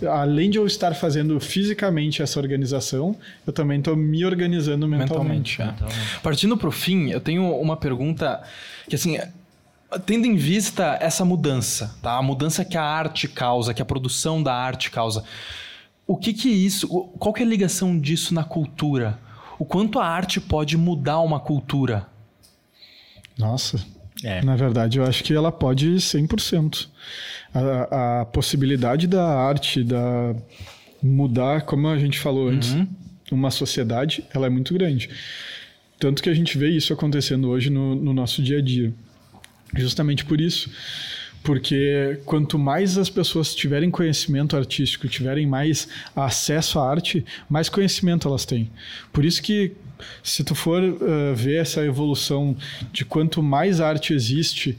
além 0.09 0.49
de 0.49 0.57
eu 0.57 0.65
estar 0.65 0.93
fazendo 0.95 1.39
fisicamente 1.39 2.21
essa 2.21 2.39
organização, 2.39 3.15
eu 3.45 3.53
também 3.53 3.79
estou 3.79 3.95
me 3.95 4.25
organizando 4.25 4.87
mentalmente. 4.87 5.59
mentalmente, 5.59 5.61
é. 5.61 5.65
mentalmente. 5.65 6.19
Partindo 6.21 6.57
para 6.57 6.67
o 6.67 6.71
fim, 6.71 7.09
eu 7.09 7.19
tenho 7.19 7.55
uma 7.59 7.77
pergunta 7.77 8.41
que, 8.87 8.95
assim, 8.95 9.17
tendo 10.05 10.25
em 10.25 10.35
vista 10.35 10.97
essa 10.99 11.23
mudança, 11.23 11.95
tá? 12.01 12.17
A 12.17 12.21
mudança 12.21 12.65
que 12.65 12.77
a 12.77 12.83
arte 12.83 13.27
causa, 13.27 13.73
que 13.73 13.81
a 13.81 13.85
produção 13.85 14.41
da 14.41 14.53
arte 14.53 14.91
causa. 14.91 15.23
O 16.07 16.15
que 16.15 16.33
que 16.33 16.49
isso, 16.49 16.87
qual 17.19 17.33
que 17.33 17.41
é 17.41 17.45
a 17.45 17.49
ligação 17.49 17.99
disso 17.99 18.33
na 18.33 18.43
cultura? 18.43 19.19
O 19.57 19.65
quanto 19.65 19.99
a 19.99 20.05
arte 20.05 20.39
pode 20.39 20.77
mudar 20.77 21.19
uma 21.19 21.39
cultura? 21.39 22.07
Nossa, 23.37 23.85
é. 24.25 24.41
na 24.43 24.55
verdade 24.55 24.97
eu 24.97 25.05
acho 25.05 25.23
que 25.23 25.33
ela 25.33 25.51
pode 25.51 25.87
100% 25.91 26.87
a, 27.53 28.21
a 28.21 28.25
possibilidade 28.25 29.07
da 29.07 29.25
arte 29.25 29.83
da 29.83 30.35
mudar, 31.01 31.61
como 31.61 31.87
a 31.87 31.97
gente 31.97 32.19
falou 32.19 32.49
antes, 32.49 32.73
uhum. 32.73 32.87
uma 33.31 33.51
sociedade, 33.51 34.23
ela 34.33 34.47
é 34.47 34.49
muito 34.49 34.73
grande. 34.73 35.09
Tanto 35.99 36.21
que 36.21 36.29
a 36.29 36.33
gente 36.33 36.57
vê 36.57 36.69
isso 36.69 36.91
acontecendo 36.91 37.47
hoje 37.49 37.69
no, 37.69 37.95
no 37.95 38.13
nosso 38.13 38.41
dia 38.41 38.57
a 38.57 38.61
dia. 38.61 38.93
Justamente 39.75 40.25
por 40.25 40.41
isso. 40.41 40.69
Porque 41.43 42.19
quanto 42.25 42.57
mais 42.57 42.97
as 42.97 43.09
pessoas 43.09 43.53
tiverem 43.53 43.91
conhecimento 43.91 44.57
artístico, 44.57 45.07
tiverem 45.07 45.45
mais 45.45 45.87
acesso 46.15 46.79
à 46.79 46.89
arte, 46.89 47.23
mais 47.47 47.69
conhecimento 47.69 48.27
elas 48.27 48.45
têm. 48.45 48.69
Por 49.13 49.23
isso 49.23 49.41
que 49.43 49.73
se 50.23 50.43
tu 50.43 50.55
for 50.55 50.81
uh, 50.81 51.35
ver 51.35 51.61
essa 51.61 51.83
evolução 51.85 52.55
de 52.91 53.05
quanto 53.05 53.41
mais 53.41 53.79
arte 53.79 54.13
existe, 54.13 54.77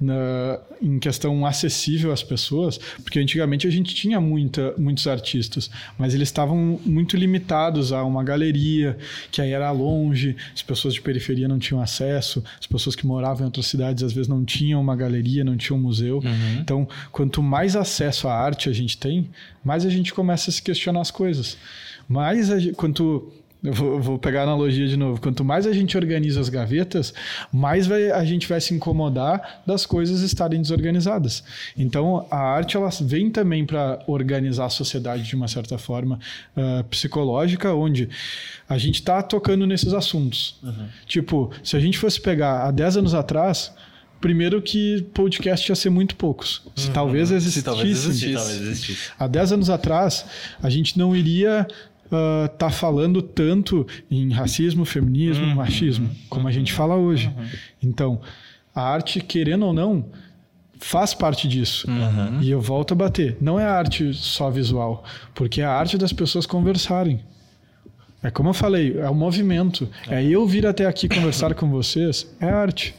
na, 0.00 0.58
em 0.80 0.98
questão 0.98 1.44
acessível 1.44 2.10
às 2.10 2.22
pessoas, 2.22 2.78
porque 3.02 3.18
antigamente 3.18 3.66
a 3.66 3.70
gente 3.70 3.94
tinha 3.94 4.18
muita, 4.18 4.74
muitos 4.78 5.06
artistas, 5.06 5.70
mas 5.98 6.14
eles 6.14 6.28
estavam 6.28 6.80
muito 6.86 7.16
limitados 7.16 7.92
a 7.92 8.02
uma 8.02 8.24
galeria, 8.24 8.96
que 9.30 9.42
aí 9.42 9.50
era 9.50 9.70
longe, 9.70 10.34
as 10.54 10.62
pessoas 10.62 10.94
de 10.94 11.02
periferia 11.02 11.46
não 11.46 11.58
tinham 11.58 11.82
acesso, 11.82 12.42
as 12.58 12.66
pessoas 12.66 12.96
que 12.96 13.06
moravam 13.06 13.42
em 13.42 13.44
outras 13.44 13.66
cidades 13.66 14.02
às 14.02 14.12
vezes 14.12 14.28
não 14.28 14.42
tinham 14.42 14.80
uma 14.80 14.96
galeria, 14.96 15.44
não 15.44 15.56
tinham 15.56 15.78
um 15.78 15.82
museu. 15.82 16.16
Uhum. 16.18 16.60
Então, 16.60 16.88
quanto 17.12 17.42
mais 17.42 17.76
acesso 17.76 18.26
à 18.26 18.34
arte 18.34 18.70
a 18.70 18.72
gente 18.72 18.96
tem, 18.96 19.28
mais 19.62 19.84
a 19.84 19.90
gente 19.90 20.14
começa 20.14 20.50
a 20.50 20.52
se 20.52 20.62
questionar 20.62 21.02
as 21.02 21.10
coisas. 21.10 21.58
Mais 22.08 22.50
a, 22.50 22.56
quanto 22.74 23.30
eu 23.62 23.72
vou, 23.72 24.00
vou, 24.00 24.18
pegar 24.18 24.40
a 24.40 24.42
analogia 24.44 24.86
de 24.88 24.96
novo. 24.96 25.20
Quanto 25.20 25.44
mais 25.44 25.66
a 25.66 25.72
gente 25.72 25.96
organiza 25.96 26.40
as 26.40 26.48
gavetas, 26.48 27.12
mais 27.52 27.86
vai, 27.86 28.10
a 28.10 28.24
gente 28.24 28.48
vai 28.48 28.60
se 28.60 28.72
incomodar 28.72 29.62
das 29.66 29.84
coisas 29.84 30.22
estarem 30.22 30.60
desorganizadas. 30.60 31.44
Então, 31.76 32.26
a 32.30 32.38
arte 32.38 32.76
ela 32.76 32.88
vem 33.02 33.30
também 33.30 33.66
para 33.66 34.02
organizar 34.06 34.66
a 34.66 34.70
sociedade 34.70 35.24
de 35.24 35.36
uma 35.36 35.48
certa 35.48 35.76
forma 35.76 36.18
uh, 36.56 36.84
psicológica, 36.84 37.74
onde 37.74 38.08
a 38.68 38.78
gente 38.78 38.96
está 38.96 39.22
tocando 39.22 39.66
nesses 39.66 39.92
assuntos. 39.92 40.58
Uhum. 40.62 40.86
Tipo, 41.06 41.50
se 41.62 41.76
a 41.76 41.80
gente 41.80 41.98
fosse 41.98 42.20
pegar 42.20 42.66
há 42.66 42.70
10 42.70 42.98
anos 42.98 43.14
atrás, 43.14 43.74
primeiro 44.20 44.60
que 44.60 45.02
podcast 45.14 45.70
ia 45.70 45.74
ser 45.74 45.90
muito 45.90 46.14
poucos. 46.14 46.62
Se 46.76 46.88
uhum. 46.88 46.92
talvez 46.92 47.30
existisse. 47.30 47.60
Se 47.60 47.64
talvez 47.64 47.88
existisse. 47.90 48.34
Talvez 48.34 48.60
existisse. 48.60 49.10
Há 49.18 49.26
10 49.26 49.52
anos 49.52 49.70
atrás, 49.70 50.24
a 50.62 50.70
gente 50.70 50.98
não 50.98 51.16
iria 51.16 51.66
uh, 52.10 52.48
tá 52.56 52.70
falando 52.70 53.22
tanto 53.22 53.86
em 54.10 54.30
racismo, 54.32 54.84
feminismo, 54.84 55.44
uhum, 55.44 55.54
machismo, 55.54 56.06
uhum, 56.08 56.16
como 56.28 56.48
a 56.48 56.52
gente 56.52 56.72
fala 56.72 56.96
hoje. 56.96 57.28
Uhum. 57.28 57.46
Então, 57.82 58.20
a 58.74 58.82
arte, 58.82 59.20
querendo 59.20 59.66
ou 59.66 59.72
não, 59.72 60.06
faz 60.78 61.14
parte 61.14 61.46
disso. 61.46 61.88
Uhum. 61.88 62.40
E 62.42 62.50
eu 62.50 62.60
volto 62.60 62.92
a 62.92 62.96
bater. 62.96 63.36
Não 63.40 63.58
é 63.58 63.64
arte 63.64 64.12
só 64.14 64.50
visual, 64.50 65.04
porque 65.34 65.60
é 65.60 65.64
a 65.64 65.72
arte 65.72 65.96
das 65.96 66.12
pessoas 66.12 66.46
conversarem. 66.46 67.20
É 68.22 68.30
como 68.30 68.50
eu 68.50 68.54
falei, 68.54 68.98
é 68.98 69.08
o 69.08 69.14
movimento. 69.14 69.88
É 70.08 70.22
eu 70.22 70.46
vir 70.46 70.66
até 70.66 70.86
aqui 70.86 71.08
conversar 71.08 71.54
com 71.54 71.70
vocês, 71.70 72.30
é 72.40 72.48
arte. 72.48 72.94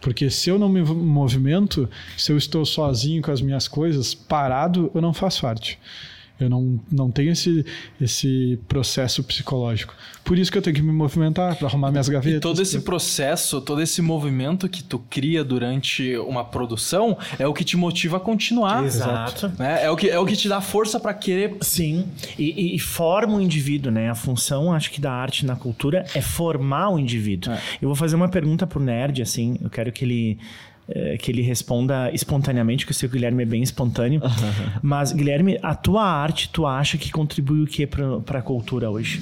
Porque 0.00 0.28
se 0.30 0.50
eu 0.50 0.58
não 0.58 0.68
me 0.68 0.82
movimento, 0.82 1.88
se 2.16 2.32
eu 2.32 2.36
estou 2.36 2.64
sozinho 2.64 3.22
com 3.22 3.30
as 3.30 3.40
minhas 3.40 3.68
coisas, 3.68 4.14
parado, 4.14 4.90
eu 4.94 5.00
não 5.00 5.12
faço 5.12 5.46
arte. 5.46 5.78
Eu 6.42 6.50
não, 6.50 6.80
não 6.90 7.10
tenho 7.10 7.32
esse, 7.32 7.64
esse 8.00 8.58
processo 8.68 9.22
psicológico. 9.22 9.94
Por 10.24 10.38
isso 10.38 10.52
que 10.52 10.58
eu 10.58 10.62
tenho 10.62 10.76
que 10.76 10.82
me 10.82 10.92
movimentar 10.92 11.56
para 11.56 11.66
arrumar 11.66 11.90
minhas 11.90 12.08
gavetas. 12.08 12.38
E 12.38 12.40
todo 12.40 12.62
esse 12.62 12.80
processo, 12.80 13.60
todo 13.60 13.82
esse 13.82 14.00
movimento 14.00 14.68
que 14.68 14.82
tu 14.82 14.98
cria 14.98 15.42
durante 15.42 16.16
uma 16.18 16.44
produção 16.44 17.16
é 17.38 17.46
o 17.46 17.52
que 17.52 17.64
te 17.64 17.76
motiva 17.76 18.18
a 18.18 18.20
continuar. 18.20 18.84
Exato. 18.84 19.52
Né? 19.58 19.84
É, 19.84 19.90
o 19.90 19.96
que, 19.96 20.08
é 20.08 20.18
o 20.18 20.24
que 20.24 20.36
te 20.36 20.48
dá 20.48 20.60
força 20.60 21.00
para 21.00 21.12
querer. 21.14 21.56
Sim. 21.60 22.06
E, 22.38 22.74
e, 22.74 22.78
forma 22.78 23.34
o 23.34 23.40
indivíduo, 23.40 23.90
né? 23.90 24.10
A 24.10 24.14
função, 24.14 24.72
acho 24.72 24.90
que, 24.90 25.00
da 25.00 25.12
arte 25.12 25.44
na 25.44 25.56
cultura 25.56 26.04
é 26.14 26.20
formar 26.20 26.90
o 26.90 26.98
indivíduo. 26.98 27.52
É. 27.52 27.60
Eu 27.80 27.88
vou 27.88 27.96
fazer 27.96 28.16
uma 28.16 28.28
pergunta 28.28 28.66
pro 28.66 28.80
nerd, 28.80 29.22
assim. 29.22 29.58
Eu 29.60 29.70
quero 29.70 29.90
que 29.90 30.04
ele 30.04 30.38
é, 30.88 31.16
que 31.16 31.30
ele 31.30 31.42
responda 31.42 32.10
espontaneamente, 32.12 32.84
que 32.84 32.90
eu 32.90 32.94
sei 32.94 33.08
que 33.08 33.14
o 33.14 33.18
Guilherme 33.18 33.42
é 33.42 33.46
bem 33.46 33.62
espontâneo. 33.62 34.20
Mas, 34.82 35.12
Guilherme, 35.12 35.58
a 35.62 35.74
tua 35.74 36.04
arte, 36.04 36.48
tu 36.52 36.66
acha 36.66 36.98
que 36.98 37.10
contribui 37.10 37.62
o 37.62 37.66
que 37.66 37.86
para 37.86 38.38
a 38.38 38.42
cultura 38.42 38.90
hoje? 38.90 39.20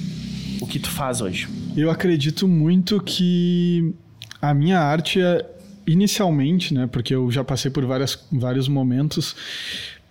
O 0.59 0.67
que 0.67 0.79
tu 0.79 0.89
faz 0.89 1.21
hoje? 1.21 1.47
Eu 1.75 1.89
acredito 1.89 2.47
muito 2.47 3.01
que 3.01 3.93
a 4.41 4.53
minha 4.53 4.79
arte, 4.79 5.21
é, 5.21 5.45
inicialmente, 5.87 6.73
né, 6.73 6.87
porque 6.91 7.13
eu 7.13 7.31
já 7.31 7.43
passei 7.43 7.69
por 7.69 7.85
várias, 7.85 8.27
vários 8.31 8.67
momentos, 8.67 9.35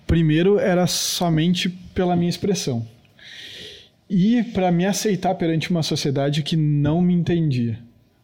primeiro 0.06 0.58
era 0.58 0.86
somente 0.86 1.68
pela 1.68 2.16
minha 2.16 2.30
expressão. 2.30 2.86
E 4.08 4.42
para 4.42 4.72
me 4.72 4.86
aceitar 4.86 5.34
perante 5.34 5.70
uma 5.70 5.82
sociedade 5.82 6.42
que 6.42 6.56
não 6.56 7.00
me 7.00 7.14
entendia. 7.14 7.78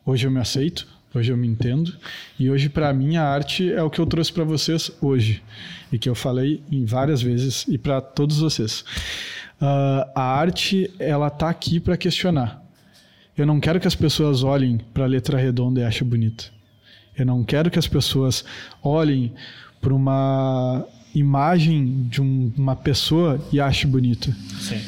Hoje 0.04 0.26
eu 0.26 0.30
me 0.30 0.40
aceito, 0.40 0.86
Hoje 1.14 1.32
eu 1.32 1.36
me 1.36 1.46
entendo 1.46 1.94
e 2.38 2.50
hoje 2.50 2.68
para 2.68 2.92
mim 2.92 3.16
a 3.16 3.24
arte 3.24 3.72
é 3.72 3.82
o 3.82 3.88
que 3.88 3.98
eu 3.98 4.06
trouxe 4.06 4.32
para 4.32 4.44
vocês 4.44 4.90
hoje 5.00 5.42
e 5.90 5.98
que 5.98 6.08
eu 6.08 6.14
falei 6.14 6.62
em 6.70 6.84
várias 6.84 7.22
vezes 7.22 7.64
e 7.68 7.78
para 7.78 8.00
todos 8.00 8.38
vocês. 8.38 8.84
Uh, 9.60 10.04
a 10.14 10.22
arte 10.22 10.90
ela 10.98 11.30
tá 11.30 11.48
aqui 11.48 11.80
para 11.80 11.96
questionar. 11.96 12.62
Eu 13.36 13.46
não 13.46 13.60
quero 13.60 13.80
que 13.80 13.86
as 13.86 13.94
pessoas 13.94 14.42
olhem 14.42 14.78
para 14.92 15.04
a 15.04 15.06
letra 15.06 15.38
redonda 15.38 15.80
e 15.80 15.84
achem 15.84 16.06
bonita. 16.06 16.44
Eu 17.16 17.24
não 17.24 17.44
quero 17.44 17.70
que 17.70 17.78
as 17.78 17.88
pessoas 17.88 18.44
olhem 18.82 19.32
para 19.80 19.94
uma 19.94 20.86
imagem 21.14 22.06
de 22.08 22.20
um, 22.20 22.52
uma 22.56 22.76
pessoa 22.76 23.40
e 23.50 23.60
achem 23.60 23.90
bonita. 23.90 24.34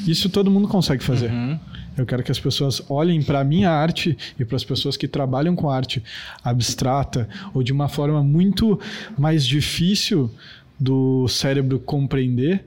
Isso 0.07 0.29
todo 0.29 0.51
mundo 0.51 0.69
consegue 0.69 1.03
fazer. 1.03 1.31
Uhum. 1.31 1.59
Eu 1.99 2.07
quero 2.07 2.23
que 2.23 2.31
as 2.31 2.39
pessoas 2.39 2.81
olhem 2.89 3.23
para 3.23 3.41
a 3.41 3.45
minha 3.45 3.71
arte 3.71 4.17
e 4.39 4.45
para 4.45 4.57
as 4.57 4.65
pessoas 4.65 4.97
que 4.97 5.09
trabalham 5.09 5.57
com 5.57 5.69
arte 5.69 6.03
abstrata 6.43 7.29
ou 7.53 7.63
de 7.63 7.73
uma 7.73 7.89
forma 7.89 8.23
muito 8.23 8.81
mais 9.19 9.45
difícil 9.45 10.31
do 10.79 11.27
cérebro 11.27 11.81
compreender. 11.81 12.65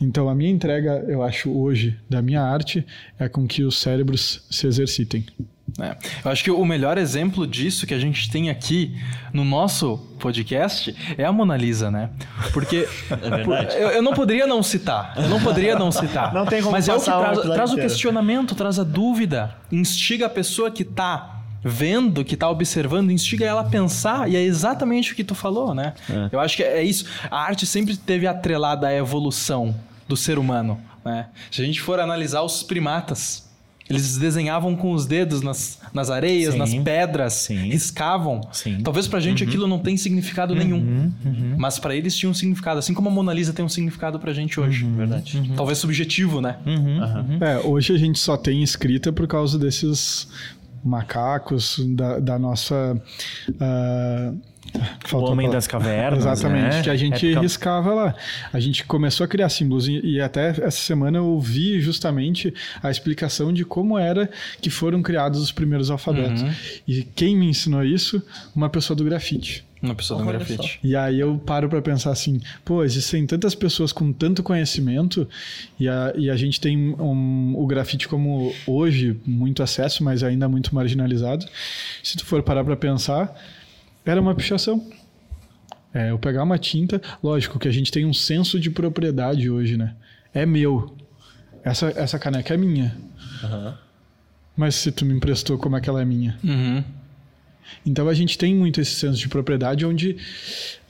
Então, 0.00 0.28
a 0.28 0.34
minha 0.34 0.50
entrega, 0.50 1.04
eu 1.08 1.22
acho, 1.22 1.50
hoje, 1.50 1.96
da 2.08 2.22
minha 2.22 2.42
arte, 2.42 2.84
é 3.18 3.28
com 3.28 3.46
que 3.46 3.62
os 3.62 3.78
cérebros 3.78 4.44
se 4.50 4.66
exercitem. 4.66 5.24
É. 5.78 5.96
Eu 6.24 6.30
acho 6.30 6.42
que 6.42 6.50
o 6.50 6.64
melhor 6.64 6.98
exemplo 6.98 7.46
disso 7.46 7.86
que 7.86 7.94
a 7.94 7.98
gente 7.98 8.30
tem 8.30 8.50
aqui 8.50 8.96
no 9.32 9.44
nosso 9.44 9.98
podcast 10.18 10.94
é 11.16 11.24
a 11.24 11.32
Mona 11.32 11.56
Lisa, 11.56 11.90
né? 11.90 12.10
Porque 12.52 12.88
É 13.10 13.82
eu, 13.82 13.88
eu 13.90 14.02
não 14.02 14.12
poderia 14.12 14.46
não 14.46 14.62
citar. 14.62 15.14
Eu 15.16 15.28
não 15.28 15.40
poderia 15.40 15.78
não 15.78 15.92
citar. 15.92 16.32
Não 16.34 16.46
tem 16.46 16.60
como 16.60 16.72
Mas 16.72 16.88
é 16.88 16.94
o 16.94 16.98
que 16.98 17.04
traz, 17.04 17.40
traz 17.40 17.72
o 17.72 17.76
questionamento, 17.76 18.54
traz 18.54 18.78
a 18.78 18.84
dúvida, 18.84 19.54
instiga 19.70 20.26
a 20.26 20.28
pessoa 20.28 20.70
que 20.70 20.84
tá 20.84 21.38
vendo, 21.62 22.24
que 22.24 22.36
tá 22.36 22.48
observando, 22.48 23.10
instiga 23.10 23.44
ela 23.44 23.62
a 23.62 23.64
pensar, 23.64 24.30
e 24.30 24.36
é 24.36 24.42
exatamente 24.42 25.12
o 25.12 25.16
que 25.16 25.24
tu 25.24 25.34
falou, 25.34 25.74
né? 25.74 25.94
Eu 26.30 26.40
acho 26.40 26.56
que 26.56 26.62
é 26.62 26.82
isso. 26.82 27.06
A 27.30 27.40
arte 27.40 27.66
sempre 27.66 27.92
esteve 27.92 28.26
atrelada 28.26 28.86
à 28.86 28.94
evolução 28.94 29.74
do 30.06 30.16
ser 30.16 30.38
humano, 30.38 30.80
né? 31.04 31.26
Se 31.50 31.60
a 31.60 31.64
gente 31.64 31.80
for 31.80 31.98
analisar 31.98 32.42
os 32.42 32.62
primatas, 32.62 33.47
eles 33.88 34.18
desenhavam 34.18 34.76
com 34.76 34.92
os 34.92 35.06
dedos 35.06 35.42
nas, 35.42 35.78
nas 35.92 36.10
areias, 36.10 36.52
Sim. 36.52 36.58
nas 36.58 36.74
pedras, 36.74 37.32
Sim. 37.34 37.68
riscavam. 37.70 38.40
Sim. 38.52 38.80
Talvez 38.82 39.06
pra 39.06 39.20
gente 39.20 39.42
aquilo 39.42 39.66
não 39.66 39.78
tenha 39.78 39.96
significado 39.96 40.54
nenhum, 40.54 41.10
mas 41.56 41.78
pra 41.78 41.94
eles 41.94 42.16
tinha 42.16 42.28
um 42.28 42.34
significado, 42.34 42.78
assim 42.78 42.94
como 42.94 43.08
a 43.08 43.12
Mona 43.12 43.32
Lisa 43.32 43.52
tem 43.52 43.64
um 43.64 43.68
significado 43.68 44.18
pra 44.18 44.32
gente 44.32 44.60
hoje. 44.60 44.84
Verdade. 44.84 45.52
Talvez 45.56 45.78
subjetivo, 45.78 46.40
né? 46.40 46.58
É, 47.40 47.66
hoje 47.66 47.92
a 47.92 47.98
gente 47.98 48.18
só 48.18 48.36
tem 48.36 48.62
escrita 48.62 49.12
por 49.12 49.26
causa 49.26 49.58
desses 49.58 50.28
macacos 50.84 51.80
da, 51.94 52.18
da 52.18 52.38
nossa. 52.38 53.00
O 53.48 54.57
faltou 55.06 55.28
a 55.28 55.32
Homem 55.32 55.50
das 55.50 55.66
Cavernas. 55.66 56.20
Exatamente, 56.24 56.76
né? 56.76 56.82
que 56.82 56.90
a 56.90 56.96
gente 56.96 57.26
É 57.26 57.30
porque- 57.32 57.40
riscava 57.40 57.94
lá. 57.94 58.14
A 58.52 58.60
gente 58.60 58.84
começou 58.84 59.24
a 59.24 59.28
criar 59.28 59.48
símbolos 59.48 59.88
e, 59.88 60.00
e 60.04 60.20
até 60.20 60.48
essa 60.50 60.70
semana 60.72 61.18
eu 61.18 61.24
ouvi 61.26 61.80
justamente 61.80 62.52
a 62.82 62.90
explicação 62.90 63.52
de 63.52 63.64
como 63.64 63.98
era 63.98 64.30
que 64.60 64.70
foram 64.70 65.02
criados 65.02 65.40
os 65.40 65.52
primeiros 65.52 65.90
alfabetos. 65.90 66.42
E 66.86 67.02
quem 67.02 67.36
me 67.36 67.46
ensinou 67.46 67.84
isso? 67.84 68.22
Uma 68.54 68.68
pessoa 68.68 68.96
do 68.96 69.04
grafite. 69.04 69.64
Uma 69.80 69.94
pessoa 69.94 70.18
do 70.20 70.26
grafite. 70.26 70.80
E 70.82 70.96
aí 70.96 71.20
eu 71.20 71.38
paro 71.38 71.68
para 71.68 71.80
pensar 71.80 72.10
assim, 72.10 72.40
pô, 72.64 72.82
existem 72.82 73.24
tantas 73.28 73.54
pessoas 73.54 73.92
com 73.92 74.12
tanto 74.12 74.42
conhecimento 74.42 75.28
e 75.78 75.88
a, 75.88 76.12
e 76.16 76.28
a 76.28 76.34
gente 76.34 76.60
tem 76.60 76.76
um- 76.98 77.54
o 77.56 77.64
grafite 77.64 78.08
como 78.08 78.52
hoje 78.66 79.16
muito 79.24 79.62
acesso, 79.62 80.02
mas 80.02 80.24
ainda 80.24 80.48
muito 80.48 80.74
marginalizado. 80.74 81.46
Se 82.02 82.16
tu 82.16 82.26
for 82.26 82.42
parar 82.42 82.64
para 82.64 82.76
pensar, 82.76 83.32
era 84.10 84.20
uma 84.20 84.34
pichação. 84.34 84.86
É, 85.92 86.10
eu 86.10 86.18
pegar 86.18 86.42
uma 86.42 86.58
tinta, 86.58 87.00
lógico 87.22 87.58
que 87.58 87.68
a 87.68 87.72
gente 87.72 87.90
tem 87.90 88.04
um 88.04 88.12
senso 88.12 88.60
de 88.60 88.70
propriedade 88.70 89.50
hoje, 89.50 89.76
né? 89.76 89.94
É 90.34 90.44
meu. 90.44 90.94
Essa, 91.64 91.88
essa 91.96 92.18
caneca 92.18 92.54
é 92.54 92.56
minha. 92.56 92.96
Mas 94.56 94.74
se 94.74 94.92
tu 94.92 95.04
me 95.04 95.14
emprestou, 95.14 95.58
como 95.58 95.76
é 95.76 95.80
que 95.80 95.88
ela 95.88 96.02
é 96.02 96.04
minha? 96.04 96.38
Uhum. 96.42 96.84
Então 97.84 98.08
a 98.08 98.14
gente 98.14 98.36
tem 98.36 98.54
muito 98.54 98.80
esse 98.80 98.92
senso 98.92 99.18
de 99.18 99.28
propriedade 99.28 99.84
onde 99.84 100.16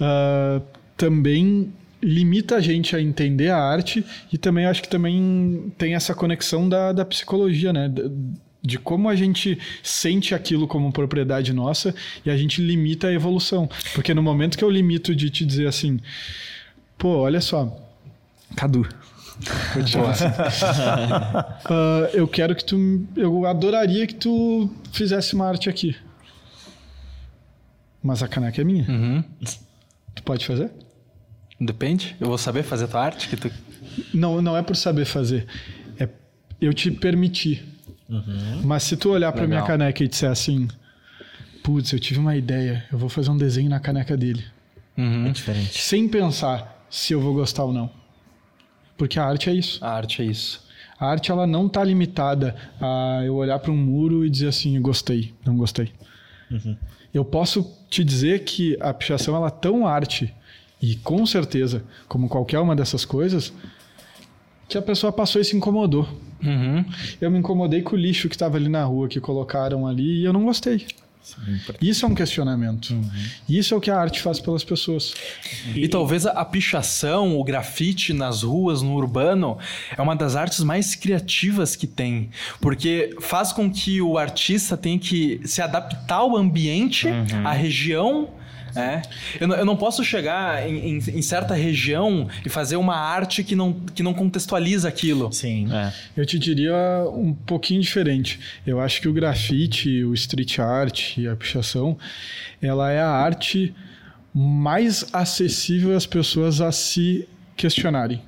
ah, 0.01 0.61
também 0.97 1.73
limita 2.03 2.57
a 2.57 2.61
gente 2.61 2.95
a 2.95 3.01
entender 3.01 3.51
a 3.51 3.59
arte 3.59 4.05
e 4.33 4.39
também 4.39 4.67
acho 4.67 4.83
que 4.83 4.89
também 4.89 5.73
tem 5.77 5.95
essa 5.95 6.15
conexão 6.15 6.69
da, 6.69 6.93
da 6.93 7.05
psicologia, 7.05 7.73
né? 7.73 7.93
De 8.63 8.79
como 8.79 9.09
a 9.09 9.15
gente 9.15 9.59
sente 9.83 10.35
aquilo 10.35 10.67
como 10.67 10.93
propriedade 10.93 11.53
nossa 11.53 11.95
e 12.25 12.31
a 12.31 12.37
gente 12.37 12.61
limita 12.61 13.07
a 13.07 13.13
evolução. 13.13 13.69
Porque 13.95 14.13
no 14.13 14.23
momento 14.23 14.59
que 14.59 14.65
eu 14.65 14.71
limito 14.71 15.15
de 15.15 15.31
te 15.31 15.47
dizer 15.47 15.69
assim, 15.69 16.01
pô, 16.97 17.19
olha 17.19 17.41
só, 17.41 17.73
Cadu. 18.57 18.87
Vou 19.75 19.85
te 19.85 19.91
chamar 19.91 20.11
assim. 20.11 20.25
Ah, 21.71 22.11
eu 22.13 22.27
quero 22.27 22.55
que 22.55 22.65
tu. 22.65 23.07
Eu 23.17 23.47
adoraria 23.47 24.07
que 24.07 24.15
tu 24.15 24.71
fizesse 24.93 25.35
uma 25.35 25.47
arte 25.47 25.69
aqui. 25.69 25.95
Mas 28.03 28.23
a 28.23 28.29
caneca 28.29 28.61
é 28.61 28.65
minha. 28.65 28.89
Uhum. 28.89 29.25
Tu 30.15 30.23
pode 30.23 30.47
fazer? 30.47 30.71
Depende. 31.61 32.17
Eu 32.21 32.29
vou 32.29 32.39
saber 32.39 32.63
fazer 32.63 32.89
tua 32.89 33.05
arte 33.05 33.29
que 33.29 33.37
tu. 33.37 33.51
Não, 34.15 34.41
não 34.41 34.57
é 34.57 34.63
por 34.63 34.77
saber 34.77 35.05
fazer. 35.05 35.47
É 35.99 36.09
eu 36.61 36.73
te 36.73 36.91
permitir. 36.91 37.65
Mas 38.65 38.85
se 38.85 38.97
tu 38.97 39.11
olhar 39.11 39.33
pra 39.33 39.43
Legal. 39.43 39.59
minha 39.59 39.67
caneca 39.67 40.03
e 40.03 40.09
disser 40.09 40.31
assim, 40.31 40.67
putz, 41.63 41.93
eu 41.93 42.01
tive 42.01 42.19
uma 42.19 42.37
ideia, 42.37 42.85
eu 42.91 42.99
vou 42.99 43.09
fazer 43.09 43.31
um 43.31 43.37
desenho 43.37 43.69
na 43.69 43.79
caneca 43.79 44.17
dele. 44.17 44.45
Uhum. 44.97 45.27
É 45.27 45.31
diferente. 45.31 45.79
Sem 45.81 46.09
pensar 46.09 46.85
se 46.89 47.13
eu 47.13 47.21
vou 47.21 47.35
gostar 47.35 47.65
ou 47.65 47.73
não. 47.73 47.91
Porque 48.97 49.19
a 49.19 49.25
arte 49.25 49.51
é 49.51 49.55
isso. 49.55 49.85
A 49.85 49.91
arte 49.91 50.23
é 50.23 50.25
isso. 50.25 50.67
A 50.99 51.07
arte 51.07 51.31
ela 51.31 51.47
não 51.47 51.67
está 51.67 51.85
limitada 51.85 52.57
a 52.81 53.23
eu 53.25 53.37
olhar 53.37 53.59
para 53.61 53.71
um 53.71 53.77
muro 53.77 54.25
e 54.25 54.31
dizer 54.31 54.49
assim, 54.49 54.81
gostei, 54.81 55.33
não 55.45 55.57
gostei. 55.57 55.93
Eu 57.15 57.25
posso 57.25 57.77
te 57.89 58.03
dizer 58.03 58.45
que 58.45 58.77
a 58.81 58.93
pichação 58.93 59.37
ela 59.37 59.47
é 59.47 59.51
tão 59.51 59.87
arte 59.87 60.35
e 60.81 60.97
com 60.97 61.25
certeza, 61.27 61.85
como 62.09 62.29
qualquer 62.29 62.59
uma 62.59 62.75
dessas 62.75 63.05
coisas, 63.05 63.53
que 64.69 64.77
a 64.77 64.83
pessoa 64.83 65.13
passou 65.13 65.41
e 65.41 65.45
se 65.45 65.57
incomodou. 65.57 66.09
Uhum. 66.43 66.85
Eu 67.21 67.31
me 67.31 67.39
incomodei 67.39 67.83
com 67.83 67.97
o 67.97 67.99
lixo 67.99 68.29
que 68.29 68.35
estava 68.35 68.57
ali 68.57 68.69
na 68.69 68.85
rua 68.85 69.09
que 69.09 69.21
colocaram 69.21 69.87
ali 69.87 70.21
e 70.21 70.25
eu 70.25 70.33
não 70.33 70.45
gostei. 70.45 70.87
Isso 71.81 72.07
é 72.07 72.09
um 72.09 72.15
questionamento. 72.15 72.99
Isso 73.49 73.75
é 73.75 73.77
o 73.77 73.81
que 73.81 73.91
a 73.91 73.99
arte 73.99 74.21
faz 74.21 74.41
pelas 74.41 74.65
pessoas. 74.65 75.15
E, 75.75 75.87
talvez 75.89 76.27
a, 76.27 76.31
a 76.33 76.45
pichação, 76.45 77.39
o 77.39 77.45
grafite 77.45 78.13
nas 78.13 78.43
ruas, 78.43 78.81
no 78.83 78.95
urbano, 78.95 79.59
é 79.97 80.01
uma 80.01 80.17
das 80.17 80.37
artes 80.37 80.61
mais 80.61 80.95
criativas 80.95 81.77
que 81.77 81.87
tem. 81.87 82.31
Porque 82.61 83.15
faz 83.21 83.53
com 83.53 83.71
que 83.71 84.01
o 84.01 84.17
artista 84.17 84.77
tenha 84.77 84.99
que 84.99 85.41
se 85.45 85.61
adaptar 85.61 86.17
ao 86.17 86.37
ambiente, 86.37 87.09
à 87.45 87.53
região. 87.53 88.31
É. 88.79 89.03
Eu, 89.41 89.49
não, 89.49 89.57
eu 89.57 89.65
não 89.65 89.77
posso 89.77 90.05
chegar 90.05 90.69
em, 90.69 90.97
em- 90.97 90.97
em 90.99 91.23
certa 91.23 91.55
região 91.55 92.29
e 92.45 92.49
fazer 92.49 92.77
uma 92.77 92.97
arte 92.97 93.43
que 93.43 93.55
não, 93.57 93.73
que 93.73 94.03
não 94.03 94.15
contextualiza 94.15 94.89
aquilo. 94.89 95.33
Sim. 95.33 95.69
É. 95.73 95.93
Eu 96.17 96.25
te 96.25 96.39
diria 96.39 96.75
um 97.13 97.33
pouquinho 97.35 97.81
diferente. 97.81 98.39
Eu 98.67 98.81
acho 98.81 99.01
que 99.01 99.09
o 99.09 99.13
grafite, 99.13 100.05
o 100.05 100.15
street 100.15 100.59
art 100.59 101.17
e 101.17 101.27
a 101.27 101.35
pichação, 101.37 101.99
ela 102.63 102.91
é 102.91 103.01
a 103.01 103.09
arte 103.11 103.75
mais 104.35 105.07
acessível 105.13 105.97
às 105.97 106.07
pessoas 106.07 106.61
a 106.61 106.71
se 106.71 107.27
questionarem. 107.57 108.23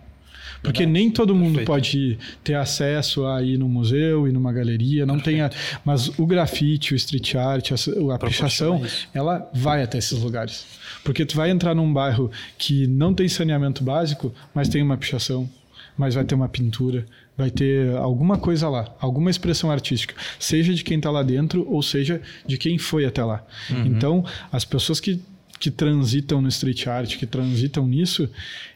Porque 0.62 0.84
nem 0.84 1.10
todo 1.10 1.34
mundo 1.34 1.56
Perfeito. 1.58 1.66
pode 1.66 2.18
ter 2.44 2.54
acesso 2.54 3.24
a 3.26 3.42
ir 3.42 3.56
no 3.58 3.68
museu 3.68 4.28
e 4.28 4.32
numa 4.32 4.52
galeria, 4.52 5.06
não 5.06 5.18
tem 5.18 5.40
a- 5.40 5.50
mas 5.84 6.08
o 6.18 6.26
grafite, 6.26 6.92
o 6.92 6.96
street 6.96 7.34
art, 7.34 7.70
a, 7.72 8.14
a 8.14 8.18
pichação, 8.18 8.82
ela 9.14 9.50
vai 9.54 9.82
até 9.82 9.96
esses 9.98 10.18
lugares. 10.18 10.66
Porque 11.02 11.24
tu 11.24 11.34
vai 11.36 11.50
entrar 11.50 11.74
num 11.74 11.90
bairro 11.92 12.30
que 12.58 12.86
não 12.86 13.14
tem 13.14 13.26
saneamento 13.28 13.82
básico, 13.82 14.34
mas 14.54 14.68
tem 14.68 14.82
uma 14.82 14.96
pichação, 14.98 15.48
mas 15.96 16.14
vai 16.14 16.24
ter 16.24 16.34
uma 16.34 16.48
pintura, 16.48 17.06
vai 17.38 17.50
ter 17.50 17.96
alguma 17.96 18.36
coisa 18.36 18.68
lá, 18.68 18.94
alguma 19.00 19.30
expressão 19.30 19.70
artística, 19.70 20.14
seja 20.38 20.74
de 20.74 20.84
quem 20.84 20.98
está 20.98 21.10
lá 21.10 21.22
dentro 21.22 21.66
ou 21.70 21.82
seja 21.82 22.20
de 22.46 22.58
quem 22.58 22.76
foi 22.76 23.06
até 23.06 23.24
lá. 23.24 23.42
Então, 23.86 24.24
as 24.52 24.64
pessoas 24.64 25.00
que, 25.00 25.20
que 25.58 25.70
transitam 25.70 26.40
no 26.42 26.48
street 26.48 26.86
art, 26.86 27.16
que 27.16 27.24
transitam 27.26 27.86
nisso, 27.86 28.28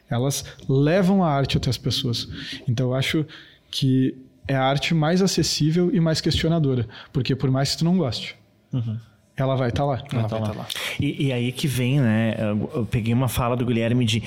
elas 0.09 0.45
levam 0.69 1.23
a 1.23 1.31
arte 1.31 1.57
até 1.57 1.71
as 1.71 1.79
pessoas. 1.79 2.29
Então, 2.69 2.91
eu 2.91 2.95
acho 2.95 3.27
que 3.71 4.17
é 4.47 4.55
a 4.55 4.63
arte 4.63 4.95
mais 4.95 5.23
acessível 5.23 5.91
e 5.95 6.01
mais 6.01 6.21
questionadora, 6.21 6.87
porque 7.13 7.35
por 7.35 7.51
mais 7.51 7.73
que 7.73 7.79
tu 7.79 7.85
não 7.85 7.97
goste, 7.97 8.37
ela 9.37 9.57
vai 9.57 9.71
estar 9.71 9.85
lá. 9.85 10.03
Ela 10.13 10.27
vai 10.27 10.41
tá 10.41 10.53
lá. 10.53 10.67
E, 11.01 11.27
e 11.27 11.33
aí 11.33 11.51
que 11.51 11.67
vem, 11.67 12.01
né? 12.01 12.37
Eu, 12.39 12.71
eu 12.75 12.87
peguei 12.87 13.13
uma 13.13 13.29
fala 13.29 13.57
do 13.57 13.65
Guilherme 13.65 14.05
de 14.05 14.23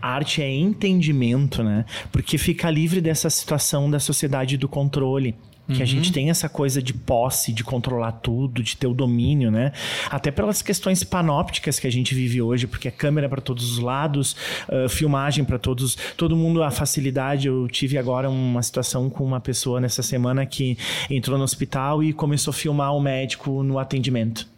arte 0.00 0.42
é 0.42 0.54
entendimento, 0.54 1.62
né? 1.62 1.84
Porque 2.12 2.38
fica 2.38 2.70
livre 2.70 3.00
dessa 3.00 3.28
situação 3.28 3.90
da 3.90 3.98
sociedade 3.98 4.56
do 4.56 4.68
controle. 4.68 5.34
Que 5.74 5.82
a 5.82 5.86
gente 5.86 6.12
tem 6.12 6.30
essa 6.30 6.48
coisa 6.48 6.80
de 6.80 6.94
posse, 6.94 7.52
de 7.52 7.64
controlar 7.64 8.12
tudo, 8.12 8.62
de 8.62 8.76
ter 8.76 8.86
o 8.86 8.94
domínio, 8.94 9.50
né? 9.50 9.72
Até 10.10 10.30
pelas 10.30 10.62
questões 10.62 11.02
panópticas 11.02 11.78
que 11.78 11.86
a 11.86 11.90
gente 11.90 12.14
vive 12.14 12.40
hoje, 12.40 12.66
porque 12.66 12.88
é 12.88 12.90
câmera 12.90 13.28
para 13.28 13.40
todos 13.40 13.72
os 13.72 13.78
lados, 13.78 14.36
ah, 14.68 14.88
filmagem 14.88 15.44
para 15.44 15.58
todos, 15.58 15.96
todo 16.16 16.36
mundo 16.36 16.62
a 16.62 16.70
facilidade. 16.70 17.48
Eu 17.48 17.66
tive 17.68 17.98
agora 17.98 18.30
uma 18.30 18.62
situação 18.62 19.10
com 19.10 19.24
uma 19.24 19.40
pessoa 19.40 19.80
nessa 19.80 20.02
semana 20.02 20.46
que 20.46 20.78
entrou 21.10 21.36
no 21.36 21.44
hospital 21.44 22.02
e 22.02 22.12
começou 22.12 22.52
a 22.52 22.54
filmar 22.54 22.94
o 22.94 23.00
médico 23.00 23.62
no 23.62 23.78
atendimento 23.78 24.55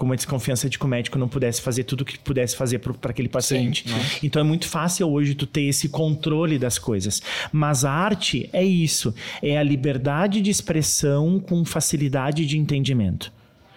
com 0.00 0.06
uma 0.06 0.16
desconfiança 0.16 0.66
de 0.66 0.78
que 0.78 0.84
o 0.86 0.88
médico 0.88 1.18
não 1.18 1.28
pudesse 1.28 1.60
fazer 1.60 1.84
tudo 1.84 2.00
o 2.00 2.04
que 2.06 2.18
pudesse 2.18 2.56
fazer 2.56 2.78
para 2.78 3.10
aquele 3.10 3.28
paciente. 3.28 3.84
Então 4.22 4.40
é 4.40 4.42
muito 4.42 4.66
fácil 4.66 5.06
hoje 5.10 5.34
tu 5.34 5.46
ter 5.46 5.64
esse 5.64 5.90
controle 5.90 6.58
das 6.58 6.78
coisas. 6.78 7.20
Mas 7.52 7.84
a 7.84 7.92
arte 7.92 8.48
é 8.50 8.64
isso, 8.64 9.14
é 9.42 9.58
a 9.58 9.62
liberdade 9.62 10.40
de 10.40 10.50
expressão 10.50 11.38
com 11.38 11.62
facilidade 11.66 12.46
de 12.46 12.56
entendimento. 12.56 13.30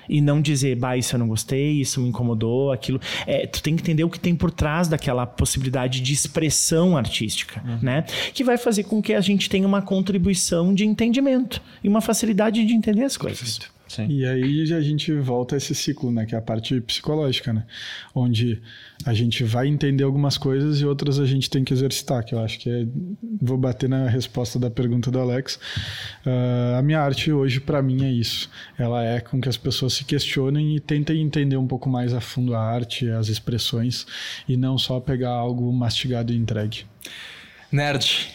E 0.07 0.21
não 0.21 0.41
dizer, 0.41 0.77
bah, 0.77 0.95
isso 0.95 1.15
eu 1.15 1.19
não 1.19 1.27
gostei, 1.27 1.81
isso 1.81 1.99
me 1.99 2.07
incomodou, 2.07 2.71
aquilo. 2.71 3.01
É, 3.27 3.45
tu 3.45 3.61
tem 3.61 3.75
que 3.75 3.81
entender 3.81 4.05
o 4.05 4.09
que 4.09 4.19
tem 4.19 4.33
por 4.33 4.49
trás 4.49 4.87
daquela 4.87 5.25
possibilidade 5.25 5.99
de 5.99 6.13
expressão 6.13 6.95
artística, 6.95 7.61
né? 7.81 8.05
Que 8.33 8.45
vai 8.45 8.57
fazer 8.57 8.83
com 8.83 9.01
que 9.01 9.13
a 9.13 9.21
gente 9.21 9.49
tenha 9.49 9.67
uma 9.67 9.81
contribuição 9.81 10.73
de 10.73 10.85
entendimento 10.85 11.61
e 11.83 11.89
uma 11.89 11.99
facilidade 11.99 12.65
de 12.65 12.73
entender 12.73 13.03
as 13.03 13.17
coisas. 13.17 13.59
Sim. 13.93 14.07
E 14.09 14.25
aí 14.25 14.73
a 14.73 14.81
gente 14.81 15.13
volta 15.13 15.55
a 15.55 15.57
esse 15.57 15.75
ciclo, 15.75 16.11
né? 16.11 16.25
Que 16.25 16.33
é 16.33 16.37
a 16.39 16.41
parte 16.41 16.81
psicológica, 16.81 17.53
né? 17.53 17.63
Onde 18.15 18.59
a 19.05 19.13
gente 19.13 19.43
vai 19.43 19.67
entender 19.67 20.03
algumas 20.03 20.35
coisas 20.35 20.81
e 20.81 20.85
outras 20.85 21.19
a 21.19 21.25
gente 21.27 21.47
tem 21.47 21.63
que 21.63 21.71
exercitar, 21.71 22.25
que 22.25 22.33
eu 22.33 22.39
acho 22.39 22.59
que 22.59 22.71
é... 22.71 22.87
Vou 23.39 23.55
bater 23.55 23.87
na 23.87 24.09
resposta 24.09 24.57
da 24.57 24.71
pergunta 24.71 25.11
do 25.11 25.19
Alex. 25.19 25.59
Uh, 26.25 26.79
a 26.79 26.81
minha 26.81 26.99
arte 26.99 27.31
hoje, 27.31 27.59
para 27.59 27.83
mim, 27.83 28.03
é 28.03 28.11
isso. 28.11 28.49
Ela 28.79 29.03
é 29.03 29.19
com 29.19 29.39
que 29.39 29.47
as 29.47 29.57
pessoas 29.57 29.93
se 29.93 30.05
questionem 30.05 30.75
e 30.75 30.79
tentem 30.79 31.21
entender 31.21 31.57
um 31.57 31.67
pouco 31.67 31.87
mais 31.87 32.15
a 32.15 32.19
fundo 32.21 32.55
a 32.55 32.59
arte, 32.59 33.07
as 33.09 33.27
expressões, 33.27 34.07
e 34.49 34.57
não 34.57 34.75
só 34.75 34.99
pegar 34.99 35.31
algo 35.31 35.71
mastigado 35.71 36.33
e 36.33 36.35
entregue. 36.35 36.85
Nerd, 37.71 38.31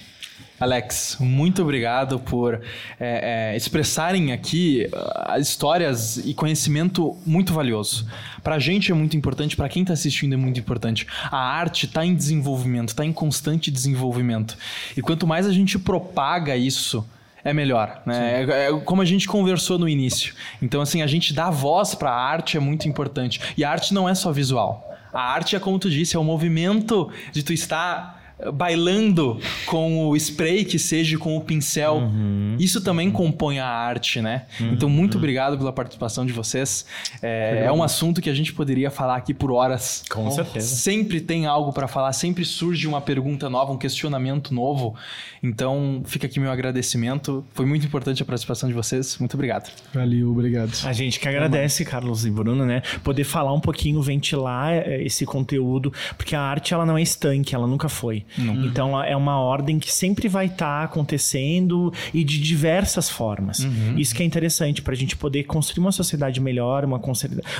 Alex, 0.60 1.16
muito 1.20 1.62
obrigado 1.62 2.18
por 2.18 2.60
é, 2.98 3.52
é, 3.52 3.56
expressarem 3.56 4.32
aqui 4.32 4.88
uh, 4.92 5.40
histórias 5.40 6.16
e 6.16 6.34
conhecimento 6.34 7.16
muito 7.24 7.52
valioso. 7.52 8.06
Para 8.42 8.56
a 8.56 8.58
gente 8.58 8.90
é 8.90 8.94
muito 8.94 9.16
importante, 9.16 9.56
para 9.56 9.68
quem 9.68 9.82
está 9.82 9.94
assistindo 9.94 10.32
é 10.32 10.36
muito 10.36 10.58
importante. 10.58 11.06
A 11.30 11.38
arte 11.38 11.86
está 11.86 12.04
em 12.04 12.14
desenvolvimento, 12.14 12.88
está 12.88 13.04
em 13.04 13.12
constante 13.12 13.70
desenvolvimento. 13.70 14.56
E 14.96 15.02
quanto 15.02 15.28
mais 15.28 15.46
a 15.46 15.52
gente 15.52 15.78
propaga 15.78 16.56
isso, 16.56 17.06
é 17.44 17.52
melhor, 17.52 18.02
né? 18.04 18.42
É, 18.42 18.68
é, 18.68 18.80
como 18.80 19.00
a 19.00 19.04
gente 19.04 19.28
conversou 19.28 19.78
no 19.78 19.88
início. 19.88 20.34
Então, 20.60 20.80
assim, 20.80 21.02
a 21.02 21.06
gente 21.06 21.32
dá 21.32 21.50
voz 21.50 21.94
para 21.94 22.10
a 22.10 22.20
arte 22.20 22.56
é 22.56 22.60
muito 22.60 22.88
importante. 22.88 23.40
E 23.56 23.62
a 23.62 23.70
arte 23.70 23.94
não 23.94 24.08
é 24.08 24.14
só 24.14 24.32
visual. 24.32 24.84
A 25.12 25.22
arte 25.22 25.54
é 25.54 25.60
como 25.60 25.78
tu 25.78 25.88
disse, 25.88 26.16
é 26.16 26.18
o 26.18 26.24
movimento 26.24 27.10
de 27.32 27.42
tu 27.42 27.52
estar 27.52 28.17
bailando 28.52 29.38
com 29.66 30.08
o 30.08 30.16
spray, 30.16 30.64
que 30.64 30.78
seja 30.78 31.18
com 31.18 31.36
o 31.36 31.40
pincel. 31.40 31.96
Uhum. 31.96 32.56
Isso 32.58 32.80
também 32.80 33.10
compõe 33.10 33.58
a 33.58 33.66
arte, 33.66 34.20
né? 34.20 34.46
Uhum. 34.60 34.72
Então, 34.72 34.88
muito 34.88 35.18
obrigado 35.18 35.58
pela 35.58 35.72
participação 35.72 36.24
de 36.24 36.32
vocês. 36.32 36.86
É, 37.20 37.64
é, 37.66 37.72
um 37.72 37.82
assunto 37.82 38.20
que 38.20 38.30
a 38.30 38.34
gente 38.34 38.52
poderia 38.52 38.90
falar 38.90 39.16
aqui 39.16 39.34
por 39.34 39.50
horas. 39.50 40.04
Com 40.08 40.30
certeza. 40.30 40.76
Sempre 40.76 41.20
tem 41.20 41.46
algo 41.46 41.72
para 41.72 41.88
falar, 41.88 42.12
sempre 42.12 42.44
surge 42.44 42.86
uma 42.86 43.00
pergunta 43.00 43.50
nova, 43.50 43.72
um 43.72 43.78
questionamento 43.78 44.54
novo. 44.54 44.94
Então, 45.42 46.02
fica 46.04 46.26
aqui 46.26 46.38
meu 46.38 46.50
agradecimento. 46.50 47.44
Foi 47.54 47.66
muito 47.66 47.86
importante 47.86 48.22
a 48.22 48.26
participação 48.26 48.68
de 48.68 48.74
vocês. 48.74 49.18
Muito 49.18 49.34
obrigado. 49.34 49.70
Valeu, 49.92 50.30
obrigado. 50.30 50.72
A 50.84 50.92
gente 50.92 51.18
que 51.18 51.28
agradece, 51.28 51.84
Carlos 51.84 52.24
e 52.24 52.30
Bruno, 52.30 52.64
né? 52.64 52.82
Poder 53.02 53.24
falar 53.24 53.52
um 53.52 53.60
pouquinho, 53.60 54.00
ventilar 54.00 54.72
é, 54.72 55.02
esse 55.02 55.26
conteúdo, 55.26 55.92
porque 56.16 56.36
a 56.36 56.40
arte 56.40 56.72
ela 56.72 56.86
não 56.86 56.96
é 56.96 57.02
estanque, 57.02 57.54
ela 57.54 57.66
nunca 57.66 57.88
foi. 57.88 58.24
Uhum. 58.36 58.66
Então 58.66 59.02
é 59.02 59.16
uma 59.16 59.38
ordem 59.38 59.78
que 59.78 59.92
sempre 59.92 60.28
vai 60.28 60.46
estar 60.46 60.80
tá 60.80 60.84
acontecendo 60.84 61.92
e 62.12 62.24
de 62.24 62.40
diversas 62.40 63.08
formas. 63.08 63.60
Uhum. 63.60 63.96
Isso 63.96 64.14
que 64.14 64.22
é 64.22 64.26
interessante 64.26 64.82
para 64.82 64.92
a 64.92 64.96
gente 64.96 65.16
poder 65.16 65.44
construir 65.44 65.80
uma 65.80 65.92
sociedade 65.92 66.40
melhor, 66.40 66.84
uma, 66.84 67.00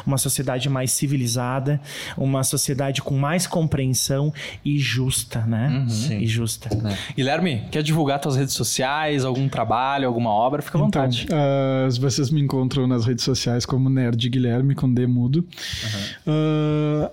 uma 0.06 0.18
sociedade 0.18 0.68
mais 0.68 0.92
civilizada, 0.92 1.80
uma 2.16 2.42
sociedade 2.42 3.02
com 3.02 3.16
mais 3.16 3.46
compreensão 3.46 4.32
e 4.64 4.78
justa, 4.78 5.40
né? 5.40 5.86
Uhum. 5.88 6.18
E 6.20 6.26
justa. 6.26 6.68
É. 6.68 7.14
Guilherme, 7.14 7.62
quer 7.70 7.82
divulgar 7.82 8.20
suas 8.22 8.36
redes 8.36 8.54
sociais, 8.54 9.24
algum 9.24 9.48
trabalho, 9.48 10.06
alguma 10.06 10.30
obra? 10.30 10.62
Fica 10.62 10.78
à 10.78 10.86
então, 10.86 11.02
vontade. 11.02 11.26
Uh, 11.30 12.00
vocês 12.00 12.30
me 12.30 12.40
encontram 12.40 12.86
nas 12.86 13.04
redes 13.04 13.24
sociais 13.24 13.64
como 13.64 13.88
Nerd 13.88 14.28
Guilherme 14.28 14.74
com 14.74 14.92
D 14.92 15.06
mudo. 15.06 15.46
Uh, 16.26 17.10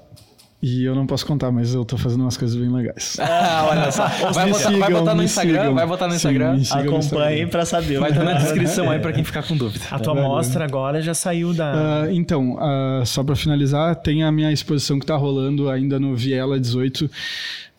e 0.67 0.83
eu 0.83 0.95
não 0.95 1.05
posso 1.05 1.23
contar, 1.27 1.51
mas 1.51 1.75
eu 1.75 1.85
tô 1.85 1.95
fazendo 1.95 2.21
umas 2.21 2.35
coisas 2.35 2.57
bem 2.57 2.67
legais. 2.67 3.17
Ah, 3.19 3.67
olha 3.69 3.91
só. 3.91 4.07
Vai, 4.33 4.49
botar, 4.49 4.63
sigam, 4.63 4.79
vai 4.79 4.91
botar 4.91 5.13
no 5.13 5.21
Instagram? 5.21 5.59
Sigam. 5.59 5.75
Vai 5.75 5.85
botar 5.85 6.07
no 6.07 6.15
Instagram? 6.15 6.63
Sim, 6.63 6.79
Acompanhe 6.79 7.45
pra 7.45 7.65
saber. 7.65 7.99
Vai 7.99 8.09
estar 8.09 8.23
na 8.23 8.33
descrição 8.33 8.89
aí 8.89 8.97
pra 8.97 9.13
quem 9.13 9.23
ficar 9.23 9.43
com 9.43 9.55
dúvida. 9.55 9.85
A 9.91 9.99
tua 9.99 10.17
é 10.17 10.23
mostra 10.23 10.65
agora 10.65 11.03
já 11.03 11.13
saiu 11.13 11.53
da. 11.53 12.07
Uh, 12.07 12.11
então, 12.11 12.55
uh, 12.55 13.05
só 13.05 13.23
pra 13.23 13.35
finalizar, 13.35 13.95
tem 13.97 14.23
a 14.23 14.31
minha 14.31 14.51
exposição 14.51 14.97
que 14.97 15.05
tá 15.05 15.15
rolando 15.15 15.69
ainda 15.69 15.99
no 15.99 16.15
Viela 16.15 16.59
18 16.59 17.11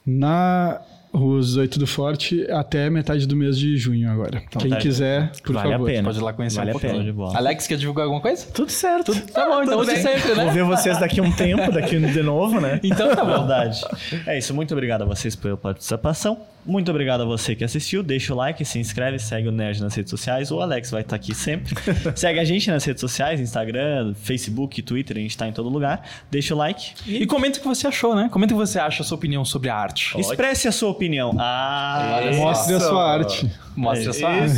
na 0.07 0.81
os 1.19 1.57
oito 1.57 1.79
do 1.79 1.87
Forte 1.87 2.47
até 2.51 2.91
metade 2.91 3.27
do 3.27 3.37
mês 3.37 3.59
de 3.59 3.77
junho 3.77 4.11
agora. 4.11 4.43
Então, 4.47 4.61
Quem 4.61 4.71
tá, 4.71 4.77
quiser, 4.77 5.33
por 5.43 5.55
vale 5.55 5.71
favor. 5.71 5.89
A 5.89 5.93
pena. 5.93 6.05
Pode 6.05 6.19
ir 6.19 6.23
lá 6.23 6.33
conhecer 6.33 6.57
vale 6.57 6.73
um 6.73 6.77
a 6.77 6.81
pena. 6.81 7.39
Alex, 7.39 7.67
quer 7.67 7.79
divulgar 7.79 8.05
alguma 8.05 8.21
coisa? 8.21 8.47
Tudo 8.53 8.71
certo. 8.71 9.13
Tudo... 9.13 9.33
Tá 9.33 9.47
bom, 9.49 9.63
então 9.63 9.79
você 9.79 9.97
sempre, 9.97 10.35
né? 10.35 10.45
Vou 10.45 10.53
ver 10.53 10.65
vocês 10.65 10.99
daqui 10.99 11.21
a 11.21 11.23
um 11.23 11.33
tempo, 11.33 11.73
daqui 11.73 11.99
de 11.99 12.23
novo, 12.23 12.61
né? 12.61 12.81
Então 12.83 13.15
tá 13.15 13.25
bom. 13.25 13.39
Verdade. 13.39 13.81
É 14.27 14.39
isso, 14.39 14.55
muito 14.55 14.73
obrigado 14.73 15.03
a 15.03 15.05
vocês 15.05 15.35
pela 15.35 15.57
participação. 15.57 16.39
Muito 16.67 16.91
obrigado 16.91 17.23
a 17.23 17.25
você 17.25 17.55
que 17.55 17.63
assistiu. 17.63 18.03
Deixa 18.03 18.35
o 18.35 18.37
like, 18.37 18.65
se 18.65 18.79
inscreve, 18.79 19.19
segue 19.19 19.49
o 19.49 19.53
Nerd 19.53 19.81
nas 19.81 19.95
redes 19.95 20.11
sociais. 20.11 20.51
O 20.51 20.61
Alex 20.61 20.91
vai 20.91 21.03
estar 21.03 21.17
aqui 21.17 21.35
sempre. 21.35 21.75
segue 22.17 22.41
a 22.41 22.45
gente 22.45 22.71
nas 22.71 22.85
redes 22.85 23.01
sociais, 23.01 23.41
Instagram, 23.41 24.15
Facebook, 24.15 24.83
Twitter, 24.83 25.17
a 25.17 25.21
gente 25.21 25.31
está 25.31 25.47
em 25.47 25.53
todo 25.53 25.69
lugar. 25.69 26.03
Deixa 26.31 26.55
o 26.55 26.59
like. 26.59 26.95
E, 27.07 27.23
e 27.23 27.27
comenta 27.27 27.59
o 27.59 27.63
que 27.63 27.69
você 27.69 27.87
achou, 27.87 28.17
né? 28.17 28.29
Comenta 28.31 28.53
o 28.53 28.57
que 28.57 28.67
você 28.67 28.79
acha, 28.79 29.03
a 29.03 29.07
sua 29.07 29.17
opinião 29.17 29.45
sobre 29.45 29.71
a 29.71 29.77
arte. 29.77 30.19
Expresse 30.19 30.67
a 30.67 30.73
sua 30.73 30.91
opinião. 30.91 31.37
Ah, 31.39 32.21
mostre 32.35 32.75
a 32.75 32.81
sua 32.81 33.13
arte. 33.13 33.51
Mostre 33.77 34.09
a 34.09 34.13
sua 34.13 34.31
arte. 34.31 34.55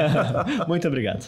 Muito 0.68 0.86
obrigado. 0.86 1.26